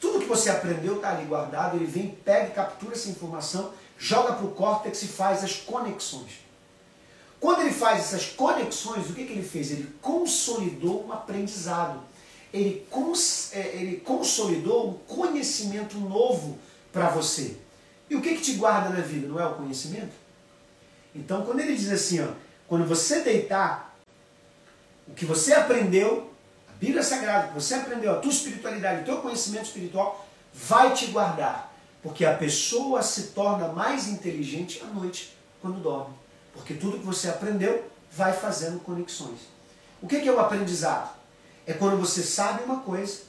Tudo 0.00 0.20
que 0.20 0.26
você 0.26 0.50
aprendeu 0.50 0.96
está 0.96 1.10
ali 1.10 1.26
guardado, 1.26 1.76
ele 1.76 1.86
vem, 1.86 2.08
pega 2.24 2.50
captura 2.50 2.94
essa 2.94 3.08
informação, 3.08 3.72
joga 3.98 4.32
para 4.32 4.46
o 4.46 4.50
córtex 4.52 5.02
e 5.02 5.06
faz 5.06 5.44
as 5.44 5.56
conexões. 5.56 6.40
Quando 7.40 7.62
ele 7.62 7.72
faz 7.72 8.00
essas 8.00 8.26
conexões, 8.26 9.08
o 9.08 9.14
que, 9.14 9.24
que 9.24 9.32
ele 9.32 9.42
fez? 9.42 9.70
Ele 9.70 9.90
consolidou 10.02 11.06
um 11.06 11.12
aprendizado. 11.12 12.00
Ele, 12.52 12.86
cons 12.90 13.50
é, 13.54 13.76
ele 13.76 13.96
consolidou 13.96 14.90
um 14.90 14.94
conhecimento 15.14 15.96
novo 15.96 16.58
para 16.92 17.08
você. 17.08 17.56
E 18.10 18.14
o 18.14 18.20
que, 18.20 18.34
que 18.34 18.42
te 18.42 18.52
guarda 18.54 18.90
na 18.90 19.00
vida? 19.00 19.26
Não 19.26 19.40
é 19.40 19.46
o 19.46 19.54
conhecimento? 19.54 20.12
Então, 21.14 21.44
quando 21.44 21.60
ele 21.60 21.74
diz 21.74 21.90
assim, 21.90 22.20
ó, 22.20 22.28
quando 22.68 22.86
você 22.86 23.20
deitar, 23.20 23.96
o 25.08 25.14
que 25.14 25.24
você 25.24 25.54
aprendeu, 25.54 26.30
a 26.68 26.72
Bíblia 26.72 27.02
Sagrada, 27.02 27.48
que 27.48 27.54
você 27.54 27.74
aprendeu, 27.74 28.12
a 28.12 28.18
tua 28.18 28.30
espiritualidade, 28.30 29.02
o 29.02 29.04
teu 29.04 29.18
conhecimento 29.18 29.66
espiritual, 29.66 30.28
vai 30.52 30.92
te 30.92 31.06
guardar. 31.06 31.72
Porque 32.02 32.24
a 32.24 32.34
pessoa 32.34 33.02
se 33.02 33.28
torna 33.28 33.68
mais 33.68 34.08
inteligente 34.08 34.82
à 34.82 34.86
noite, 34.86 35.36
quando 35.60 35.80
dorme. 35.80 36.19
Porque 36.52 36.74
tudo 36.74 36.98
que 36.98 37.06
você 37.06 37.28
aprendeu 37.28 37.84
vai 38.10 38.32
fazendo 38.32 38.80
conexões. 38.80 39.40
O 40.02 40.06
que 40.06 40.16
é 40.16 40.32
o 40.32 40.40
aprendizado? 40.40 41.10
É 41.66 41.72
quando 41.72 41.98
você 41.98 42.22
sabe 42.22 42.64
uma 42.64 42.80
coisa 42.80 43.20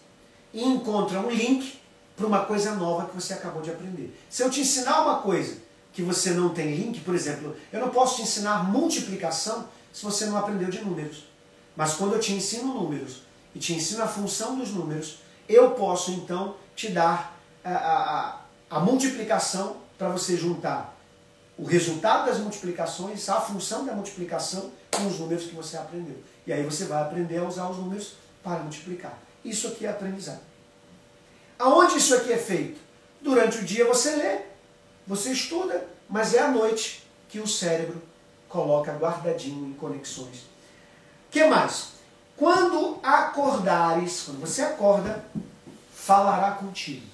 e 0.54 0.64
encontra 0.64 1.20
um 1.20 1.30
link 1.30 1.80
para 2.16 2.26
uma 2.26 2.46
coisa 2.46 2.76
nova 2.76 3.08
que 3.08 3.16
você 3.16 3.34
acabou 3.34 3.62
de 3.62 3.70
aprender. 3.70 4.18
Se 4.30 4.44
eu 4.44 4.50
te 4.50 4.62
ensinar 4.62 5.02
uma 5.02 5.20
coisa 5.20 5.58
que 5.94 6.02
você 6.02 6.32
não 6.32 6.50
tem 6.50 6.76
link, 6.76 7.02
por 7.02 7.14
exemplo, 7.14 7.56
eu 7.72 7.80
não 7.80 7.90
posso 7.90 8.18
te 8.18 8.22
ensinar 8.24 8.64
multiplicação 8.64 9.68
se 9.92 10.04
você 10.04 10.26
não 10.26 10.38
aprendeu 10.38 10.70
de 10.70 10.82
números. 10.82 11.26
Mas 11.76 11.94
quando 11.94 12.14
eu 12.14 12.20
te 12.20 12.34
ensino 12.34 12.74
números 12.74 13.24
e 13.54 13.60
te 13.60 13.74
ensino 13.74 14.04
a 14.04 14.08
função 14.08 14.58
dos 14.58 14.72
números, 14.72 15.20
eu 15.48 15.72
posso 15.72 16.12
então 16.12 16.56
te 16.76 16.90
dar 16.90 17.38
a, 17.64 17.72
a, 17.72 18.42
a 18.70 18.80
multiplicação 18.80 19.78
para 19.98 20.10
você 20.10 20.38
juntar 20.38 20.91
o 21.62 21.66
resultado 21.66 22.26
das 22.26 22.40
multiplicações, 22.40 23.30
a 23.30 23.40
função 23.40 23.86
da 23.86 23.94
multiplicação 23.94 24.72
com 24.90 25.06
os 25.06 25.20
números 25.20 25.46
que 25.46 25.54
você 25.54 25.78
aprendeu. 25.78 26.18
E 26.48 26.52
aí 26.52 26.64
você 26.64 26.86
vai 26.86 27.00
aprender 27.04 27.38
a 27.38 27.44
usar 27.44 27.70
os 27.70 27.78
números 27.78 28.16
para 28.44 28.64
multiplicar. 28.64 29.16
Isso 29.46 29.68
aqui 29.68 29.86
é 29.86 29.90
aprendizado. 29.90 30.42
Aonde 31.60 32.00
isso 32.00 32.16
aqui 32.16 32.34
é 32.34 32.38
feito? 32.38 32.80
Durante 33.22 33.60
o 33.60 33.64
dia 33.64 33.86
você 33.86 34.16
lê, 34.16 34.40
você 35.06 35.32
estuda, 35.32 35.88
mas 36.10 36.34
é 36.34 36.40
à 36.40 36.50
noite 36.50 37.08
que 37.30 37.40
o 37.40 37.48
cérebro 37.48 38.02
coloca 38.50 38.92
guardadinho 38.94 39.68
em 39.68 39.74
conexões. 39.74 40.48
que 41.30 41.46
mais? 41.46 41.90
Quando 42.36 43.00
acordares, 43.04 44.24
quando 44.24 44.42
você 44.42 44.64
acorda, 44.64 45.24
falará 45.94 46.54
contigo. 46.54 47.06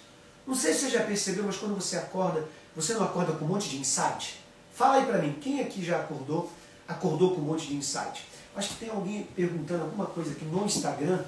Não 0.47 0.55
sei 0.55 0.73
se 0.73 0.85
você 0.85 0.91
já 0.91 1.03
percebeu, 1.03 1.43
mas 1.43 1.57
quando 1.57 1.75
você 1.75 1.97
acorda, 1.97 2.47
você 2.73 2.93
não 2.93 3.03
acorda 3.03 3.33
com 3.33 3.43
um 3.43 3.49
monte 3.49 3.67
de 3.67 3.77
insight? 3.77 4.36
Fala 4.77 4.97
aí 4.97 5.07
pra 5.07 5.17
mim, 5.17 5.35
quem 5.41 5.59
aqui 5.59 5.83
já 5.83 5.97
acordou, 5.97 6.51
acordou 6.87 7.33
com 7.33 7.41
um 7.41 7.45
monte 7.45 7.65
de 7.65 7.73
insight? 7.73 8.23
Acho 8.55 8.69
que 8.69 8.85
tem 8.85 8.89
alguém 8.89 9.27
perguntando 9.35 9.85
alguma 9.85 10.05
coisa 10.05 10.33
aqui 10.33 10.45
no 10.45 10.63
Instagram. 10.63 11.23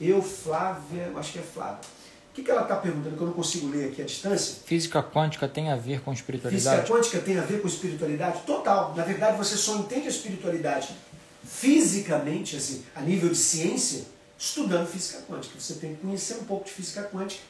Eu, 0.00 0.20
Flávia, 0.20 1.12
acho 1.14 1.34
que 1.34 1.38
é 1.38 1.42
Flávia. 1.42 1.78
O 1.78 2.34
que, 2.34 2.42
que 2.42 2.50
ela 2.50 2.62
está 2.62 2.74
perguntando 2.74 3.16
que 3.16 3.22
eu 3.22 3.26
não 3.28 3.34
consigo 3.34 3.68
ler 3.68 3.90
aqui 3.92 4.02
à 4.02 4.04
distância? 4.04 4.56
Física 4.64 5.00
quântica 5.00 5.46
tem 5.46 5.70
a 5.70 5.76
ver 5.76 6.00
com 6.00 6.12
espiritualidade? 6.12 6.80
Física 6.80 6.92
quântica 6.92 7.20
tem 7.20 7.38
a 7.38 7.42
ver 7.42 7.62
com 7.62 7.68
espiritualidade? 7.68 8.40
Total. 8.40 8.92
Na 8.96 9.04
verdade, 9.04 9.38
você 9.38 9.56
só 9.56 9.76
entende 9.76 10.08
a 10.08 10.10
espiritualidade 10.10 10.88
fisicamente, 11.44 12.56
assim, 12.56 12.84
a 12.96 13.00
nível 13.00 13.28
de 13.28 13.36
ciência, 13.36 14.06
estudando 14.36 14.88
física 14.88 15.22
quântica. 15.22 15.54
Você 15.60 15.74
tem 15.74 15.94
que 15.94 16.00
conhecer 16.00 16.34
um 16.34 16.44
pouco 16.44 16.64
de 16.64 16.72
física 16.72 17.04
quântica, 17.04 17.44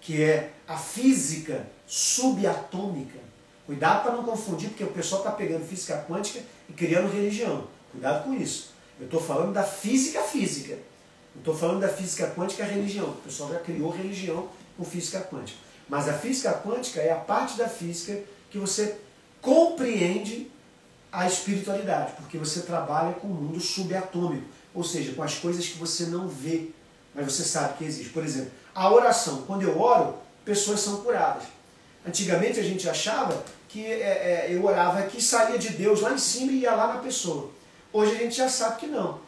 que 0.00 0.20
é 0.20 0.50
a 0.66 0.76
física 0.76 1.64
subatômica. 1.86 3.26
Cuidado 3.66 4.04
para 4.04 4.12
não 4.12 4.22
confundir, 4.22 4.68
porque 4.68 4.84
o 4.84 4.92
pessoal 4.92 5.22
está 5.22 5.32
pegando 5.32 5.66
física 5.66 6.04
quântica 6.08 6.40
e 6.68 6.72
criando 6.72 7.12
religião. 7.12 7.66
Cuidado 7.90 8.24
com 8.24 8.34
isso. 8.34 8.70
Eu 8.98 9.06
estou 9.06 9.20
falando 9.20 9.52
da 9.52 9.64
física 9.64 10.22
física. 10.22 10.78
Não 11.34 11.40
estou 11.40 11.54
falando 11.54 11.80
da 11.80 11.88
física 11.88 12.28
quântica 12.28 12.64
religião. 12.64 13.08
O 13.08 13.16
pessoal 13.16 13.50
já 13.52 13.58
criou 13.58 13.90
religião 13.90 14.48
com 14.76 14.84
física 14.84 15.20
quântica. 15.20 15.58
Mas 15.88 16.08
a 16.08 16.12
física 16.12 16.52
quântica 16.54 17.00
é 17.00 17.12
a 17.12 17.16
parte 17.16 17.58
da 17.58 17.68
física 17.68 18.22
que 18.50 18.58
você 18.58 18.96
compreende 19.40 20.50
a 21.12 21.26
espiritualidade, 21.26 22.12
porque 22.16 22.36
você 22.36 22.60
trabalha 22.60 23.14
com 23.14 23.26
o 23.28 23.34
mundo 23.34 23.60
subatômico, 23.60 24.46
ou 24.74 24.84
seja, 24.84 25.12
com 25.14 25.22
as 25.22 25.38
coisas 25.38 25.66
que 25.66 25.78
você 25.78 26.06
não 26.06 26.28
vê, 26.28 26.68
mas 27.14 27.24
você 27.24 27.42
sabe 27.42 27.78
que 27.78 27.84
existe. 27.84 28.12
Por 28.12 28.24
exemplo, 28.24 28.50
a 28.74 28.92
oração. 28.92 29.42
Quando 29.46 29.62
eu 29.62 29.80
oro, 29.80 30.16
pessoas 30.44 30.80
são 30.80 30.98
curadas. 30.98 31.44
Antigamente 32.06 32.60
a 32.60 32.62
gente 32.62 32.88
achava 32.88 33.42
que 33.68 33.84
é, 33.84 34.46
é, 34.48 34.48
eu 34.50 34.64
orava 34.64 34.98
aqui, 35.00 35.22
saía 35.22 35.58
de 35.58 35.70
Deus 35.70 36.00
lá 36.00 36.12
em 36.12 36.18
cima 36.18 36.52
e 36.52 36.60
ia 36.60 36.74
lá 36.74 36.94
na 36.94 37.00
pessoa. 37.00 37.50
Hoje 37.92 38.12
a 38.12 38.18
gente 38.18 38.36
já 38.36 38.48
sabe 38.48 38.80
que 38.80 38.86
não. 38.86 39.20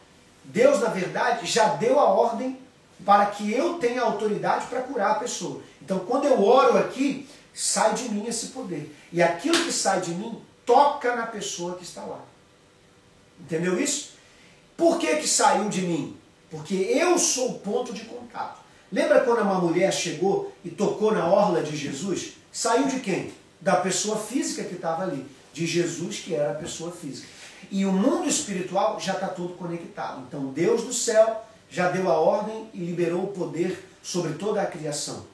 Deus, 0.44 0.80
na 0.80 0.88
verdade, 0.88 1.46
já 1.46 1.74
deu 1.74 1.98
a 1.98 2.04
ordem 2.04 2.58
para 3.04 3.26
que 3.26 3.52
eu 3.52 3.74
tenha 3.74 4.02
autoridade 4.02 4.66
para 4.66 4.82
curar 4.82 5.12
a 5.12 5.18
pessoa. 5.18 5.60
Então, 5.80 6.00
quando 6.00 6.24
eu 6.24 6.42
oro 6.42 6.78
aqui, 6.78 7.28
sai 7.54 7.94
de 7.94 8.08
mim 8.08 8.26
esse 8.26 8.48
poder. 8.48 8.94
E 9.12 9.22
aquilo 9.22 9.64
que 9.64 9.72
sai 9.72 10.00
de 10.00 10.10
mim 10.10 10.40
toca 10.64 11.14
na 11.16 11.26
pessoa 11.26 11.76
que 11.76 11.84
está 11.84 12.02
lá. 12.02 12.20
Entendeu 13.40 13.80
isso? 13.80 14.12
Por 14.76 14.98
que, 14.98 15.16
que 15.16 15.28
saiu 15.28 15.68
de 15.68 15.82
mim? 15.82 16.16
Porque 16.50 16.74
eu 16.74 17.18
sou 17.18 17.50
o 17.50 17.58
ponto 17.58 17.92
de 17.92 18.04
contato. 18.04 18.60
Lembra 18.90 19.20
quando 19.20 19.42
uma 19.42 19.60
mulher 19.60 19.92
chegou 19.92 20.52
e 20.64 20.70
tocou 20.70 21.12
na 21.12 21.26
orla 21.26 21.62
de 21.62 21.76
Jesus? 21.76 22.34
Saiu 22.52 22.86
de 22.86 23.00
quem? 23.00 23.32
Da 23.60 23.76
pessoa 23.76 24.18
física 24.18 24.64
que 24.64 24.74
estava 24.74 25.02
ali. 25.02 25.26
De 25.52 25.66
Jesus, 25.66 26.20
que 26.20 26.34
era 26.34 26.52
a 26.52 26.54
pessoa 26.54 26.92
física. 26.92 27.26
E 27.70 27.84
o 27.84 27.92
mundo 27.92 28.28
espiritual 28.28 29.00
já 29.00 29.14
está 29.14 29.28
todo 29.28 29.54
conectado. 29.54 30.24
Então 30.26 30.46
Deus 30.46 30.82
do 30.82 30.92
céu 30.92 31.44
já 31.70 31.90
deu 31.90 32.10
a 32.10 32.18
ordem 32.18 32.70
e 32.72 32.78
liberou 32.78 33.24
o 33.24 33.28
poder 33.28 33.84
sobre 34.02 34.34
toda 34.34 34.62
a 34.62 34.66
criação. 34.66 35.26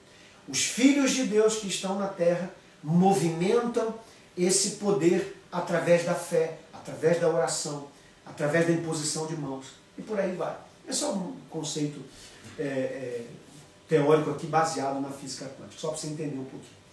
Os 0.49 0.65
filhos 0.65 1.13
de 1.13 1.25
Deus 1.25 1.57
que 1.57 1.69
estão 1.69 1.99
na 1.99 2.09
terra 2.09 2.51
movimentam 2.83 3.95
esse 4.37 4.73
poder 4.73 5.41
através 5.51 6.05
da 6.05 6.15
fé, 6.15 6.59
através 6.73 7.21
da 7.21 7.29
oração, 7.29 7.89
através 8.27 8.67
da 8.67 8.73
imposição 8.73 9.27
de 9.27 9.37
mãos. 9.37 9.67
E 9.97 10.03
por 10.03 10.19
aí 10.19 10.35
vai. 10.35 10.57
É 10.87 10.93
só 10.93 11.13
um 11.13 11.37
conceito 11.49 12.01
é, 12.59 12.63
é, 12.63 13.27
teórico 13.89 14.31
aqui 14.31 14.47
baseado 14.47 15.01
na 15.01 15.11
física 15.11 15.47
quântica, 15.47 15.79
só 15.81 15.89
para 15.89 15.99
você 15.99 16.09
entender 16.09 16.37
um 16.37 16.45
pouquinho. 16.45 16.84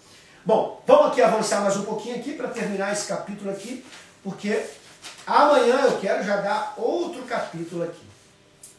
Bom, 0.46 0.82
vamos 0.88 1.12
aqui 1.12 1.22
avançar 1.22 1.62
mais 1.62 1.78
um 1.78 1.84
pouquinho 1.84 2.16
aqui 2.16 2.34
para 2.34 2.48
terminar 2.48 2.92
esse 2.92 3.08
capítulo 3.08 3.52
aqui, 3.52 3.86
porque 4.24 4.64
Amanhã 5.26 5.82
eu 5.86 6.00
quero 6.00 6.24
já 6.24 6.38
dar 6.38 6.74
outro 6.78 7.24
capítulo 7.24 7.84
aqui. 7.84 8.04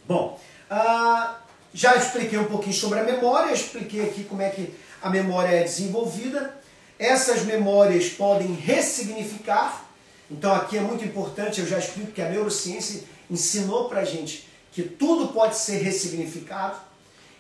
Bom, 0.07 0.39
ah, 0.69 1.37
já 1.73 1.97
expliquei 1.97 2.39
um 2.39 2.45
pouquinho 2.45 2.75
sobre 2.75 2.99
a 2.99 3.05
memória, 3.05 3.53
expliquei 3.53 4.05
aqui 4.05 4.25
como 4.25 4.43
é 4.43 4.51
que 4.51 4.75
a 5.01 5.09
memória 5.09 5.55
é 5.55 5.63
desenvolvida. 5.63 6.55
Essas 6.99 7.43
memórias 7.45 8.09
podem 8.11 8.53
ressignificar. 8.55 9.85
Então 10.31 10.55
aqui 10.55 10.79
é 10.79 10.81
muito 10.81 11.05
importante, 11.05 11.61
eu 11.61 11.67
já 11.67 11.79
explico 11.79 12.13
que 12.13 12.23
a 12.23 12.29
neurociência 12.29 13.05
ensinou 13.31 13.89
pra 13.89 14.05
gente 14.05 14.49
que 14.73 14.83
tudo 14.83 15.33
pode 15.33 15.57
ser 15.57 15.79
ressignificado. 15.79 16.77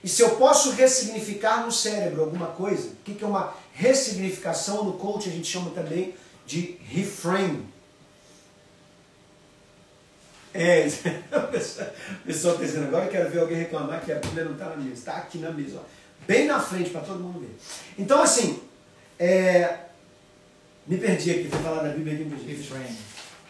E 0.02 0.08
se 0.08 0.22
eu 0.22 0.36
posso 0.36 0.72
ressignificar 0.72 1.64
no 1.64 1.70
cérebro 1.70 2.22
alguma 2.22 2.48
coisa, 2.48 2.88
o 2.88 2.96
que 3.04 3.22
é 3.22 3.26
uma 3.26 3.54
ressignificação? 3.72 4.84
No 4.84 4.94
coach 4.94 5.28
a 5.28 5.32
gente 5.32 5.46
chama 5.46 5.70
também 5.70 6.14
de 6.44 6.76
reframe. 6.88 7.66
É, 10.54 10.86
o 11.32 12.26
pessoal 12.26 12.54
está 12.54 12.64
dizendo 12.64 12.88
agora, 12.88 13.06
eu 13.06 13.10
quero 13.10 13.30
ver 13.30 13.40
alguém 13.40 13.58
reclamar 13.58 14.04
que 14.04 14.12
a 14.12 14.16
Bíblia 14.16 14.44
não 14.44 14.52
está 14.52 14.66
na 14.66 14.76
mesa. 14.76 14.92
Está 14.92 15.16
aqui 15.16 15.38
na 15.38 15.50
mesa, 15.50 15.78
ó. 15.78 16.26
bem 16.26 16.46
na 16.46 16.60
frente 16.60 16.90
para 16.90 17.00
todo 17.00 17.20
mundo 17.20 17.40
ver. 17.40 17.56
Então, 17.96 18.20
assim, 18.20 18.60
é... 19.18 19.78
me 20.86 20.98
perdi 20.98 21.30
aqui, 21.30 21.44
vou 21.44 21.60
falar 21.60 21.82
da 21.84 21.90
Bíblia 21.90 22.14
aqui. 22.14 22.52
Reframe. 22.52 22.98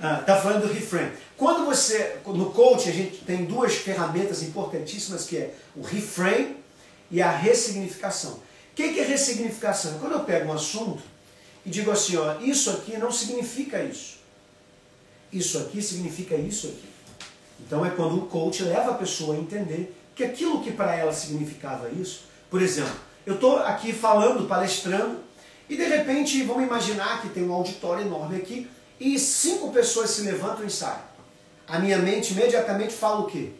Ah, 0.01 0.17
tá 0.17 0.37
falando 0.41 0.67
do 0.67 0.73
reframe. 0.73 1.13
Quando 1.43 1.65
você, 1.65 2.19
no 2.25 2.53
coach, 2.53 2.89
a 2.89 2.93
gente 2.93 3.25
tem 3.25 3.45
duas 3.47 3.75
ferramentas 3.75 4.45
importantíssimas 4.45 5.25
que 5.25 5.37
é 5.37 5.53
o 5.75 5.83
reframe 5.83 6.55
e 7.11 7.21
a 7.21 7.33
ressignificação. 7.33 8.35
O 8.35 8.41
que 8.77 8.85
é 8.85 9.03
ressignificação? 9.03 9.99
Quando 9.99 10.13
eu 10.13 10.21
pego 10.21 10.51
um 10.51 10.53
assunto 10.53 11.03
e 11.67 11.69
digo 11.69 11.91
assim, 11.91 12.17
ó, 12.17 12.39
isso 12.39 12.71
aqui 12.71 12.97
não 12.97 13.11
significa 13.11 13.83
isso. 13.83 14.19
Isso 15.33 15.59
aqui 15.59 15.83
significa 15.83 16.37
isso 16.37 16.69
aqui. 16.69 16.89
Então 17.67 17.85
é 17.85 17.91
quando 17.91 18.19
o 18.19 18.27
coach 18.27 18.63
leva 18.63 18.93
a 18.93 18.95
pessoa 18.95 19.35
a 19.35 19.39
entender 19.41 19.93
que 20.15 20.23
aquilo 20.23 20.63
que 20.63 20.71
para 20.71 20.95
ela 20.95 21.13
significava 21.13 21.91
isso, 21.91 22.21
por 22.49 22.63
exemplo, 22.63 22.95
eu 23.27 23.35
estou 23.35 23.59
aqui 23.59 23.93
falando, 23.93 24.47
palestrando, 24.47 25.19
e 25.69 25.77
de 25.77 25.87
repente 25.87 26.41
vamos 26.45 26.63
imaginar 26.63 27.21
que 27.21 27.31
tem 27.31 27.43
um 27.43 27.53
auditório 27.53 28.07
enorme 28.07 28.37
aqui 28.37 28.71
e 29.01 29.19
cinco 29.19 29.73
pessoas 29.73 30.11
se 30.11 30.23
levantam 30.23 30.65
e 30.65 30.71
saem. 30.71 31.11
A 31.69 31.79
minha 31.79 31.99
mente 31.99 32.33
imediatamente 32.33 32.93
fala 32.93 33.21
o 33.21 33.27
quê? 33.27 33.53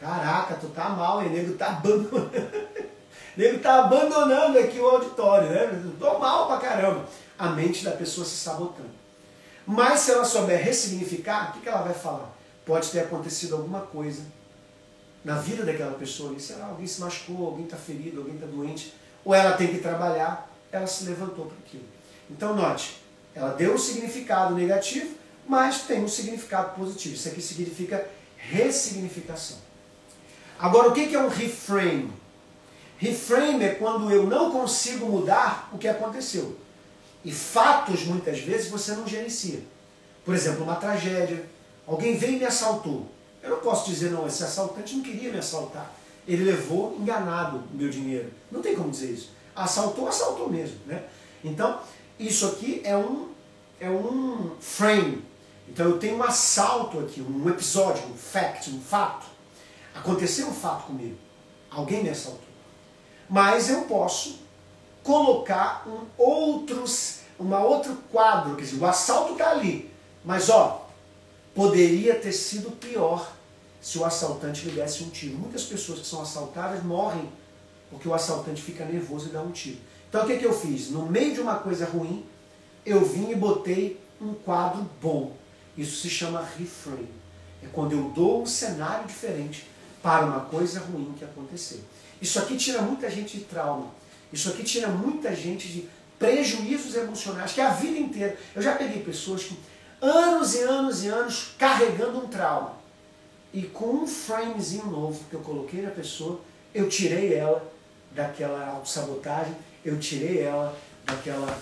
Caraca, 0.00 0.54
tu 0.54 0.68
tá 0.68 0.88
mal, 0.88 1.22
hein? 1.22 1.30
Nego 1.30 1.54
tá 1.54 1.68
abandonando. 1.68 2.30
nego 3.36 3.58
tá 3.58 3.80
abandonando 3.80 4.58
aqui 4.58 4.78
o 4.78 4.88
auditório, 4.88 5.48
né? 5.50 5.82
Tô 5.98 6.18
mal 6.18 6.46
pra 6.46 6.56
caramba. 6.56 7.04
A 7.38 7.50
mente 7.50 7.84
da 7.84 7.92
pessoa 7.92 8.26
se 8.26 8.36
sabotando. 8.36 8.90
Mas 9.66 10.00
se 10.00 10.10
ela 10.10 10.24
souber 10.24 10.62
ressignificar, 10.62 11.50
o 11.50 11.52
que, 11.52 11.60
que 11.60 11.68
ela 11.68 11.82
vai 11.82 11.94
falar? 11.94 12.34
Pode 12.64 12.90
ter 12.90 13.00
acontecido 13.00 13.56
alguma 13.56 13.80
coisa 13.80 14.22
na 15.24 15.36
vida 15.36 15.64
daquela 15.64 15.92
pessoa, 15.92 16.38
sei 16.38 16.56
lá, 16.56 16.66
alguém 16.66 16.86
se 16.86 17.00
machucou, 17.00 17.46
alguém 17.46 17.64
está 17.64 17.76
ferido, 17.76 18.20
alguém 18.20 18.34
está 18.34 18.46
doente, 18.46 18.94
ou 19.24 19.34
ela 19.34 19.52
tem 19.52 19.68
que 19.68 19.78
trabalhar, 19.78 20.50
ela 20.72 20.86
se 20.86 21.04
levantou 21.04 21.46
para 21.46 21.56
aquilo. 21.58 21.84
Então 22.30 22.54
note, 22.54 23.02
ela 23.34 23.50
deu 23.50 23.74
um 23.74 23.78
significado 23.78 24.54
negativo, 24.54 25.14
mas 25.46 25.82
tem 25.82 26.02
um 26.04 26.08
significado 26.08 26.74
positivo. 26.76 27.14
Isso 27.14 27.28
aqui 27.28 27.42
significa 27.42 28.08
ressignificação. 28.36 29.58
Agora, 30.58 30.88
o 30.88 30.92
que 30.92 31.14
é 31.14 31.18
um 31.18 31.28
reframe? 31.28 32.12
Reframe 32.98 33.64
é 33.64 33.74
quando 33.74 34.10
eu 34.10 34.26
não 34.26 34.50
consigo 34.50 35.06
mudar 35.06 35.70
o 35.72 35.78
que 35.78 35.88
aconteceu. 35.88 36.56
E 37.24 37.32
fatos, 37.32 38.04
muitas 38.04 38.40
vezes, 38.40 38.68
você 38.70 38.92
não 38.92 39.06
gerencia. 39.06 39.62
Por 40.24 40.34
exemplo, 40.34 40.62
uma 40.62 40.76
tragédia. 40.76 41.44
Alguém 41.86 42.16
veio 42.16 42.34
e 42.34 42.38
me 42.38 42.44
assaltou. 42.44 43.06
Eu 43.42 43.50
não 43.50 43.58
posso 43.60 43.90
dizer, 43.90 44.10
não, 44.10 44.26
esse 44.26 44.44
assaltante 44.44 44.94
não 44.94 45.02
queria 45.02 45.32
me 45.32 45.38
assaltar. 45.38 45.90
Ele 46.28 46.44
levou 46.44 46.96
enganado 47.00 47.64
o 47.72 47.76
meu 47.76 47.88
dinheiro. 47.88 48.30
Não 48.50 48.60
tem 48.60 48.76
como 48.76 48.90
dizer 48.90 49.12
isso. 49.12 49.30
Assaltou, 49.56 50.06
assaltou 50.06 50.48
mesmo. 50.50 50.76
Né? 50.86 51.02
Então, 51.42 51.80
isso 52.18 52.46
aqui 52.46 52.82
é 52.84 52.96
um, 52.96 53.28
é 53.80 53.88
um 53.88 54.52
frame. 54.60 55.24
Então 55.70 55.86
eu 55.86 55.98
tenho 55.98 56.16
um 56.16 56.22
assalto 56.22 56.98
aqui, 56.98 57.20
um 57.20 57.48
episódio, 57.48 58.04
um 58.08 58.16
fact, 58.16 58.70
um 58.70 58.80
fato. 58.80 59.26
Aconteceu 59.94 60.48
um 60.48 60.52
fato 60.52 60.86
comigo. 60.86 61.16
Alguém 61.70 62.02
me 62.02 62.10
assaltou. 62.10 62.40
Mas 63.28 63.70
eu 63.70 63.82
posso 63.82 64.40
colocar 65.04 65.86
um 65.86 66.06
outros, 66.18 67.20
uma 67.38 67.60
outro 67.60 67.96
quadro, 68.10 68.56
quer 68.56 68.62
dizer, 68.62 68.80
o 68.80 68.86
assalto 68.86 69.32
está 69.32 69.52
ali. 69.52 69.88
Mas 70.24 70.48
ó, 70.50 70.88
poderia 71.54 72.16
ter 72.16 72.32
sido 72.32 72.72
pior 72.72 73.30
se 73.80 73.96
o 73.96 74.04
assaltante 74.04 74.66
lhe 74.66 74.72
desse 74.72 75.04
um 75.04 75.08
tiro. 75.08 75.38
Muitas 75.38 75.62
pessoas 75.62 76.00
que 76.00 76.06
são 76.06 76.20
assaltadas 76.20 76.82
morrem 76.82 77.30
porque 77.88 78.08
o 78.08 78.14
assaltante 78.14 78.60
fica 78.60 78.84
nervoso 78.84 79.28
e 79.28 79.30
dá 79.30 79.40
um 79.40 79.52
tiro. 79.52 79.78
Então 80.08 80.24
o 80.24 80.26
que, 80.26 80.36
que 80.36 80.44
eu 80.44 80.52
fiz? 80.52 80.90
No 80.90 81.06
meio 81.06 81.32
de 81.32 81.40
uma 81.40 81.56
coisa 81.56 81.86
ruim, 81.86 82.26
eu 82.84 83.04
vim 83.04 83.30
e 83.30 83.36
botei 83.36 84.00
um 84.20 84.34
quadro 84.34 84.84
bom. 85.00 85.32
Isso 85.80 86.02
se 86.02 86.10
chama 86.10 86.46
reframe. 86.58 87.08
É 87.62 87.66
quando 87.72 87.92
eu 87.92 88.10
dou 88.14 88.42
um 88.42 88.46
cenário 88.46 89.06
diferente 89.06 89.66
para 90.02 90.26
uma 90.26 90.40
coisa 90.40 90.80
ruim 90.80 91.14
que 91.18 91.24
aconteceu. 91.24 91.80
Isso 92.20 92.38
aqui 92.38 92.56
tira 92.56 92.82
muita 92.82 93.10
gente 93.10 93.38
de 93.38 93.44
trauma. 93.44 93.88
Isso 94.32 94.48
aqui 94.50 94.62
tira 94.62 94.88
muita 94.88 95.34
gente 95.34 95.68
de 95.68 95.88
prejuízos 96.18 96.94
emocionais, 96.94 97.52
que 97.52 97.60
é 97.60 97.66
a 97.66 97.70
vida 97.70 97.98
inteira. 97.98 98.36
Eu 98.54 98.62
já 98.62 98.76
peguei 98.76 99.02
pessoas 99.02 99.44
que 99.44 99.58
anos 100.00 100.54
e 100.54 100.62
anos 100.62 101.04
e 101.04 101.08
anos 101.08 101.54
carregando 101.58 102.18
um 102.18 102.28
trauma. 102.28 102.74
E 103.52 103.62
com 103.62 104.02
um 104.02 104.06
framezinho 104.06 104.86
novo 104.86 105.24
que 105.28 105.34
eu 105.34 105.40
coloquei 105.40 105.82
na 105.82 105.90
pessoa, 105.90 106.40
eu 106.74 106.88
tirei 106.88 107.34
ela 107.34 107.68
daquela 108.14 108.66
autossabotagem 108.68 109.54
eu 109.84 109.98
tirei 109.98 110.42
ela 110.42 110.76
daquela, 111.04 111.58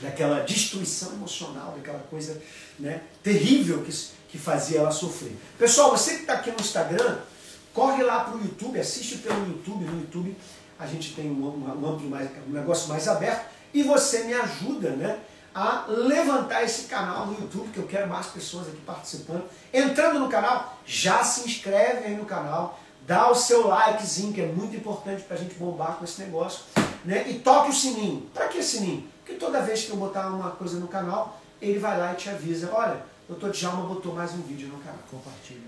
daquela 0.00 0.40
destruição 0.40 1.12
emocional, 1.12 1.72
daquela 1.76 2.00
coisa 2.10 2.40
né, 2.78 3.02
terrível 3.22 3.82
que, 3.82 3.92
que 4.28 4.38
fazia 4.38 4.78
ela 4.78 4.90
sofrer. 4.90 5.36
Pessoal, 5.58 5.90
você 5.90 6.14
que 6.14 6.20
está 6.22 6.34
aqui 6.34 6.50
no 6.50 6.60
Instagram, 6.60 7.18
corre 7.74 8.02
lá 8.02 8.24
para 8.24 8.36
o 8.36 8.40
YouTube, 8.40 8.78
assiste 8.78 9.18
pelo 9.18 9.46
YouTube. 9.46 9.84
No 9.84 10.00
YouTube 10.00 10.36
a 10.78 10.86
gente 10.86 11.14
tem 11.14 11.30
um, 11.30 11.44
um, 11.44 11.88
amplo 11.88 12.08
mais, 12.08 12.30
um 12.48 12.52
negócio 12.52 12.88
mais 12.88 13.06
aberto 13.06 13.46
e 13.72 13.82
você 13.82 14.24
me 14.24 14.32
ajuda 14.32 14.90
né, 14.90 15.18
a 15.54 15.84
levantar 15.88 16.64
esse 16.64 16.84
canal 16.84 17.26
no 17.26 17.38
YouTube, 17.38 17.70
que 17.70 17.78
eu 17.78 17.86
quero 17.86 18.08
mais 18.08 18.26
pessoas 18.26 18.68
aqui 18.68 18.78
participando. 18.78 19.44
Entrando 19.72 20.18
no 20.18 20.28
canal, 20.28 20.78
já 20.86 21.22
se 21.22 21.46
inscreve 21.46 22.06
aí 22.06 22.16
no 22.16 22.24
canal, 22.24 22.80
dá 23.06 23.30
o 23.30 23.34
seu 23.34 23.66
likezinho, 23.66 24.32
que 24.32 24.40
é 24.40 24.46
muito 24.46 24.74
importante 24.74 25.22
para 25.22 25.36
a 25.36 25.38
gente 25.38 25.54
bombar 25.56 25.96
com 25.96 26.04
esse 26.04 26.20
negócio 26.22 26.62
né? 27.04 27.28
e 27.28 27.34
toque 27.40 27.70
o 27.70 27.74
sininho. 27.74 28.22
Para 28.32 28.48
que 28.48 28.62
sininho? 28.62 29.09
Porque 29.30 29.34
toda 29.36 29.62
vez 29.62 29.84
que 29.84 29.90
eu 29.90 29.96
botar 29.96 30.26
uma 30.28 30.50
coisa 30.50 30.78
no 30.80 30.88
canal, 30.88 31.40
ele 31.62 31.78
vai 31.78 31.96
lá 31.96 32.12
e 32.12 32.16
te 32.16 32.28
avisa, 32.28 32.72
olha, 32.72 33.00
o 33.28 33.32
doutor 33.34 33.50
Djalma 33.52 33.86
botou 33.86 34.12
mais 34.12 34.32
um 34.32 34.42
vídeo 34.42 34.66
no 34.66 34.78
canal. 34.78 34.98
Compartilhe. 35.08 35.62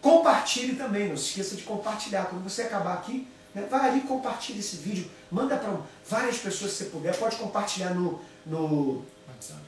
Compartilhe 0.00 0.76
também, 0.76 1.08
não 1.08 1.16
se 1.16 1.30
esqueça 1.30 1.56
de 1.56 1.62
compartilhar. 1.62 2.26
Quando 2.26 2.44
você 2.44 2.62
acabar 2.62 2.94
aqui, 2.94 3.26
né, 3.52 3.66
vai 3.68 3.90
ali 3.90 3.98
e 3.98 4.02
compartilha 4.02 4.60
esse 4.60 4.76
vídeo. 4.76 5.10
Manda 5.30 5.56
para 5.56 5.76
várias 6.08 6.38
pessoas 6.38 6.72
se 6.72 6.84
você 6.84 6.90
puder. 6.90 7.16
Pode 7.16 7.36
compartilhar 7.36 7.92
no, 7.92 8.20
no 8.46 9.04
WhatsApp. 9.28 9.60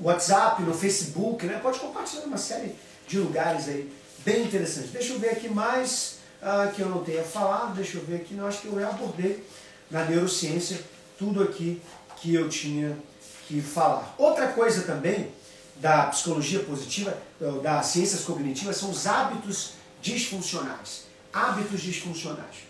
WhatsApp, 0.00 0.62
no 0.62 0.72
Facebook, 0.72 1.44
né? 1.44 1.60
pode 1.62 1.78
compartilhar 1.78 2.22
numa 2.22 2.38
série 2.38 2.74
de 3.06 3.18
lugares 3.18 3.68
aí 3.68 3.92
bem 4.20 4.44
interessantes. 4.44 4.92
Deixa 4.92 5.12
eu 5.12 5.18
ver 5.18 5.30
aqui 5.30 5.48
mais 5.50 6.20
uh, 6.40 6.72
que 6.72 6.80
eu 6.80 6.88
não 6.88 7.04
tenha 7.04 7.22
falado. 7.22 7.74
Deixa 7.74 7.98
eu 7.98 8.04
ver 8.04 8.16
aqui, 8.16 8.32
não 8.32 8.46
acho 8.46 8.62
que 8.62 8.68
eu 8.68 8.88
abordei 8.88 9.44
na 9.90 10.04
neurociência 10.04 10.80
tudo 11.18 11.42
aqui 11.42 11.82
que 12.20 12.34
eu 12.34 12.48
tinha 12.48 12.96
que 13.46 13.60
falar. 13.60 14.14
Outra 14.18 14.48
coisa 14.48 14.82
também 14.82 15.32
da 15.76 16.06
psicologia 16.06 16.60
positiva, 16.60 17.16
das 17.62 17.86
ciências 17.86 18.22
cognitivas, 18.22 18.76
são 18.76 18.90
os 18.90 19.06
hábitos 19.06 19.72
disfuncionais. 20.02 21.04
Hábitos 21.32 21.80
disfuncionais. 21.80 22.68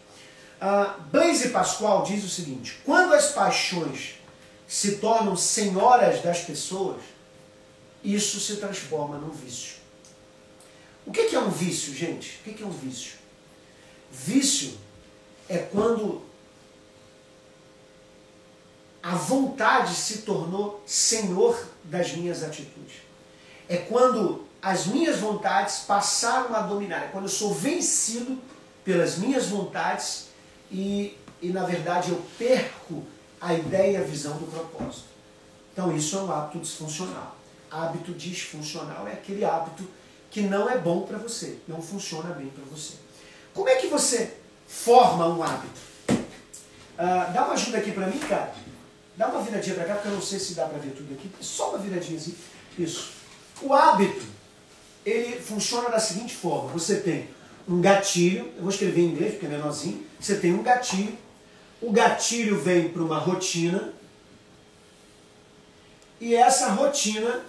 Uh, 0.61 1.01
Blaise 1.11 1.51
Pascoal 1.51 2.03
diz 2.03 2.25
o 2.25 2.29
seguinte: 2.29 2.81
quando 2.85 3.15
as 3.15 3.33
paixões 3.33 4.15
se 4.67 4.97
tornam 4.97 5.37
senhoras 5.37 6.21
das 6.23 6.41
pessoas, 6.41 7.01
isso 8.03 8.41
se 8.41 8.57
transforma 8.57 9.17
num 9.17 9.31
vício. 9.31 9.77
O 11.07 11.11
que 11.11 11.35
é 11.35 11.39
um 11.39 11.51
vício, 11.51 11.95
gente? 11.95 12.41
O 12.45 12.53
que 12.53 12.63
é 12.63 12.67
um 12.67 12.71
vício? 12.71 13.13
Vício 14.11 14.77
é 15.49 15.59
quando 15.59 16.23
a 19.09 19.15
vontade 19.15 19.95
se 19.95 20.19
tornou 20.19 20.83
senhor 20.85 21.59
das 21.83 22.13
minhas 22.13 22.43
atitudes. 22.43 22.97
É 23.67 23.79
quando 23.79 24.45
as 24.61 24.85
minhas 24.85 25.17
vontades 25.17 25.79
passaram 25.79 26.55
a 26.55 26.61
dominar, 26.61 27.05
é 27.05 27.09
quando 27.09 27.25
eu 27.25 27.31
sou 27.31 27.55
vencido 27.55 28.39
pelas 28.85 29.17
minhas 29.17 29.47
vontades 29.47 30.27
e, 30.71 31.17
e 31.41 31.49
na 31.49 31.65
verdade, 31.65 32.11
eu 32.11 32.23
perco 32.37 33.03
a 33.41 33.55
ideia 33.55 33.93
e 33.93 33.97
a 33.97 34.03
visão 34.03 34.37
do 34.37 34.45
propósito. 34.45 35.09
Então, 35.73 35.97
isso 35.97 36.19
é 36.19 36.21
um 36.21 36.31
hábito 36.31 36.59
disfuncional. 36.59 37.35
Hábito 37.71 38.13
disfuncional 38.13 39.09
é 39.09 39.13
aquele 39.15 39.43
hábito 39.43 39.89
que 40.31 40.43
não 40.43 40.69
é 40.69 40.77
bom 40.77 41.07
para 41.07 41.17
você, 41.17 41.57
não 41.67 41.81
funciona 41.81 42.35
bem 42.35 42.49
para 42.49 42.65
você. 42.65 42.97
Como 43.55 43.71
é 43.71 43.77
que 43.77 43.87
você 43.87 44.37
forma 44.67 45.27
um 45.29 45.43
hábito? 45.43 45.81
Uh, 46.11 47.33
dá 47.33 47.45
uma 47.45 47.55
ajuda 47.55 47.79
aqui 47.79 47.93
para 47.93 48.07
mim, 48.07 48.19
cara. 48.19 48.68
Dá 49.19 49.27
uma 49.27 49.43
viradinha 49.43 49.75
para 49.75 49.85
cá, 49.85 49.95
porque 49.95 50.09
eu 50.09 50.13
não 50.13 50.23
sei 50.23 50.39
se 50.39 50.55
dá 50.55 50.65
para 50.67 50.79
ver 50.79 50.93
tudo 50.93 51.13
aqui. 51.13 51.29
Só 51.41 51.71
uma 51.71 51.79
viradinha 51.79 52.17
assim. 52.17 52.37
Isso. 52.79 53.11
O 53.61 53.75
hábito, 53.75 54.25
ele 55.05 55.41
funciona 55.41 55.91
da 55.91 55.99
seguinte 55.99 56.37
forma. 56.37 56.71
Você 56.71 57.01
tem 57.01 57.29
um 57.69 57.81
gatilho, 57.81 58.53
eu 58.55 58.63
vou 58.63 58.71
escrever 58.71 59.01
em 59.01 59.07
inglês 59.07 59.33
porque 59.33 59.47
é 59.47 59.49
menorzinho. 59.49 60.07
Você 60.21 60.37
tem 60.37 60.55
um 60.55 60.63
gatilho. 60.63 61.19
O 61.83 61.91
gatilho 61.91 62.61
vem 62.61 62.91
para 62.91 63.03
uma 63.03 63.19
rotina. 63.19 63.93
E 66.21 66.37
essa 66.37 66.69
rotina 66.69 67.45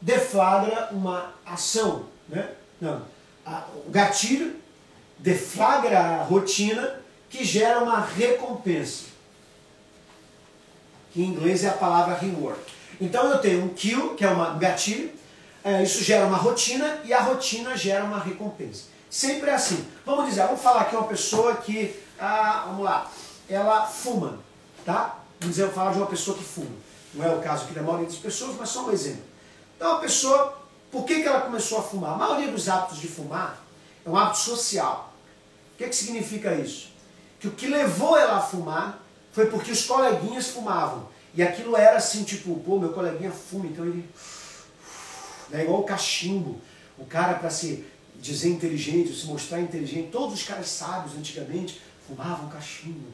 deflagra 0.00 0.88
uma 0.90 1.32
ação. 1.46 2.06
Né? 2.28 2.50
Não. 2.80 3.06
O 3.86 3.90
gatilho 3.90 4.56
deflagra 5.18 6.00
a 6.00 6.24
rotina 6.24 7.00
que 7.28 7.44
gera 7.44 7.78
uma 7.80 8.00
recompensa 8.00 9.09
em 11.14 11.22
inglês 11.22 11.64
é 11.64 11.68
a 11.68 11.72
palavra 11.72 12.14
reward. 12.14 12.60
Então 13.00 13.30
eu 13.30 13.38
tenho 13.38 13.64
um 13.64 13.68
kill, 13.68 14.14
que 14.14 14.24
é 14.24 14.28
uma, 14.28 14.50
um 14.50 14.58
gatilho, 14.58 15.10
é, 15.64 15.82
isso 15.82 16.02
gera 16.02 16.26
uma 16.26 16.36
rotina 16.36 17.00
e 17.04 17.12
a 17.12 17.20
rotina 17.20 17.76
gera 17.76 18.04
uma 18.04 18.18
recompensa. 18.18 18.84
Sempre 19.08 19.50
é 19.50 19.54
assim. 19.54 19.84
Vamos 20.06 20.26
dizer, 20.26 20.46
vamos 20.46 20.60
falar 20.60 20.82
aqui 20.82 20.94
uma 20.94 21.06
pessoa 21.06 21.56
que, 21.56 21.98
ah, 22.18 22.64
vamos 22.66 22.84
lá, 22.84 23.10
ela 23.48 23.86
fuma, 23.86 24.38
tá? 24.84 25.18
Vamos 25.40 25.56
dizer, 25.56 25.68
eu 25.68 25.72
falar 25.72 25.92
de 25.92 25.98
uma 25.98 26.06
pessoa 26.06 26.36
que 26.36 26.44
fuma. 26.44 26.70
Não 27.14 27.24
é 27.24 27.34
o 27.34 27.40
caso 27.40 27.64
aqui 27.64 27.74
da 27.74 27.82
maioria 27.82 28.06
das 28.06 28.16
pessoas, 28.16 28.56
mas 28.58 28.68
só 28.68 28.86
um 28.86 28.92
exemplo. 28.92 29.24
Então 29.76 29.96
a 29.96 29.98
pessoa, 29.98 30.58
por 30.92 31.04
que, 31.04 31.22
que 31.22 31.28
ela 31.28 31.40
começou 31.40 31.78
a 31.78 31.82
fumar? 31.82 32.12
A 32.12 32.16
maioria 32.16 32.52
dos 32.52 32.68
hábitos 32.68 32.98
de 32.98 33.08
fumar 33.08 33.58
é 34.04 34.08
um 34.08 34.16
hábito 34.16 34.38
social. 34.38 35.12
O 35.74 35.78
que, 35.78 35.88
que 35.88 35.96
significa 35.96 36.54
isso? 36.54 36.90
Que 37.40 37.48
o 37.48 37.52
que 37.52 37.66
levou 37.66 38.16
ela 38.16 38.36
a 38.36 38.40
fumar 38.42 38.99
foi 39.32 39.46
porque 39.46 39.70
os 39.70 39.84
coleguinhas 39.84 40.48
fumavam. 40.48 41.08
E 41.34 41.42
aquilo 41.42 41.76
era 41.76 41.96
assim, 41.96 42.24
tipo, 42.24 42.58
pô, 42.60 42.78
meu 42.78 42.92
coleguinha 42.92 43.30
fuma, 43.30 43.66
então 43.66 43.84
ele. 43.84 44.08
É 45.52 45.62
igual 45.62 45.80
o 45.80 45.84
cachimbo. 45.84 46.60
O 46.98 47.04
cara, 47.04 47.34
para 47.34 47.50
se 47.50 47.84
dizer 48.20 48.50
inteligente, 48.50 49.14
se 49.14 49.26
mostrar 49.26 49.60
inteligente, 49.60 50.10
todos 50.10 50.34
os 50.34 50.42
caras 50.42 50.68
sábios 50.68 51.16
antigamente 51.16 51.80
fumavam 52.06 52.48
cachimbo. 52.48 53.06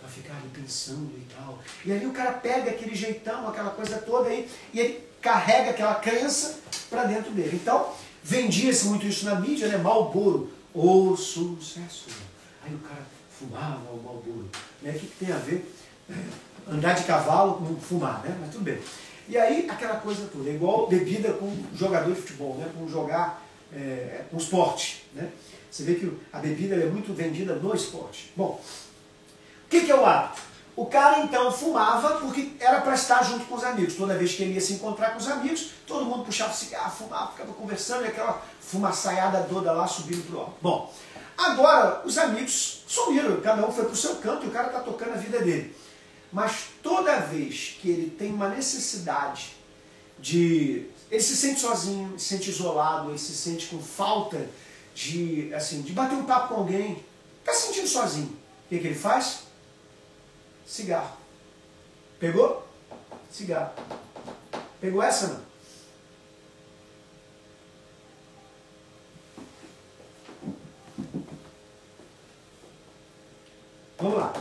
para 0.00 0.08
ficar 0.08 0.34
ali 0.34 0.48
pensando 0.52 1.12
e 1.16 1.26
tal. 1.34 1.58
E 1.84 1.92
aí 1.92 2.06
o 2.06 2.12
cara 2.12 2.32
pega 2.32 2.70
aquele 2.70 2.94
jeitão, 2.94 3.46
aquela 3.46 3.70
coisa 3.70 3.98
toda 3.98 4.30
aí, 4.30 4.48
e 4.72 4.80
ele 4.80 5.04
carrega 5.20 5.70
aquela 5.70 5.94
crença 5.96 6.58
para 6.88 7.04
dentro 7.04 7.30
dele. 7.32 7.60
Então, 7.62 7.92
vendia-se 8.22 8.86
muito 8.86 9.06
isso 9.06 9.26
na 9.26 9.34
mídia, 9.34 9.68
né? 9.68 9.76
Malboro, 9.76 10.50
o 10.74 11.14
sucesso. 11.16 12.06
Aí 12.64 12.74
o 12.74 12.78
cara 12.78 13.02
fumava 13.40 13.90
o 13.90 14.02
Malboro. 14.02 14.48
Né? 14.82 14.90
O 14.90 14.94
que, 14.94 15.06
que 15.06 15.24
tem 15.24 15.32
a 15.32 15.38
ver 15.38 15.64
andar 16.68 16.94
de 16.94 17.04
cavalo 17.04 17.54
com 17.54 17.80
fumar, 17.80 18.22
né? 18.22 18.36
Mas 18.40 18.50
tudo 18.50 18.64
bem. 18.64 18.78
E 19.28 19.36
aí 19.36 19.68
aquela 19.68 19.96
coisa 19.96 20.28
toda, 20.32 20.50
é 20.50 20.54
igual 20.54 20.88
bebida 20.88 21.32
com 21.32 21.54
jogador 21.74 22.12
de 22.12 22.20
futebol, 22.20 22.56
né? 22.56 22.70
com 22.76 22.88
jogar 22.88 23.42
é, 23.72 24.24
com 24.30 24.36
esporte. 24.36 25.06
Né? 25.14 25.30
Você 25.70 25.84
vê 25.84 25.94
que 25.94 26.12
a 26.32 26.38
bebida 26.38 26.74
é 26.74 26.86
muito 26.86 27.14
vendida 27.14 27.54
no 27.54 27.74
esporte. 27.74 28.32
Bom, 28.36 28.60
o 29.66 29.68
que, 29.68 29.82
que 29.82 29.90
é 29.90 29.94
o 29.94 30.04
hábito? 30.04 30.50
O 30.76 30.86
cara 30.86 31.20
então 31.20 31.52
fumava 31.52 32.20
porque 32.20 32.52
era 32.58 32.80
para 32.80 32.94
estar 32.94 33.22
junto 33.22 33.44
com 33.44 33.54
os 33.54 33.64
amigos. 33.64 33.94
Toda 33.94 34.16
vez 34.16 34.34
que 34.34 34.42
ele 34.42 34.54
ia 34.54 34.60
se 34.60 34.74
encontrar 34.74 35.10
com 35.10 35.18
os 35.18 35.28
amigos, 35.28 35.72
todo 35.86 36.04
mundo 36.04 36.24
puxava 36.24 36.52
cigarro, 36.52 36.90
fumava, 36.90 37.32
ficava 37.32 37.52
conversando 37.52 38.04
e 38.04 38.08
aquela 38.08 38.42
fumaçaiada 38.60 39.46
toda 39.48 39.72
lá 39.72 39.86
subindo 39.86 40.26
pro 40.26 40.40
alto. 40.40 40.54
Bom, 40.62 40.92
agora 41.40 42.02
os 42.04 42.18
amigos 42.18 42.84
sumiram, 42.86 43.40
cada 43.40 43.66
um 43.66 43.72
foi 43.72 43.84
pro 43.84 43.96
seu 43.96 44.16
canto 44.16 44.44
e 44.44 44.48
o 44.48 44.52
cara 44.52 44.68
está 44.68 44.80
tocando 44.80 45.14
a 45.14 45.16
vida 45.16 45.40
dele. 45.40 45.74
Mas 46.32 46.66
toda 46.82 47.20
vez 47.20 47.76
que 47.80 47.90
ele 47.90 48.10
tem 48.10 48.32
uma 48.32 48.48
necessidade 48.48 49.56
de. 50.18 50.86
Ele 51.10 51.22
se 51.22 51.36
sente 51.36 51.60
sozinho, 51.60 52.16
se 52.18 52.26
sente 52.26 52.50
isolado, 52.50 53.10
ele 53.10 53.18
se 53.18 53.34
sente 53.34 53.66
com 53.66 53.82
falta 53.82 54.48
de, 54.94 55.52
assim, 55.54 55.82
de 55.82 55.92
bater 55.92 56.14
um 56.14 56.24
papo 56.24 56.54
com 56.54 56.60
alguém, 56.60 57.04
está 57.40 57.52
se 57.52 57.66
sentindo 57.66 57.88
sozinho. 57.88 58.28
O 58.28 58.68
que, 58.68 58.78
que 58.78 58.86
ele 58.86 58.94
faz? 58.94 59.40
Cigarro. 60.64 61.16
Pegou? 62.20 62.64
Cigarro. 63.28 63.72
Pegou 64.80 65.02
essa 65.02 65.26
não? 65.28 65.50
Vamos 73.98 74.18
lá. 74.18 74.32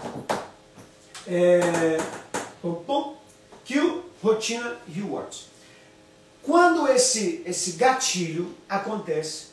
É, 1.32 1.98
kill, 3.64 4.04
rotina, 4.24 4.78
rewards. 4.92 5.46
Quando 6.42 6.88
esse, 6.88 7.44
esse 7.46 7.74
gatilho 7.74 8.56
acontece, 8.68 9.50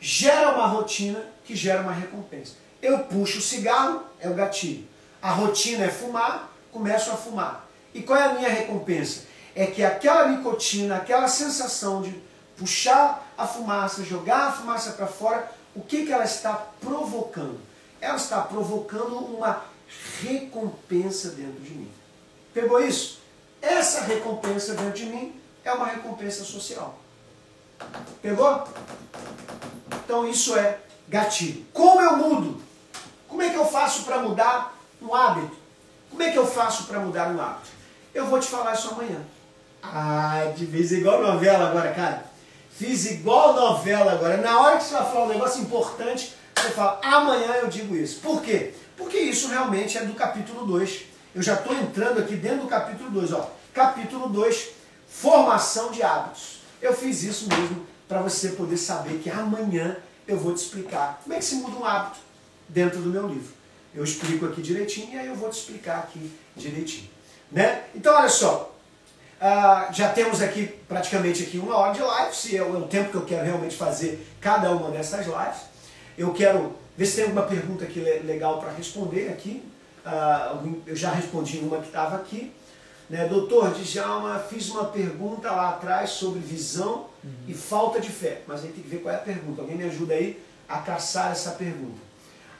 gera 0.00 0.52
uma 0.56 0.66
rotina 0.66 1.24
que 1.44 1.54
gera 1.54 1.82
uma 1.82 1.92
recompensa. 1.92 2.54
Eu 2.82 3.00
puxo 3.00 3.38
o 3.38 3.42
cigarro, 3.42 4.02
é 4.18 4.28
o 4.28 4.34
gatilho. 4.34 4.84
A 5.22 5.30
rotina 5.30 5.84
é 5.84 5.90
fumar, 5.90 6.52
começo 6.72 7.12
a 7.12 7.16
fumar. 7.16 7.68
E 7.94 8.02
qual 8.02 8.18
é 8.18 8.24
a 8.24 8.34
minha 8.34 8.48
recompensa? 8.48 9.22
É 9.54 9.66
que 9.66 9.84
aquela 9.84 10.26
nicotina, 10.26 10.96
aquela 10.96 11.28
sensação 11.28 12.02
de 12.02 12.20
puxar 12.56 13.32
a 13.38 13.46
fumaça, 13.46 14.02
jogar 14.02 14.48
a 14.48 14.52
fumaça 14.52 14.92
para 14.92 15.06
fora, 15.06 15.52
o 15.72 15.82
que, 15.82 16.04
que 16.04 16.12
ela 16.12 16.24
está 16.24 16.54
provocando? 16.80 17.60
Ela 18.00 18.16
está 18.16 18.40
provocando 18.40 19.16
uma 19.18 19.62
recompensa 20.22 21.30
dentro 21.30 21.60
de 21.60 21.70
mim. 21.70 21.90
Pegou 22.52 22.82
isso? 22.82 23.20
Essa 23.60 24.02
recompensa 24.02 24.74
dentro 24.74 24.92
de 24.92 25.06
mim 25.06 25.40
é 25.64 25.72
uma 25.72 25.86
recompensa 25.86 26.44
social. 26.44 26.98
Pegou? 28.22 28.64
Então 30.04 30.26
isso 30.28 30.56
é 30.56 30.78
gatilho. 31.08 31.64
Como 31.72 32.00
eu 32.00 32.16
mudo? 32.16 32.62
Como 33.28 33.42
é 33.42 33.50
que 33.50 33.56
eu 33.56 33.66
faço 33.66 34.04
para 34.04 34.18
mudar 34.18 34.76
um 35.00 35.14
hábito? 35.14 35.56
Como 36.10 36.22
é 36.22 36.30
que 36.30 36.38
eu 36.38 36.46
faço 36.46 36.84
para 36.84 36.98
mudar 36.98 37.28
um 37.28 37.40
hábito? 37.40 37.68
Eu 38.12 38.26
vou 38.26 38.40
te 38.40 38.48
falar 38.48 38.74
isso 38.74 38.90
amanhã. 38.90 39.20
Ah, 39.82 40.52
de 40.56 40.66
vez 40.66 40.92
igual 40.92 41.22
novela 41.22 41.70
agora, 41.70 41.92
cara. 41.92 42.24
Fiz 42.76 43.06
igual 43.06 43.54
novela 43.54 44.12
agora. 44.12 44.38
Na 44.38 44.60
hora 44.60 44.78
que 44.78 44.84
você 44.84 44.94
vai 44.94 45.04
falar 45.04 45.24
um 45.24 45.28
negócio 45.28 45.62
importante, 45.62 46.34
você 46.56 46.70
fala, 46.70 46.98
amanhã 47.02 47.52
eu 47.54 47.68
digo 47.68 47.94
isso. 47.94 48.20
Por 48.20 48.42
quê? 48.42 48.74
Porque 49.00 49.18
isso 49.18 49.48
realmente 49.48 49.96
é 49.96 50.04
do 50.04 50.12
capítulo 50.12 50.66
2. 50.66 51.04
Eu 51.34 51.42
já 51.42 51.54
estou 51.54 51.74
entrando 51.74 52.20
aqui 52.20 52.36
dentro 52.36 52.60
do 52.60 52.66
capítulo 52.68 53.10
2. 53.10 53.30
Capítulo 53.72 54.28
2, 54.28 54.68
formação 55.08 55.90
de 55.90 56.02
hábitos. 56.02 56.60
Eu 56.82 56.94
fiz 56.94 57.22
isso 57.22 57.48
mesmo 57.48 57.86
para 58.06 58.20
você 58.20 58.50
poder 58.50 58.76
saber 58.76 59.18
que 59.18 59.30
amanhã 59.30 59.96
eu 60.28 60.36
vou 60.36 60.52
te 60.52 60.58
explicar 60.58 61.20
como 61.22 61.34
é 61.34 61.38
que 61.38 61.44
se 61.44 61.56
muda 61.56 61.78
um 61.78 61.84
hábito 61.84 62.18
dentro 62.68 63.00
do 63.00 63.08
meu 63.08 63.26
livro. 63.26 63.54
Eu 63.94 64.04
explico 64.04 64.44
aqui 64.46 64.60
direitinho 64.60 65.14
e 65.14 65.18
aí 65.18 65.26
eu 65.28 65.34
vou 65.34 65.48
te 65.48 65.58
explicar 65.58 65.98
aqui 66.00 66.30
direitinho. 66.54 67.08
Né? 67.50 67.84
Então, 67.94 68.14
olha 68.14 68.28
só. 68.28 68.76
Uh, 69.40 69.92
já 69.94 70.10
temos 70.10 70.42
aqui 70.42 70.66
praticamente 70.86 71.42
aqui 71.42 71.56
uma 71.58 71.74
hora 71.74 71.94
de 71.94 72.02
live, 72.02 72.36
se 72.36 72.54
é 72.54 72.62
o 72.62 72.82
tempo 72.82 73.10
que 73.10 73.16
eu 73.16 73.24
quero 73.24 73.46
realmente 73.46 73.74
fazer 73.74 74.28
cada 74.38 74.70
uma 74.70 74.90
dessas 74.90 75.24
lives. 75.26 75.62
Eu 76.18 76.34
quero 76.34 76.76
ver 77.00 77.06
se 77.06 77.16
tem 77.16 77.24
alguma 77.24 77.44
pergunta 77.44 77.82
aqui 77.82 77.98
legal 77.98 78.60
para 78.60 78.72
responder 78.72 79.30
aqui. 79.30 79.64
Uh, 80.04 80.82
eu 80.86 80.94
já 80.94 81.10
respondi 81.10 81.58
uma 81.60 81.78
que 81.78 81.86
estava 81.86 82.16
aqui. 82.16 82.52
Né? 83.08 83.26
Doutor 83.26 83.72
Djalma, 83.72 84.38
fiz 84.38 84.68
uma 84.68 84.84
pergunta 84.84 85.50
lá 85.50 85.70
atrás 85.70 86.10
sobre 86.10 86.40
visão 86.40 87.06
uhum. 87.24 87.30
e 87.48 87.54
falta 87.54 88.00
de 88.00 88.10
fé. 88.10 88.42
Mas 88.46 88.60
a 88.60 88.62
gente 88.64 88.74
tem 88.74 88.82
que 88.82 88.90
ver 88.90 88.98
qual 88.98 89.14
é 89.14 89.16
a 89.16 89.20
pergunta. 89.20 89.62
Alguém 89.62 89.78
me 89.78 89.84
ajuda 89.84 90.12
aí 90.12 90.42
a 90.68 90.76
caçar 90.80 91.32
essa 91.32 91.52
pergunta. 91.52 91.98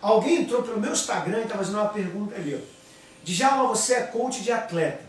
Alguém 0.01 0.41
entrou 0.41 0.63
pelo 0.63 0.81
meu 0.81 0.93
Instagram 0.93 1.41
e 1.41 1.43
está 1.43 1.59
fazendo 1.59 1.75
uma 1.75 1.91
pergunta 1.91 2.35
ali. 2.35 2.55
Ó. 2.55 2.59
Djalma, 3.23 3.69
você 3.69 3.93
é 3.93 4.03
coach 4.05 4.43
de 4.43 4.51
atleta. 4.51 5.05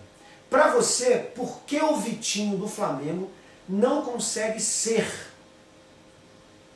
Para 0.50 0.74
você, 0.74 1.32
por 1.34 1.62
que 1.66 1.82
o 1.82 1.96
Vitinho 1.96 2.58
do 2.58 2.68
Flamengo 2.68 3.32
não 3.70 4.02
consegue 4.02 4.60
ser? 4.60 5.10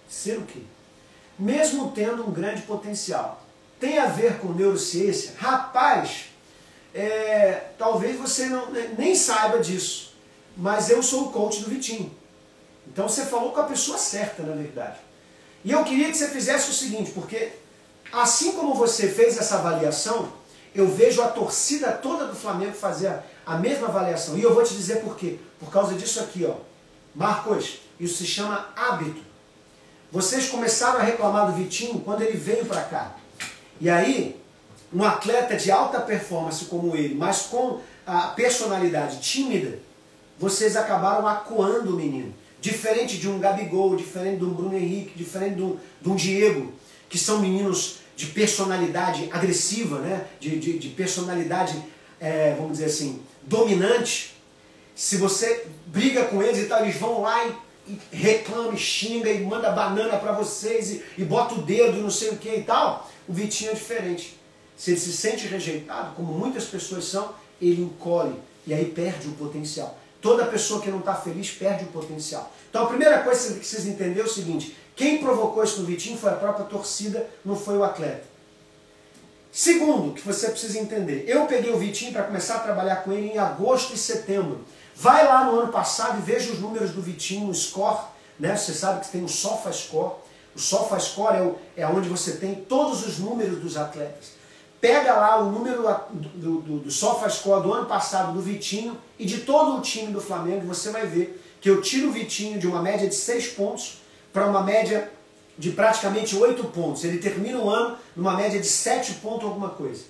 Ser 0.08 0.38
o 0.38 0.44
quê? 0.44 0.62
Mesmo 1.38 1.92
tendo 1.92 2.28
um 2.28 2.32
grande 2.32 2.62
potencial. 2.64 3.44
Tem 3.80 4.00
a 4.00 4.08
ver 4.08 4.40
com 4.40 4.54
neurociência? 4.54 5.34
Rapaz, 5.38 6.26
é, 6.94 7.72
talvez 7.78 8.18
você 8.18 8.46
não, 8.46 8.72
nem 8.98 9.16
saiba 9.16 9.60
disso, 9.60 10.14
mas 10.56 10.90
eu 10.90 11.04
sou 11.04 11.26
o 11.26 11.32
coach 11.32 11.62
do 11.62 11.70
Vitinho. 11.70 12.12
Então 12.88 13.10
você 13.10 13.26
falou 13.26 13.52
com 13.52 13.60
a 13.60 13.66
pessoa 13.66 13.98
certa, 13.98 14.44
na 14.44 14.56
verdade. 14.56 14.98
E 15.64 15.72
eu 15.72 15.84
queria 15.84 16.10
que 16.10 16.18
você 16.18 16.30
fizesse 16.30 16.70
o 16.70 16.74
seguinte, 16.74 17.12
porque 17.12 17.52
assim 18.12 18.54
como 18.54 18.76
você 18.76 19.10
fez 19.10 19.38
essa 19.38 19.56
avaliação, 19.56 20.32
eu 20.74 20.88
vejo 20.88 21.22
a 21.22 21.28
torcida 21.28 21.92
toda 21.92 22.28
do 22.28 22.36
Flamengo 22.36 22.74
fazer 22.74 23.08
a, 23.08 23.24
a 23.46 23.58
mesma 23.58 23.88
avaliação. 23.88 24.38
E 24.38 24.44
eu 24.44 24.54
vou 24.54 24.64
te 24.64 24.74
dizer 24.74 25.02
por 25.02 25.16
quê. 25.18 25.40
Por 25.60 25.72
causa 25.72 25.96
disso 25.96 26.20
aqui, 26.20 26.46
ó. 26.46 26.56
Marcos, 27.14 27.80
isso 28.00 28.18
se 28.18 28.28
chama 28.28 28.70
hábito. 28.76 29.22
Vocês 30.16 30.48
começaram 30.48 31.02
a 31.02 31.04
reclamar 31.04 31.48
do 31.48 31.58
Vitinho 31.58 32.00
quando 32.00 32.22
ele 32.22 32.38
veio 32.38 32.64
para 32.64 32.84
cá. 32.84 33.18
E 33.82 33.90
aí, 33.90 34.40
um 34.94 35.04
atleta 35.04 35.58
de 35.58 35.70
alta 35.70 36.00
performance 36.00 36.64
como 36.64 36.96
ele, 36.96 37.14
mas 37.14 37.48
com 37.48 37.82
a 38.08 38.28
personalidade 38.30 39.20
tímida, 39.20 39.78
vocês 40.40 40.78
acabaram 40.78 41.28
acuando 41.28 41.90
o 41.90 41.98
menino. 41.98 42.34
Diferente 42.62 43.18
de 43.18 43.28
um 43.28 43.40
Gabigol, 43.40 43.98
diferente 43.98 44.38
de 44.38 44.46
um 44.46 44.54
Bruno 44.54 44.78
Henrique, 44.78 45.18
diferente 45.18 45.56
de 45.56 45.64
um, 45.64 45.78
de 46.02 46.10
um 46.10 46.16
Diego, 46.16 46.72
que 47.10 47.18
são 47.18 47.40
meninos 47.40 47.98
de 48.16 48.28
personalidade 48.28 49.28
agressiva, 49.34 50.00
né? 50.00 50.28
de, 50.40 50.58
de, 50.58 50.80
de 50.80 50.88
personalidade, 50.92 51.76
é, 52.22 52.54
vamos 52.56 52.72
dizer 52.72 52.86
assim, 52.86 53.22
dominante. 53.44 54.34
Se 54.96 55.18
você 55.18 55.68
briga 55.88 56.24
com 56.24 56.42
eles 56.42 56.60
e 56.60 56.68
tal, 56.68 56.84
eles 56.84 56.96
vão 56.96 57.22
lá 57.22 57.46
e 57.46 57.65
e 57.88 58.00
reclama, 58.12 58.74
e 58.74 58.78
xinga 58.78 59.30
e 59.30 59.44
manda 59.44 59.72
banana 59.72 60.18
para 60.18 60.32
vocês 60.32 60.92
e, 60.92 61.04
e 61.18 61.24
bota 61.24 61.56
o 61.56 61.62
dedo 61.62 61.98
e 61.98 62.02
não 62.02 62.10
sei 62.10 62.30
o 62.30 62.38
que 62.38 62.50
e 62.50 62.64
tal. 62.64 63.10
O 63.28 63.34
Vitinho 63.34 63.72
é 63.72 63.74
diferente. 63.74 64.40
Se 64.76 64.92
ele 64.92 65.00
se 65.00 65.14
sente 65.14 65.48
rejeitado, 65.48 66.16
como 66.16 66.34
muitas 66.34 66.66
pessoas 66.66 67.06
são, 67.06 67.34
ele 67.62 67.82
encolhe 67.82 68.36
e 68.68 68.74
aí 68.74 68.86
perde 68.86 69.28
o 69.28 69.32
potencial. 69.32 69.98
Toda 70.22 70.46
pessoa 70.46 70.82
que 70.82 70.90
não 70.90 71.00
está 71.00 71.14
feliz 71.14 71.52
perde 71.52 71.84
o 71.84 71.88
potencial. 71.88 72.52
Então 72.70 72.84
a 72.84 72.88
primeira 72.88 73.20
coisa 73.20 73.60
que 73.60 73.66
vocês 73.66 73.86
entenderam 73.86 74.28
é 74.28 74.30
o 74.30 74.34
seguinte: 74.34 74.76
quem 74.96 75.20
provocou 75.20 75.64
isso 75.64 75.80
no 75.80 75.86
Vitinho 75.86 76.18
foi 76.18 76.32
a 76.32 76.36
própria 76.36 76.66
torcida, 76.66 77.30
não 77.44 77.56
foi 77.56 77.78
o 77.78 77.84
atleta. 77.84 78.24
Segundo, 79.52 80.14
que 80.14 80.22
você 80.22 80.50
precisa 80.50 80.80
entender, 80.80 81.24
eu 81.28 81.46
peguei 81.46 81.72
o 81.72 81.78
Vitinho 81.78 82.12
para 82.12 82.24
começar 82.24 82.56
a 82.56 82.60
trabalhar 82.60 82.98
com 82.98 83.14
ele 83.14 83.28
em 83.28 83.38
agosto 83.38 83.94
e 83.94 83.98
setembro. 83.98 84.66
Vai 84.96 85.26
lá 85.26 85.44
no 85.44 85.60
ano 85.60 85.72
passado 85.72 86.20
e 86.20 86.22
veja 86.22 86.52
os 86.52 86.60
números 86.60 86.92
do 86.92 87.02
Vitinho, 87.02 87.50
o 87.50 87.54
score, 87.54 88.00
né? 88.40 88.56
Você 88.56 88.74
sabe 88.74 89.02
que 89.02 89.12
tem 89.12 89.24
o 89.24 89.28
SofaScore. 89.28 90.14
O 90.56 90.60
SofaScore 90.60 91.36
é, 91.36 91.42
o, 91.42 91.58
é 91.76 91.88
onde 91.88 92.08
você 92.08 92.38
tem 92.38 92.56
todos 92.56 93.06
os 93.06 93.20
números 93.20 93.60
dos 93.60 93.76
atletas. 93.76 94.34
Pega 94.80 95.14
lá 95.14 95.40
o 95.42 95.52
número 95.52 95.84
do, 96.12 96.62
do, 96.62 96.80
do 96.80 96.92
SofaScore 96.92 97.64
do 97.64 97.74
ano 97.74 97.88
passado 97.88 98.34
do 98.34 98.42
Vitinho 98.42 98.98
e 99.20 99.26
de 99.26 99.40
todo 99.40 99.78
o 99.78 99.82
time 99.82 100.14
do 100.14 100.22
Flamengo, 100.22 100.66
você 100.66 100.92
vai 100.92 101.06
ver 101.06 101.42
que 101.60 101.70
eu 101.70 101.82
tiro 101.82 102.10
o 102.10 102.12
Vitinho 102.12 102.60
de 102.60 102.68
uma 102.68 102.82
média 102.82 103.08
de 103.08 103.16
6 103.16 103.48
pontos 103.48 104.02
para 104.32 104.46
uma 104.46 104.62
média 104.62 105.12
de 105.58 105.72
praticamente 105.72 106.36
8 106.38 106.64
pontos. 106.66 107.04
Ele 107.04 107.18
termina 107.18 107.58
o 107.58 107.70
ano 107.70 107.98
numa 108.16 108.36
média 108.36 108.60
de 108.60 108.68
7 108.68 109.16
pontos 109.16 109.46
alguma 109.46 109.70
coisa. 109.70 110.04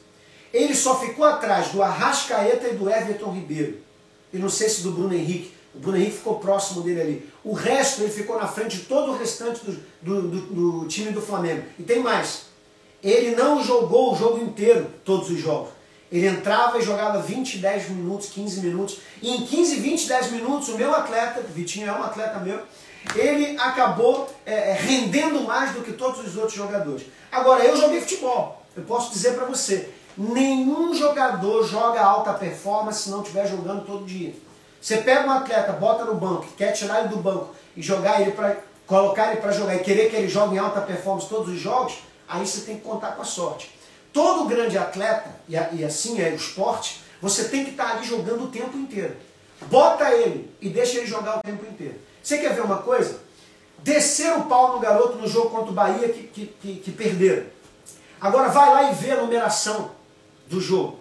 Ele 0.53 0.75
só 0.75 0.99
ficou 0.99 1.25
atrás 1.25 1.69
do 1.69 1.81
Arrascaeta 1.81 2.67
e 2.67 2.75
do 2.75 2.89
Everton 2.89 3.31
Ribeiro. 3.31 3.84
E 4.33 4.37
não 4.37 4.49
sei 4.49 4.69
se 4.69 4.81
do 4.81 4.91
Bruno 4.91 5.13
Henrique. 5.13 5.53
O 5.73 5.79
Bruno 5.79 5.97
Henrique 5.97 6.17
ficou 6.17 6.39
próximo 6.39 6.81
dele 6.81 7.01
ali. 7.01 7.29
O 7.43 7.53
resto, 7.53 8.01
ele 8.01 8.11
ficou 8.11 8.37
na 8.37 8.47
frente 8.47 8.77
de 8.77 8.83
todo 8.83 9.11
o 9.11 9.17
restante 9.17 9.63
do, 9.65 9.71
do, 10.01 10.21
do, 10.21 10.41
do 10.81 10.87
time 10.87 11.11
do 11.11 11.21
Flamengo. 11.21 11.63
E 11.77 11.83
tem 11.83 11.99
mais. 11.99 12.45
Ele 13.03 13.35
não 13.35 13.63
jogou 13.63 14.13
o 14.13 14.15
jogo 14.15 14.43
inteiro, 14.43 14.87
todos 15.03 15.29
os 15.29 15.39
jogos. 15.39 15.69
Ele 16.11 16.27
entrava 16.27 16.77
e 16.77 16.81
jogava 16.81 17.21
20, 17.21 17.57
10 17.57 17.89
minutos, 17.89 18.29
15 18.29 18.61
minutos. 18.61 18.97
E 19.21 19.29
em 19.29 19.45
15, 19.45 19.75
20, 19.75 20.07
10 20.07 20.31
minutos, 20.31 20.69
o 20.69 20.77
meu 20.77 20.93
atleta, 20.93 21.41
o 21.41 21.53
Vitinho 21.53 21.89
é 21.89 21.91
um 21.91 22.03
atleta 22.03 22.39
meu, 22.39 22.59
ele 23.13 23.57
acabou 23.59 24.29
é, 24.45 24.71
é, 24.71 24.73
rendendo 24.73 25.41
mais 25.41 25.73
do 25.73 25.81
que 25.81 25.93
todos 25.93 26.25
os 26.25 26.35
outros 26.35 26.53
jogadores. 26.53 27.05
Agora, 27.31 27.63
eu 27.63 27.77
joguei 27.77 28.01
futebol. 28.01 28.63
Eu 28.75 28.83
posso 28.83 29.11
dizer 29.11 29.35
para 29.35 29.45
você, 29.45 29.89
nenhum 30.17 30.93
jogador 30.93 31.67
joga 31.67 32.01
alta 32.01 32.33
performance 32.33 33.03
se 33.03 33.09
não 33.09 33.21
estiver 33.21 33.47
jogando 33.47 33.85
todo 33.85 34.05
dia. 34.05 34.33
Você 34.81 34.97
pega 34.97 35.27
um 35.27 35.31
atleta, 35.31 35.73
bota 35.73 36.05
no 36.05 36.15
banco, 36.15 36.47
quer 36.57 36.71
tirar 36.71 36.99
ele 36.99 37.09
do 37.09 37.17
banco 37.17 37.55
e 37.75 37.81
jogar 37.81 38.21
ele 38.21 38.31
para 38.31 38.57
colocar 38.85 39.31
ele 39.31 39.41
para 39.41 39.51
jogar 39.51 39.75
e 39.75 39.79
querer 39.79 40.09
que 40.09 40.15
ele 40.15 40.27
jogue 40.27 40.55
em 40.55 40.59
alta 40.59 40.79
performance 40.81 41.27
todos 41.27 41.51
os 41.51 41.59
jogos, 41.59 42.03
aí 42.27 42.45
você 42.45 42.61
tem 42.61 42.75
que 42.77 42.83
contar 42.83 43.13
com 43.13 43.21
a 43.21 43.25
sorte. 43.25 43.75
Todo 44.13 44.47
grande 44.47 44.77
atleta, 44.77 45.29
e, 45.49 45.83
assim 45.83 46.21
é 46.21 46.29
o 46.29 46.35
esporte, 46.35 47.01
você 47.21 47.45
tem 47.45 47.65
que 47.65 47.71
estar 47.71 47.95
ali 47.95 48.05
jogando 48.05 48.43
o 48.43 48.47
tempo 48.47 48.77
inteiro. 48.77 49.15
Bota 49.63 50.09
ele 50.11 50.53
e 50.61 50.69
deixa 50.69 50.99
ele 50.99 51.07
jogar 51.07 51.39
o 51.39 51.41
tempo 51.41 51.65
inteiro. 51.65 51.95
Você 52.21 52.37
quer 52.37 52.53
ver 52.53 52.61
uma 52.61 52.77
coisa? 52.77 53.19
Descer 53.79 54.37
o 54.37 54.43
pau 54.43 54.73
no 54.73 54.79
garoto 54.79 55.17
no 55.17 55.27
jogo 55.27 55.49
contra 55.49 55.71
o 55.71 55.73
Bahia 55.73 56.09
que, 56.09 56.23
que, 56.27 56.45
que, 56.61 56.75
que 56.75 56.91
perderam. 56.91 57.47
Agora 58.21 58.49
vai 58.49 58.69
lá 58.69 58.91
e 58.91 58.95
vê 58.95 59.11
a 59.11 59.21
numeração 59.21 59.91
do 60.47 60.59
jogo. 60.59 60.99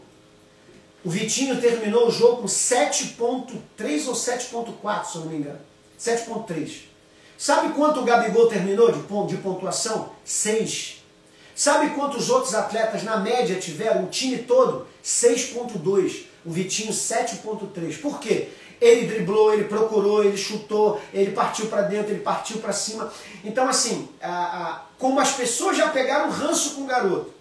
O 1.04 1.10
Vitinho 1.10 1.60
terminou 1.60 2.08
o 2.08 2.10
jogo 2.10 2.42
com 2.42 2.48
7.3 2.48 4.06
ou 4.06 4.14
7.4, 4.14 5.04
se 5.04 5.16
eu 5.16 5.20
não 5.20 5.28
me 5.28 5.36
engano. 5.36 5.58
7.3. 6.00 6.94
Sabe 7.36 7.74
quanto 7.74 8.00
o 8.00 8.04
Gabigol 8.04 8.48
terminou 8.48 8.90
de, 8.90 9.36
pontuação? 9.36 10.10
6. 10.24 11.04
Sabe 11.54 11.90
quantos 11.90 12.30
outros 12.30 12.54
atletas 12.54 13.02
na 13.02 13.18
média 13.18 13.60
tiveram? 13.60 14.04
O 14.04 14.08
time 14.08 14.38
todo? 14.38 14.86
6.2. 15.04 16.22
O 16.42 16.50
Vitinho 16.50 16.90
7.3. 16.90 18.00
Por 18.00 18.18
quê? 18.18 18.48
Ele 18.80 19.06
driblou, 19.06 19.52
ele 19.52 19.64
procurou, 19.64 20.24
ele 20.24 20.36
chutou, 20.38 21.00
ele 21.12 21.32
partiu 21.32 21.66
para 21.66 21.82
dentro, 21.82 22.12
ele 22.12 22.20
partiu 22.20 22.58
para 22.58 22.72
cima. 22.72 23.12
Então, 23.44 23.68
assim, 23.68 24.08
a, 24.22 24.30
a, 24.30 24.82
como 24.98 25.20
as 25.20 25.32
pessoas 25.32 25.76
já 25.76 25.90
pegaram 25.90 26.30
ranço 26.30 26.74
com 26.74 26.82
o 26.82 26.86
garoto, 26.86 27.33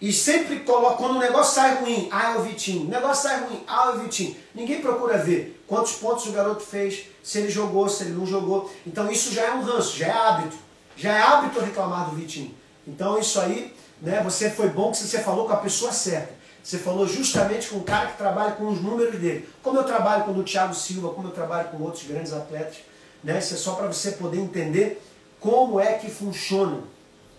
e 0.00 0.12
sempre 0.12 0.60
coloca, 0.60 0.96
quando 0.96 1.16
o 1.16 1.18
negócio 1.18 1.54
sai 1.54 1.76
ruim, 1.76 2.08
ah, 2.12 2.32
é 2.32 2.38
o 2.38 2.42
Vitinho. 2.42 2.86
O 2.86 2.88
negócio 2.88 3.28
sai 3.28 3.40
ruim, 3.40 3.64
ah, 3.66 3.86
é 3.92 3.96
o 3.96 4.00
Vitinho. 4.00 4.36
Ninguém 4.54 4.80
procura 4.80 5.18
ver 5.18 5.62
quantos 5.66 5.92
pontos 5.92 6.26
o 6.26 6.32
garoto 6.32 6.62
fez, 6.62 7.06
se 7.22 7.38
ele 7.38 7.50
jogou, 7.50 7.88
se 7.88 8.04
ele 8.04 8.12
não 8.12 8.24
jogou. 8.24 8.70
Então 8.86 9.10
isso 9.10 9.32
já 9.32 9.46
é 9.46 9.52
um 9.52 9.62
ranço, 9.62 9.96
já 9.96 10.06
é 10.06 10.10
hábito. 10.10 10.56
Já 10.96 11.16
é 11.16 11.20
hábito 11.20 11.60
reclamar 11.60 12.10
do 12.10 12.16
Vitinho. 12.16 12.54
Então 12.86 13.18
isso 13.18 13.40
aí, 13.40 13.74
né, 14.00 14.20
você 14.22 14.50
foi 14.50 14.68
bom 14.68 14.92
que 14.92 14.98
você 14.98 15.18
falou 15.18 15.46
com 15.46 15.52
a 15.52 15.58
pessoa 15.58 15.92
certa. 15.92 16.38
Você 16.62 16.78
falou 16.78 17.06
justamente 17.06 17.68
com 17.68 17.78
o 17.78 17.84
cara 17.84 18.08
que 18.08 18.18
trabalha 18.18 18.52
com 18.52 18.68
os 18.68 18.80
números 18.80 19.18
dele. 19.18 19.48
Como 19.62 19.78
eu 19.78 19.84
trabalho 19.84 20.24
com 20.24 20.32
o 20.32 20.42
Thiago 20.42 20.74
Silva, 20.74 21.08
como 21.10 21.28
eu 21.28 21.32
trabalho 21.32 21.68
com 21.68 21.82
outros 21.82 22.04
grandes 22.04 22.32
atletas, 22.32 22.76
né? 23.24 23.38
Isso 23.38 23.54
é 23.54 23.56
só 23.56 23.74
para 23.74 23.86
você 23.86 24.12
poder 24.12 24.38
entender 24.38 25.02
como 25.40 25.80
é 25.80 25.94
que 25.94 26.10
funciona, 26.10 26.82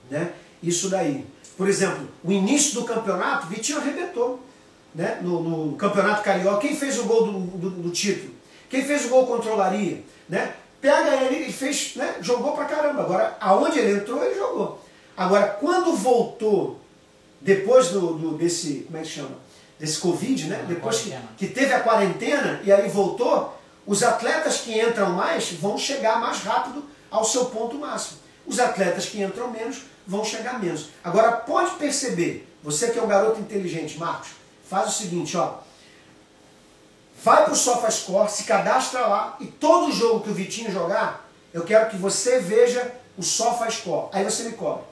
né? 0.09 0.33
Isso 0.63 0.89
daí. 0.89 1.25
Por 1.59 1.67
exemplo, 1.67 2.07
o 2.23 2.31
início 2.31 2.75
do 2.75 2.85
campeonato, 2.85 3.47
Vitinho 3.47 3.79
arrebentou. 3.79 4.39
Né? 4.95 5.19
No, 5.21 5.43
no 5.43 5.75
campeonato 5.75 6.23
carioca, 6.23 6.65
quem 6.65 6.73
fez 6.73 6.97
o 6.97 7.03
gol 7.03 7.25
do, 7.25 7.39
do, 7.57 7.69
do, 7.69 7.89
título? 7.89 8.33
Quem 8.69 8.81
fez 8.85 9.03
o 9.03 9.09
gol 9.09 9.27
controlaria? 9.27 10.01
Né? 10.29 10.53
Pega 10.79 11.21
ele 11.21 11.47
e 11.47 11.51
fez, 11.51 11.97
né? 11.97 12.15
jogou 12.21 12.53
pra 12.53 12.63
caramba. 12.63 13.01
Agora, 13.01 13.35
aonde 13.41 13.77
ele 13.77 13.99
entrou, 13.99 14.23
ele 14.23 14.35
jogou. 14.35 14.81
Agora, 15.17 15.47
quando 15.59 15.97
voltou, 15.97 16.79
depois 17.41 17.89
do, 17.89 18.13
do 18.13 18.37
desse, 18.37 18.85
como 18.87 18.97
é 18.97 19.01
que 19.01 19.09
chama? 19.09 19.35
Desse 19.77 19.99
Covid, 19.99 20.47
né? 20.47 20.63
Depois 20.65 21.01
que, 21.01 21.13
que 21.35 21.47
teve 21.47 21.73
a 21.73 21.81
quarentena 21.81 22.61
e 22.63 22.71
aí 22.71 22.87
voltou, 22.87 23.53
os 23.85 24.01
atletas 24.01 24.59
que 24.61 24.79
entram 24.79 25.09
mais 25.09 25.51
vão 25.51 25.77
chegar 25.77 26.21
mais 26.21 26.37
rápido 26.37 26.85
ao 27.11 27.25
seu 27.25 27.47
ponto 27.47 27.77
máximo. 27.77 28.19
Os 28.47 28.61
atletas 28.61 29.07
que 29.07 29.21
entram 29.21 29.51
menos 29.51 29.81
vão 30.09 30.25
chegar 30.25 30.59
menos. 30.59 30.89
Agora 31.03 31.33
pode 31.33 31.75
perceber, 31.75 32.51
você 32.63 32.89
que 32.89 32.97
é 32.97 33.01
um 33.01 33.07
garoto 33.07 33.39
inteligente, 33.39 33.99
Marcos, 33.99 34.29
faz 34.67 34.89
o 34.89 34.97
seguinte, 34.97 35.37
ó. 35.37 35.59
Vai 37.23 37.43
para 37.43 37.53
o 37.53 37.55
SofaScore, 37.55 38.31
se 38.31 38.43
cadastra 38.45 39.01
lá 39.01 39.37
e 39.39 39.45
todo 39.45 39.91
jogo 39.91 40.21
que 40.21 40.31
o 40.31 40.33
Vitinho 40.33 40.71
jogar, 40.71 41.29
eu 41.53 41.63
quero 41.63 41.89
que 41.91 41.97
você 41.97 42.39
veja 42.39 42.91
o 43.15 43.21
SofaScore. 43.21 44.09
Aí 44.11 44.23
você 44.23 44.43
me 44.43 44.53
cobra. 44.53 44.83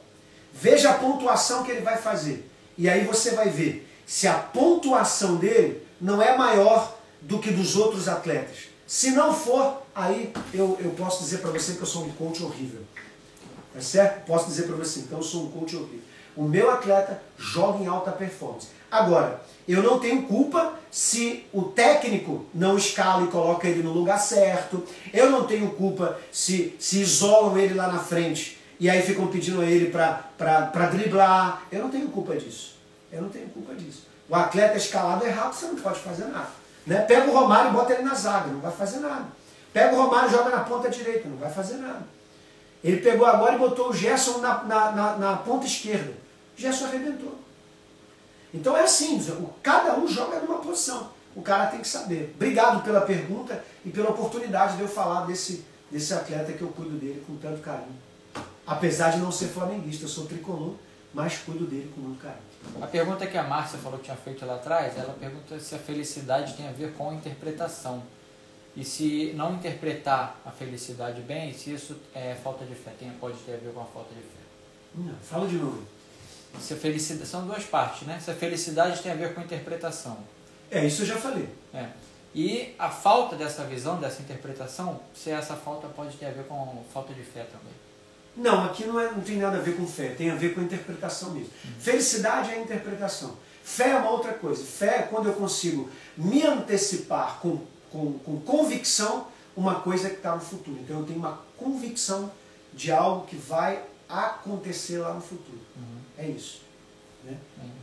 Veja 0.53 0.91
a 0.91 0.93
pontuação 0.93 1.63
que 1.63 1.71
ele 1.71 1.81
vai 1.81 1.97
fazer. 1.97 2.47
E 2.77 2.87
aí 2.87 3.03
você 3.03 3.31
vai 3.31 3.49
ver 3.49 3.89
se 4.05 4.27
a 4.27 4.35
pontuação 4.35 5.37
dele 5.37 5.81
não 5.99 6.21
é 6.21 6.37
maior 6.37 6.95
do 7.21 7.39
que 7.39 7.49
dos 7.49 7.75
outros 7.75 8.07
atletas. 8.07 8.67
Se 8.85 9.11
não 9.11 9.33
for, 9.33 9.81
aí 9.95 10.31
eu, 10.53 10.77
eu 10.79 10.91
posso 10.91 11.23
dizer 11.23 11.39
para 11.39 11.51
você 11.51 11.73
que 11.73 11.81
eu 11.81 11.87
sou 11.87 12.05
um 12.05 12.11
coach 12.11 12.43
horrível. 12.43 12.81
É 13.77 13.81
certo? 13.81 14.25
Posso 14.25 14.47
dizer 14.47 14.63
para 14.63 14.75
você, 14.75 15.01
então 15.01 15.19
eu 15.19 15.23
sou 15.23 15.43
um 15.43 15.51
coach 15.51 15.75
horrível. 15.75 16.01
O 16.35 16.43
meu 16.43 16.71
atleta 16.71 17.21
joga 17.37 17.83
em 17.83 17.87
alta 17.87 18.11
performance. 18.11 18.69
Agora, 18.89 19.41
eu 19.67 19.83
não 19.83 19.99
tenho 19.99 20.23
culpa 20.23 20.73
se 20.89 21.45
o 21.53 21.63
técnico 21.63 22.45
não 22.53 22.77
escala 22.77 23.23
e 23.23 23.27
coloca 23.27 23.67
ele 23.67 23.83
no 23.83 23.91
lugar 23.91 24.17
certo. 24.17 24.83
Eu 25.13 25.29
não 25.29 25.45
tenho 25.45 25.69
culpa 25.71 26.17
se, 26.31 26.75
se 26.79 27.01
isolam 27.01 27.57
ele 27.57 27.75
lá 27.75 27.87
na 27.87 27.99
frente 27.99 28.57
e 28.79 28.89
aí 28.89 29.01
ficam 29.01 29.27
pedindo 29.27 29.61
a 29.61 29.65
ele 29.65 29.91
para 29.91 30.89
driblar. 30.91 31.63
Eu 31.71 31.83
não 31.83 31.89
tenho 31.89 32.07
culpa 32.09 32.35
disso. 32.35 32.75
Eu 33.11 33.21
não 33.21 33.29
tenho 33.29 33.49
culpa 33.49 33.75
disso. 33.75 34.07
O 34.29 34.35
atleta 34.35 34.77
escalado 34.77 35.25
errado, 35.25 35.53
você 35.53 35.67
não 35.67 35.75
pode 35.75 35.99
fazer 35.99 36.25
nada. 36.25 36.49
Né? 36.85 37.01
Pega 37.01 37.29
o 37.29 37.33
Romário 37.33 37.69
e 37.69 37.73
bota 37.73 37.93
ele 37.93 38.03
na 38.03 38.13
zaga, 38.13 38.47
não 38.47 38.59
vai 38.59 38.71
fazer 38.71 38.99
nada. 38.99 39.25
Pega 39.73 39.95
o 39.95 40.01
Romário 40.01 40.29
e 40.29 40.31
joga 40.31 40.49
na 40.49 40.63
ponta 40.63 40.89
direita, 40.89 41.27
não 41.27 41.37
vai 41.37 41.51
fazer 41.51 41.75
nada. 41.75 42.16
Ele 42.87 43.01
pegou 43.01 43.25
agora 43.27 43.55
e 43.55 43.59
botou 43.59 43.89
o 43.89 43.93
Gerson 43.93 44.37
na, 44.37 44.63
na, 44.63 44.91
na, 44.93 45.17
na 45.17 45.35
ponta 45.35 45.65
esquerda. 45.65 46.13
O 46.57 46.61
Gerson 46.61 46.85
arrebentou. 46.85 47.37
Então 48.53 48.77
é 48.77 48.83
assim, 48.83 49.21
cada 49.61 49.97
um 49.97 50.07
joga 50.07 50.39
numa 50.39 50.59
posição. 50.59 51.09
O 51.35 51.41
cara 51.41 51.67
tem 51.67 51.81
que 51.81 51.87
saber. 51.87 52.33
Obrigado 52.35 52.81
pela 52.83 53.01
pergunta 53.01 53.61
e 53.85 53.89
pela 53.89 54.11
oportunidade 54.11 54.77
de 54.77 54.83
eu 54.83 54.87
falar 54.87 55.25
desse, 55.25 55.65
desse 55.91 56.13
atleta 56.13 56.53
que 56.53 56.61
eu 56.61 56.69
cuido 56.69 56.97
dele 56.97 57.21
com 57.27 57.35
tanto 57.35 57.59
carinho. 57.61 57.95
Apesar 58.65 59.11
de 59.11 59.17
não 59.17 59.33
ser 59.33 59.47
flamenguista, 59.47 60.05
eu 60.05 60.09
sou 60.09 60.25
tricolor, 60.25 60.75
mas 61.13 61.37
cuido 61.39 61.65
dele 61.65 61.91
com 61.93 61.99
muito 61.99 62.21
carinho. 62.21 62.39
A 62.81 62.87
pergunta 62.87 63.27
que 63.27 63.37
a 63.37 63.43
Márcia 63.43 63.77
falou 63.79 63.99
que 63.99 64.05
tinha 64.05 64.15
feito 64.15 64.45
lá 64.45 64.55
atrás, 64.55 64.97
ela 64.97 65.13
pergunta 65.13 65.59
se 65.59 65.75
a 65.75 65.77
felicidade 65.77 66.53
tem 66.55 66.69
a 66.69 66.71
ver 66.71 66.93
com 66.93 67.09
a 67.09 67.13
interpretação. 67.13 68.01
E 68.77 68.85
se 68.85 69.33
não 69.35 69.55
interpretar 69.55 70.39
a 70.45 70.51
felicidade 70.51 71.19
bem, 71.21 71.51
se 71.51 71.73
isso 71.73 71.97
é 72.13 72.35
falta 72.35 72.63
de 72.63 72.75
fé, 72.75 72.91
tem, 72.99 73.09
pode 73.13 73.35
ter 73.39 73.55
a 73.55 73.57
ver 73.57 73.73
com 73.73 73.81
a 73.81 73.85
falta 73.85 74.13
de 74.13 74.21
fé. 74.21 74.37
Não, 74.93 75.15
fala 75.15 75.47
de 75.47 75.55
novo. 75.55 75.83
Se 76.61 76.75
a 76.75 76.77
felicidade, 76.77 77.27
são 77.27 77.47
duas 77.47 77.63
partes, 77.63 78.07
né? 78.07 78.19
Se 78.23 78.29
a 78.29 78.35
felicidade 78.35 79.01
tem 79.01 79.11
a 79.11 79.15
ver 79.15 79.33
com 79.33 79.41
a 79.41 79.43
interpretação. 79.43 80.19
É, 80.69 80.85
isso 80.85 81.01
eu 81.01 81.05
já 81.07 81.17
falei. 81.17 81.49
É. 81.73 81.87
E 82.35 82.75
a 82.77 82.87
falta 82.91 83.35
dessa 83.35 83.63
visão, 83.63 83.99
dessa 83.99 84.21
interpretação, 84.21 84.99
se 85.15 85.31
essa 85.31 85.55
falta 85.55 85.87
pode 85.87 86.15
ter 86.15 86.27
a 86.27 86.31
ver 86.31 86.43
com 86.43 86.83
falta 86.93 87.15
de 87.15 87.23
fé 87.23 87.45
também. 87.45 87.73
Não, 88.35 88.63
aqui 88.65 88.85
não, 88.85 88.99
é, 88.99 89.11
não 89.11 89.21
tem 89.21 89.37
nada 89.37 89.57
a 89.57 89.61
ver 89.61 89.75
com 89.75 89.87
fé, 89.87 90.09
tem 90.09 90.29
a 90.29 90.35
ver 90.35 90.53
com 90.53 90.61
interpretação 90.61 91.31
mesmo. 91.31 91.49
Uhum. 91.65 91.71
Felicidade 91.79 92.51
é 92.51 92.61
interpretação. 92.61 93.37
Fé 93.63 93.89
é 93.89 93.95
uma 93.95 94.11
outra 94.11 94.33
coisa. 94.33 94.63
Fé 94.63 94.99
é 94.99 95.01
quando 95.01 95.29
eu 95.29 95.33
consigo 95.33 95.89
me 96.15 96.43
antecipar 96.43 97.39
com 97.39 97.59
com, 97.91 98.19
com 98.19 98.39
convicção 98.41 99.27
uma 99.57 99.81
coisa 99.81 100.09
que 100.09 100.17
está 100.17 100.35
no 100.35 100.41
futuro. 100.41 100.79
Então 100.79 100.99
eu 100.99 101.05
tenho 101.05 101.17
uma 101.17 101.41
convicção 101.57 102.31
de 102.73 102.91
algo 102.91 103.25
que 103.25 103.35
vai 103.35 103.83
acontecer 104.07 104.99
lá 104.99 105.13
no 105.13 105.21
futuro. 105.21 105.59
Uhum. 105.75 105.97
É 106.17 106.27
isso. 106.27 106.61
Né? 107.23 107.35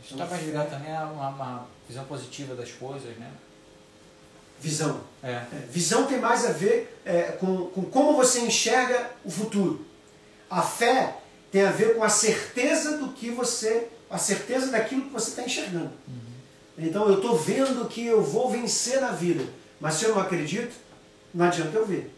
Isso 0.03 0.13
está 0.13 0.25
mais 0.25 0.43
ligado 0.43 0.69
também 0.69 0.95
a 0.95 1.05
uma, 1.05 1.29
uma, 1.29 1.67
visão 1.87 2.05
positiva 2.05 2.55
das 2.55 2.71
coisas, 2.71 3.15
né? 3.17 3.29
Visão. 4.59 5.01
É. 5.21 5.31
É, 5.33 5.67
visão 5.69 6.07
tem 6.07 6.17
mais 6.17 6.45
a 6.45 6.53
ver 6.53 6.99
é, 7.05 7.23
com, 7.23 7.67
com 7.67 7.83
como 7.83 8.15
você 8.15 8.39
enxerga 8.39 9.11
o 9.23 9.29
futuro. 9.29 9.85
A 10.49 10.61
fé 10.61 11.17
tem 11.51 11.63
a 11.63 11.71
ver 11.71 11.95
com 11.95 12.03
a 12.03 12.09
certeza 12.09 12.97
do 12.97 13.09
que 13.09 13.29
você, 13.29 13.89
a 14.09 14.17
certeza 14.17 14.71
daquilo 14.71 15.03
que 15.03 15.13
você 15.13 15.31
está 15.31 15.43
enxergando. 15.43 15.91
Uhum. 16.07 16.25
Então 16.77 17.07
eu 17.07 17.15
estou 17.15 17.37
vendo 17.37 17.87
que 17.87 18.05
eu 18.05 18.23
vou 18.23 18.49
vencer 18.49 19.01
na 19.01 19.11
vida. 19.11 19.45
Mas 19.85 19.93
se 19.93 20.05
eu 20.05 20.15
não 20.15 20.21
acredito, 20.23 20.73
não 21.31 21.45
adianta 21.45 21.77
eu 21.77 21.85
ver. 21.85 22.11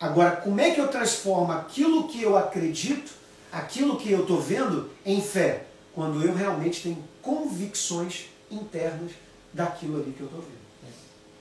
Agora, 0.00 0.32
como 0.32 0.60
é 0.60 0.72
que 0.72 0.80
eu 0.80 0.88
transformo 0.88 1.52
aquilo 1.52 2.08
que 2.08 2.20
eu 2.20 2.36
acredito, 2.36 3.12
aquilo 3.52 3.96
que 3.96 4.10
eu 4.10 4.22
estou 4.22 4.40
vendo, 4.40 4.90
em 5.06 5.22
fé? 5.22 5.66
Quando 5.94 6.20
eu 6.24 6.34
realmente 6.34 6.82
tenho 6.82 7.04
convicções 7.22 8.24
internas 8.50 9.12
daquilo 9.52 10.02
ali 10.02 10.10
que 10.10 10.22
eu 10.22 10.26
estou 10.26 10.40
vendo. 10.42 10.57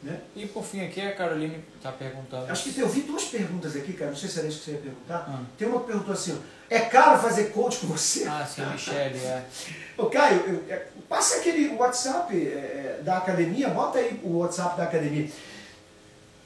Né? 0.07 0.21
E 0.37 0.45
por 0.45 0.63
fim 0.63 0.85
aqui, 0.85 1.01
a 1.01 1.13
Caroline 1.13 1.61
está 1.75 1.91
perguntando. 1.91 2.49
Acho 2.49 2.71
que 2.71 2.79
eu 2.79 2.87
vi 2.87 3.01
duas 3.01 3.25
perguntas 3.25 3.75
aqui, 3.75 3.91
cara. 3.91 4.11
Não 4.11 4.17
sei 4.17 4.29
se 4.29 4.39
era 4.39 4.47
isso 4.47 4.59
que 4.59 4.65
você 4.65 4.71
ia 4.71 4.77
perguntar. 4.77 5.25
Ah. 5.27 5.41
Tem 5.57 5.67
uma 5.67 5.81
que 5.81 5.87
perguntou 5.87 6.13
assim: 6.13 6.39
é 6.69 6.79
caro 6.79 7.19
fazer 7.19 7.51
coach 7.51 7.79
com 7.79 7.87
você? 7.87 8.25
Ah, 8.25 8.45
sim, 8.45 8.61
a 8.61 8.67
Michelle, 8.67 9.17
é. 9.19 9.43
Ô 9.97 10.05
Caio, 10.05 10.39
eu- 10.47 10.73
é, 10.73 10.87
passa 11.09 11.37
aquele 11.37 11.75
WhatsApp 11.75 12.33
é, 12.33 12.39
é, 12.39 13.01
da 13.03 13.17
academia, 13.17 13.67
bota 13.67 13.99
aí 13.99 14.17
o 14.23 14.37
WhatsApp 14.37 14.77
da 14.77 14.83
academia. 14.83 15.29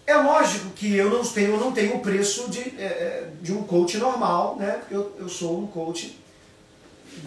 É 0.07 0.15
lógico 0.15 0.71
que 0.71 0.95
eu 0.95 1.11
não 1.11 1.23
tenho, 1.23 1.51
eu 1.51 1.59
não 1.59 1.71
tenho 1.71 1.97
o 1.97 1.99
preço 1.99 2.49
de, 2.49 2.61
é, 2.81 2.83
é, 2.83 3.29
de 3.41 3.53
um 3.53 3.61
coach 3.63 3.97
normal, 3.97 4.55
né? 4.57 4.81
Eu, 4.89 5.15
eu 5.19 5.29
sou 5.29 5.59
um 5.59 5.67
coach 5.67 6.19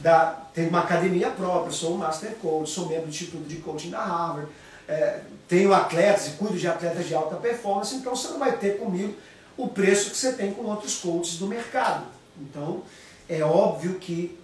da, 0.03 0.27
tenho 0.53 0.69
uma 0.69 0.81
academia 0.81 1.31
própria, 1.31 1.71
sou 1.71 1.95
um 1.95 1.99
master 1.99 2.33
coach, 2.43 2.71
sou 2.71 2.89
membro 2.89 3.05
do 3.07 3.11
Instituto 3.11 3.45
de 3.45 3.57
Coaching 3.57 3.91
da 3.91 4.03
Harvard, 4.03 4.51
é, 4.89 5.21
tenho 5.49 5.73
atletas 5.73 6.29
e 6.29 6.31
cuido 6.33 6.59
de 6.59 6.67
atletas 6.67 7.07
de 7.07 7.15
alta 7.15 7.37
performance, 7.37 7.95
então 7.95 8.15
você 8.15 8.29
não 8.29 8.39
vai 8.39 8.57
ter 8.57 8.79
comigo 8.79 9.15
o 9.57 9.69
preço 9.69 10.11
que 10.11 10.17
você 10.17 10.33
tem 10.33 10.53
com 10.53 10.63
outros 10.65 10.97
coaches 10.97 11.39
do 11.39 11.47
mercado. 11.47 12.07
Então, 12.41 12.83
é 13.29 13.43
óbvio 13.43 13.95
que 13.99 14.39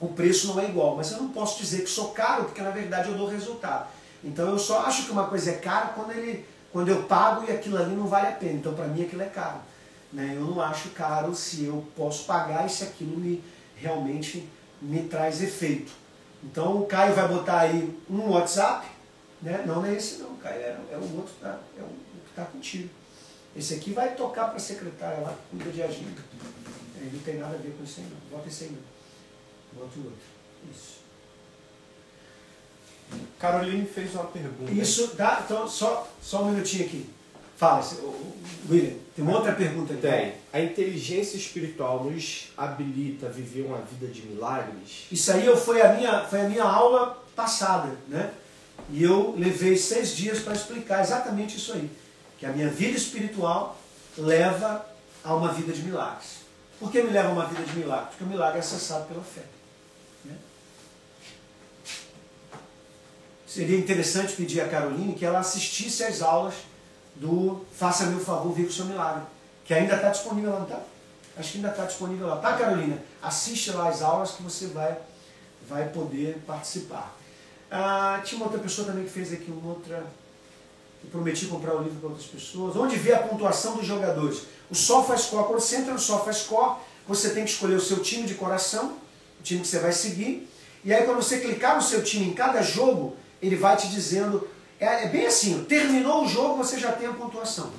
o 0.00 0.08
preço 0.08 0.48
não 0.48 0.60
é 0.60 0.66
igual, 0.66 0.96
mas 0.96 1.12
eu 1.12 1.18
não 1.18 1.28
posso 1.28 1.58
dizer 1.58 1.82
que 1.82 1.90
sou 1.90 2.10
caro, 2.10 2.44
porque 2.44 2.60
na 2.60 2.70
verdade 2.70 3.08
eu 3.08 3.16
dou 3.16 3.28
resultado. 3.28 3.88
Então 4.22 4.48
eu 4.48 4.58
só 4.58 4.80
acho 4.80 5.04
que 5.04 5.12
uma 5.12 5.26
coisa 5.26 5.50
é 5.50 5.54
cara 5.54 5.88
quando, 5.88 6.10
ele, 6.12 6.44
quando 6.72 6.88
eu 6.88 7.04
pago 7.04 7.44
e 7.48 7.52
aquilo 7.52 7.78
ali 7.78 7.94
não 7.94 8.06
vale 8.06 8.28
a 8.28 8.32
pena. 8.32 8.54
Então 8.54 8.74
para 8.74 8.88
mim 8.88 9.02
aquilo 9.02 9.22
é 9.22 9.26
caro. 9.26 9.60
Né? 10.12 10.34
Eu 10.36 10.42
não 10.42 10.60
acho 10.60 10.90
caro 10.90 11.34
se 11.34 11.64
eu 11.64 11.84
posso 11.96 12.24
pagar 12.24 12.66
e 12.66 12.70
se 12.70 12.84
aquilo 12.84 13.16
me 13.18 13.42
realmente 13.76 14.48
me 14.80 15.02
traz 15.04 15.42
efeito. 15.42 15.92
Então 16.44 16.76
o 16.76 16.86
Caio 16.86 17.14
vai 17.14 17.28
botar 17.28 17.60
aí 17.60 17.98
um 18.08 18.30
WhatsApp, 18.30 18.86
né? 19.42 19.64
não, 19.66 19.76
não 19.76 19.86
é 19.86 19.94
esse 19.94 20.18
não, 20.18 20.36
Caio, 20.36 20.60
é, 20.60 20.76
é 20.92 20.96
o 20.96 21.16
outro 21.16 21.34
que 21.34 21.40
tá, 21.40 21.58
é 21.78 21.82
o 21.82 21.86
que 21.86 22.30
está 22.30 22.44
contigo. 22.44 22.88
Esse 23.54 23.74
aqui 23.74 23.92
vai 23.92 24.14
tocar 24.14 24.46
para 24.46 24.56
a 24.56 24.60
secretária 24.60 25.20
lá, 25.20 25.34
cuida 25.50 25.70
de 25.70 25.82
agenda. 25.82 26.20
Ele 27.00 27.10
não 27.12 27.20
tem 27.20 27.36
nada 27.38 27.54
a 27.54 27.58
ver 27.58 27.72
com 27.76 27.84
isso 27.84 28.00
aí 28.00 28.06
não. 28.06 28.36
Bota 28.38 28.48
esse 28.48 28.64
aí 28.64 28.70
não. 28.70 29.80
Bota 29.82 29.98
o 29.98 30.04
outro. 30.04 30.18
Isso. 30.72 30.96
Caroline 33.38 33.86
fez 33.86 34.14
uma 34.14 34.24
pergunta. 34.24 34.72
Isso 34.72 35.14
dá. 35.16 35.42
Então, 35.44 35.68
só, 35.68 36.08
só 36.20 36.42
um 36.42 36.50
minutinho 36.50 36.86
aqui. 36.86 37.10
Fala, 37.56 37.82
William. 38.68 38.94
Tem 39.14 39.24
uma 39.24 39.36
outra 39.36 39.54
pergunta 39.54 39.92
aqui. 39.94 40.02
Tem. 40.02 40.34
A 40.52 40.60
inteligência 40.60 41.36
espiritual 41.38 42.04
nos 42.04 42.48
habilita 42.56 43.26
a 43.26 43.30
viver 43.30 43.62
uma 43.62 43.78
vida 43.78 44.06
de 44.08 44.22
milagres? 44.26 45.06
Isso 45.10 45.32
aí 45.32 45.46
eu- 45.46 45.56
foi, 45.56 45.80
a 45.80 45.94
minha, 45.94 46.24
foi 46.24 46.40
a 46.42 46.48
minha 46.48 46.64
aula 46.64 47.22
passada, 47.34 47.96
né? 48.08 48.32
E 48.90 49.02
eu 49.02 49.34
levei 49.36 49.76
seis 49.76 50.16
dias 50.16 50.40
para 50.40 50.54
explicar 50.54 51.02
exatamente 51.02 51.56
isso 51.56 51.72
aí. 51.72 51.90
Que 52.38 52.46
a 52.46 52.50
minha 52.50 52.68
vida 52.68 52.96
espiritual 52.96 53.78
leva 54.16 54.86
a 55.24 55.34
uma 55.34 55.52
vida 55.52 55.72
de 55.72 55.82
milagres. 55.82 56.36
Por 56.78 56.90
que 56.90 57.02
me 57.02 57.10
leva 57.10 57.28
a 57.28 57.32
uma 57.32 57.46
vida 57.46 57.62
de 57.62 57.76
milagres? 57.76 58.08
Porque 58.10 58.24
o 58.24 58.26
milagre 58.26 58.58
é 58.58 58.60
acessado 58.60 59.06
pela 59.06 59.22
fé. 59.22 59.42
né? 60.24 60.36
Seria 63.46 63.78
interessante 63.78 64.34
pedir 64.34 64.60
a 64.60 64.68
Caroline 64.68 65.14
que 65.14 65.24
ela 65.24 65.38
assistisse 65.38 66.04
às 66.04 66.22
aulas 66.22 66.54
do 67.16 67.64
Faça-me 67.72 68.16
o 68.16 68.20
favor, 68.20 68.52
viva 68.52 68.68
o 68.68 68.72
seu 68.72 68.84
milagre. 68.84 69.22
Que 69.64 69.74
ainda 69.74 69.96
está 69.96 70.10
disponível 70.10 70.50
lá, 70.52 70.58
não 70.58 70.66
está? 70.66 70.80
Acho 71.38 71.52
que 71.52 71.58
ainda 71.58 71.70
está 71.70 71.84
disponível 71.84 72.26
lá. 72.26 72.36
Tá, 72.36 72.56
Carolina? 72.56 73.02
Assiste 73.20 73.72
lá 73.72 73.88
as 73.88 74.00
aulas 74.00 74.32
que 74.32 74.42
você 74.42 74.68
vai, 74.68 74.96
vai 75.68 75.88
poder 75.88 76.42
participar. 76.46 77.14
Ah, 77.70 78.20
tinha 78.24 78.38
uma 78.38 78.46
outra 78.46 78.60
pessoa 78.60 78.86
também 78.86 79.04
que 79.04 79.10
fez 79.10 79.32
aqui 79.32 79.52
outra. 79.64 80.04
que 81.00 81.08
prometi 81.08 81.46
comprar 81.46 81.74
o 81.74 81.82
livro 81.82 81.98
para 81.98 82.08
outras 82.10 82.26
pessoas. 82.26 82.76
Onde 82.76 82.96
vê 82.96 83.12
a 83.12 83.18
pontuação 83.18 83.76
dos 83.76 83.86
jogadores? 83.86 84.42
O 84.70 84.74
SofaScore, 84.74 85.46
quando 85.46 85.60
você 85.60 85.76
entra 85.76 85.92
no 85.92 85.98
SofaScore, 85.98 86.78
você 87.06 87.30
tem 87.30 87.44
que 87.44 87.50
escolher 87.50 87.74
o 87.74 87.80
seu 87.80 88.02
time 88.02 88.26
de 88.26 88.34
coração, 88.34 88.96
o 89.38 89.42
time 89.42 89.60
que 89.60 89.68
você 89.68 89.78
vai 89.78 89.92
seguir. 89.92 90.48
E 90.84 90.92
aí, 90.92 91.04
quando 91.04 91.16
você 91.16 91.40
clicar 91.40 91.76
no 91.76 91.82
seu 91.82 92.02
time 92.02 92.26
em 92.26 92.32
cada 92.32 92.62
jogo, 92.62 93.16
ele 93.42 93.56
vai 93.56 93.76
te 93.76 93.88
dizendo. 93.88 94.48
É, 94.78 95.04
é 95.04 95.08
bem 95.08 95.26
assim: 95.26 95.64
terminou 95.64 96.24
o 96.24 96.28
jogo, 96.28 96.56
você 96.56 96.78
já 96.78 96.92
tem 96.92 97.08
a 97.08 97.12
pontuação. 97.12 97.70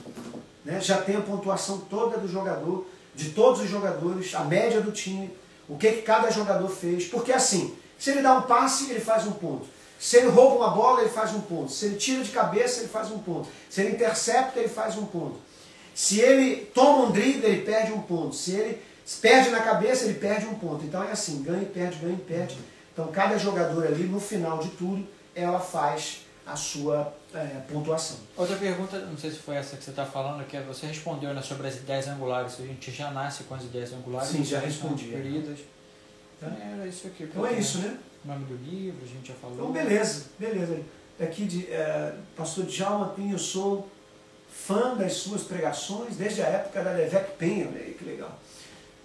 Né? 0.63 0.81
Já 0.81 1.01
tem 1.01 1.15
a 1.15 1.21
pontuação 1.21 1.79
toda 1.89 2.17
do 2.17 2.27
jogador, 2.27 2.85
de 3.15 3.29
todos 3.29 3.61
os 3.61 3.69
jogadores, 3.69 4.35
a 4.35 4.43
média 4.43 4.81
do 4.81 4.91
time, 4.91 5.31
o 5.67 5.77
que, 5.77 5.91
que 5.93 6.01
cada 6.01 6.29
jogador 6.29 6.67
fez. 6.67 7.05
Porque 7.05 7.31
assim, 7.31 7.75
se 7.97 8.11
ele 8.11 8.21
dá 8.21 8.37
um 8.37 8.41
passe, 8.43 8.89
ele 8.91 8.99
faz 8.99 9.25
um 9.25 9.31
ponto. 9.31 9.76
Se 9.99 10.17
ele 10.17 10.27
rouba 10.27 10.55
uma 10.55 10.69
bola, 10.69 11.01
ele 11.01 11.09
faz 11.09 11.33
um 11.33 11.41
ponto. 11.41 11.71
Se 11.71 11.85
ele 11.85 11.95
tira 11.95 12.23
de 12.23 12.31
cabeça, 12.31 12.81
ele 12.81 12.89
faz 12.89 13.11
um 13.11 13.19
ponto. 13.19 13.47
Se 13.69 13.81
ele 13.81 13.91
intercepta, 13.91 14.59
ele 14.59 14.69
faz 14.69 14.95
um 14.97 15.05
ponto. 15.05 15.37
Se 15.93 16.19
ele 16.19 16.57
toma 16.73 17.05
um 17.05 17.11
drible, 17.11 17.45
ele 17.45 17.61
perde 17.63 17.91
um 17.91 18.01
ponto. 18.01 18.35
Se 18.35 18.51
ele 18.51 18.81
perde 19.21 19.49
na 19.49 19.61
cabeça, 19.61 20.05
ele 20.05 20.19
perde 20.19 20.45
um 20.45 20.53
ponto. 20.55 20.85
Então 20.85 21.03
é 21.03 21.11
assim, 21.11 21.41
ganha 21.41 21.63
e 21.63 21.65
perde, 21.65 21.97
ganha 21.97 22.13
e 22.13 22.21
perde. 22.21 22.57
Então 22.93 23.07
cada 23.07 23.37
jogador 23.37 23.87
ali, 23.87 24.03
no 24.03 24.19
final 24.19 24.59
de 24.59 24.69
tudo, 24.69 25.07
ela 25.33 25.59
faz 25.59 26.27
a 26.45 26.55
sua 26.55 27.13
é, 27.33 27.43
pontuação. 27.71 28.17
Outra 28.37 28.55
pergunta, 28.55 28.99
não 28.99 29.17
sei 29.17 29.31
se 29.31 29.37
foi 29.37 29.55
essa 29.55 29.75
que 29.75 29.83
você 29.83 29.89
está 29.89 30.05
falando, 30.05 30.45
que 30.45 30.55
é 30.55 30.61
você 30.61 30.85
respondeu 30.87 31.33
né, 31.33 31.41
sobre 31.41 31.67
as 31.67 31.75
ideias 31.75 32.07
angulares. 32.07 32.59
A 32.59 32.63
gente 32.65 32.91
já 32.91 33.11
nasce 33.11 33.43
com 33.43 33.55
as 33.55 33.63
ideias 33.63 33.91
angulares, 33.91 34.29
Sim, 34.29 34.43
já 34.43 34.59
são 34.59 34.67
respondi. 34.67 35.11
Tá. 36.39 36.47
Era 36.61 36.87
isso 36.87 37.07
aqui. 37.07 37.23
Então 37.23 37.45
é 37.45 37.53
isso, 37.53 37.79
né? 37.79 37.97
O 38.23 38.27
nome 38.27 38.45
do 38.45 38.55
livro, 38.55 38.99
a 39.03 39.07
gente 39.07 39.27
já 39.29 39.33
falou. 39.35 39.55
Então, 39.55 39.71
beleza, 39.71 40.25
beleza. 40.37 40.79
Aqui 41.19 41.45
de 41.45 41.71
é, 41.71 42.13
Pastor 42.35 42.65
Djalma 42.65 43.09
Pinho, 43.09 43.33
eu 43.33 43.39
sou 43.39 43.89
fã 44.49 44.95
das 44.95 45.13
suas 45.13 45.43
pregações 45.43 46.15
desde 46.15 46.41
a 46.41 46.45
época 46.45 46.83
da 46.83 46.91
Levec 46.91 47.31
Penha, 47.37 47.67
olha 47.67 47.79
aí 47.79 47.93
que 47.93 48.05
legal. 48.05 48.37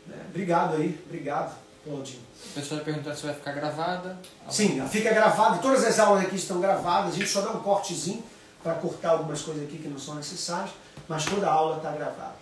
Né? 0.06 0.16
Obrigado 0.28 0.76
aí, 0.76 1.00
obrigado, 1.06 1.56
Claudinho. 1.84 2.20
A 2.50 2.54
pessoa 2.54 2.80
está 2.80 2.84
perguntando 2.84 3.16
se 3.16 3.26
vai 3.26 3.34
ficar 3.34 3.52
gravada. 3.52 4.18
Sim, 4.50 4.86
fica 4.88 5.12
gravado, 5.12 5.62
todas 5.62 5.84
as 5.84 5.98
aulas 5.98 6.24
aqui 6.24 6.36
estão 6.36 6.60
gravadas, 6.60 7.14
a 7.14 7.16
gente 7.16 7.28
só 7.28 7.40
dá 7.40 7.50
um 7.50 7.60
cortezinho 7.60 8.22
para 8.62 8.74
cortar 8.74 9.10
algumas 9.10 9.40
coisas 9.42 9.64
aqui 9.64 9.78
que 9.78 9.88
não 9.88 9.98
são 9.98 10.14
necessárias, 10.14 10.70
mas 11.08 11.24
toda 11.24 11.48
a 11.48 11.52
aula 11.52 11.78
está 11.78 11.92
gravada. 11.92 12.36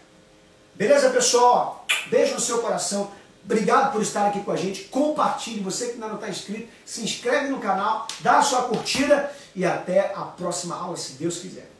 Beleza, 0.74 1.10
pessoal? 1.10 1.86
Beijo 2.08 2.34
no 2.34 2.40
seu 2.40 2.58
coração. 2.58 3.10
Obrigado 3.44 3.92
por 3.92 4.02
estar 4.02 4.26
aqui 4.26 4.40
com 4.40 4.52
a 4.52 4.56
gente. 4.56 4.84
Compartilhe. 4.84 5.60
Você 5.60 5.86
que 5.86 5.92
ainda 5.92 6.08
não 6.08 6.14
está 6.16 6.28
inscrito, 6.28 6.68
se 6.84 7.02
inscreve 7.02 7.48
no 7.48 7.58
canal, 7.58 8.06
dá 8.20 8.38
a 8.38 8.42
sua 8.42 8.62
curtida 8.62 9.30
e 9.54 9.64
até 9.64 10.12
a 10.14 10.22
próxima 10.22 10.76
aula, 10.76 10.96
se 10.96 11.14
Deus 11.14 11.38
quiser. 11.38 11.70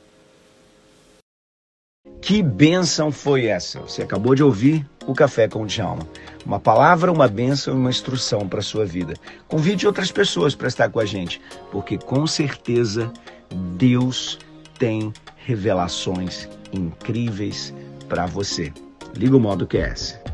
Que 2.21 2.43
bênção 2.43 3.11
foi 3.13 3.47
essa? 3.47 3.81
Você 3.81 4.03
acabou 4.03 4.35
de 4.35 4.43
ouvir 4.43 4.89
o 5.07 5.15
Café 5.15 5.49
com 5.49 5.63
o 5.63 5.67
Djalma. 5.67 6.07
Uma 6.45 6.61
palavra, 6.61 7.13
uma 7.13 7.29
bênção 7.29 7.75
e 7.75 7.77
uma 7.77 7.91
instrução 7.91 8.49
para 8.49 8.61
a 8.61 8.63
sua 8.63 8.85
vida. 8.85 9.15
Convide 9.49 9.87
outras 9.87 10.11
pessoas 10.11 10.55
para 10.55 10.69
estar 10.69 10.89
com 10.91 11.01
a 11.01 11.05
gente, 11.05 11.41
porque 11.71 11.99
com 11.99 12.27
certeza 12.27 13.13
Deus 13.77 14.39
tem 14.79 15.13
revelações 15.37 16.49
incríveis 16.73 17.75
para 18.09 18.27
você. 18.27 18.73
Liga 19.15 19.37
o 19.37 19.41
modo 19.41 19.67
QS. 19.67 20.30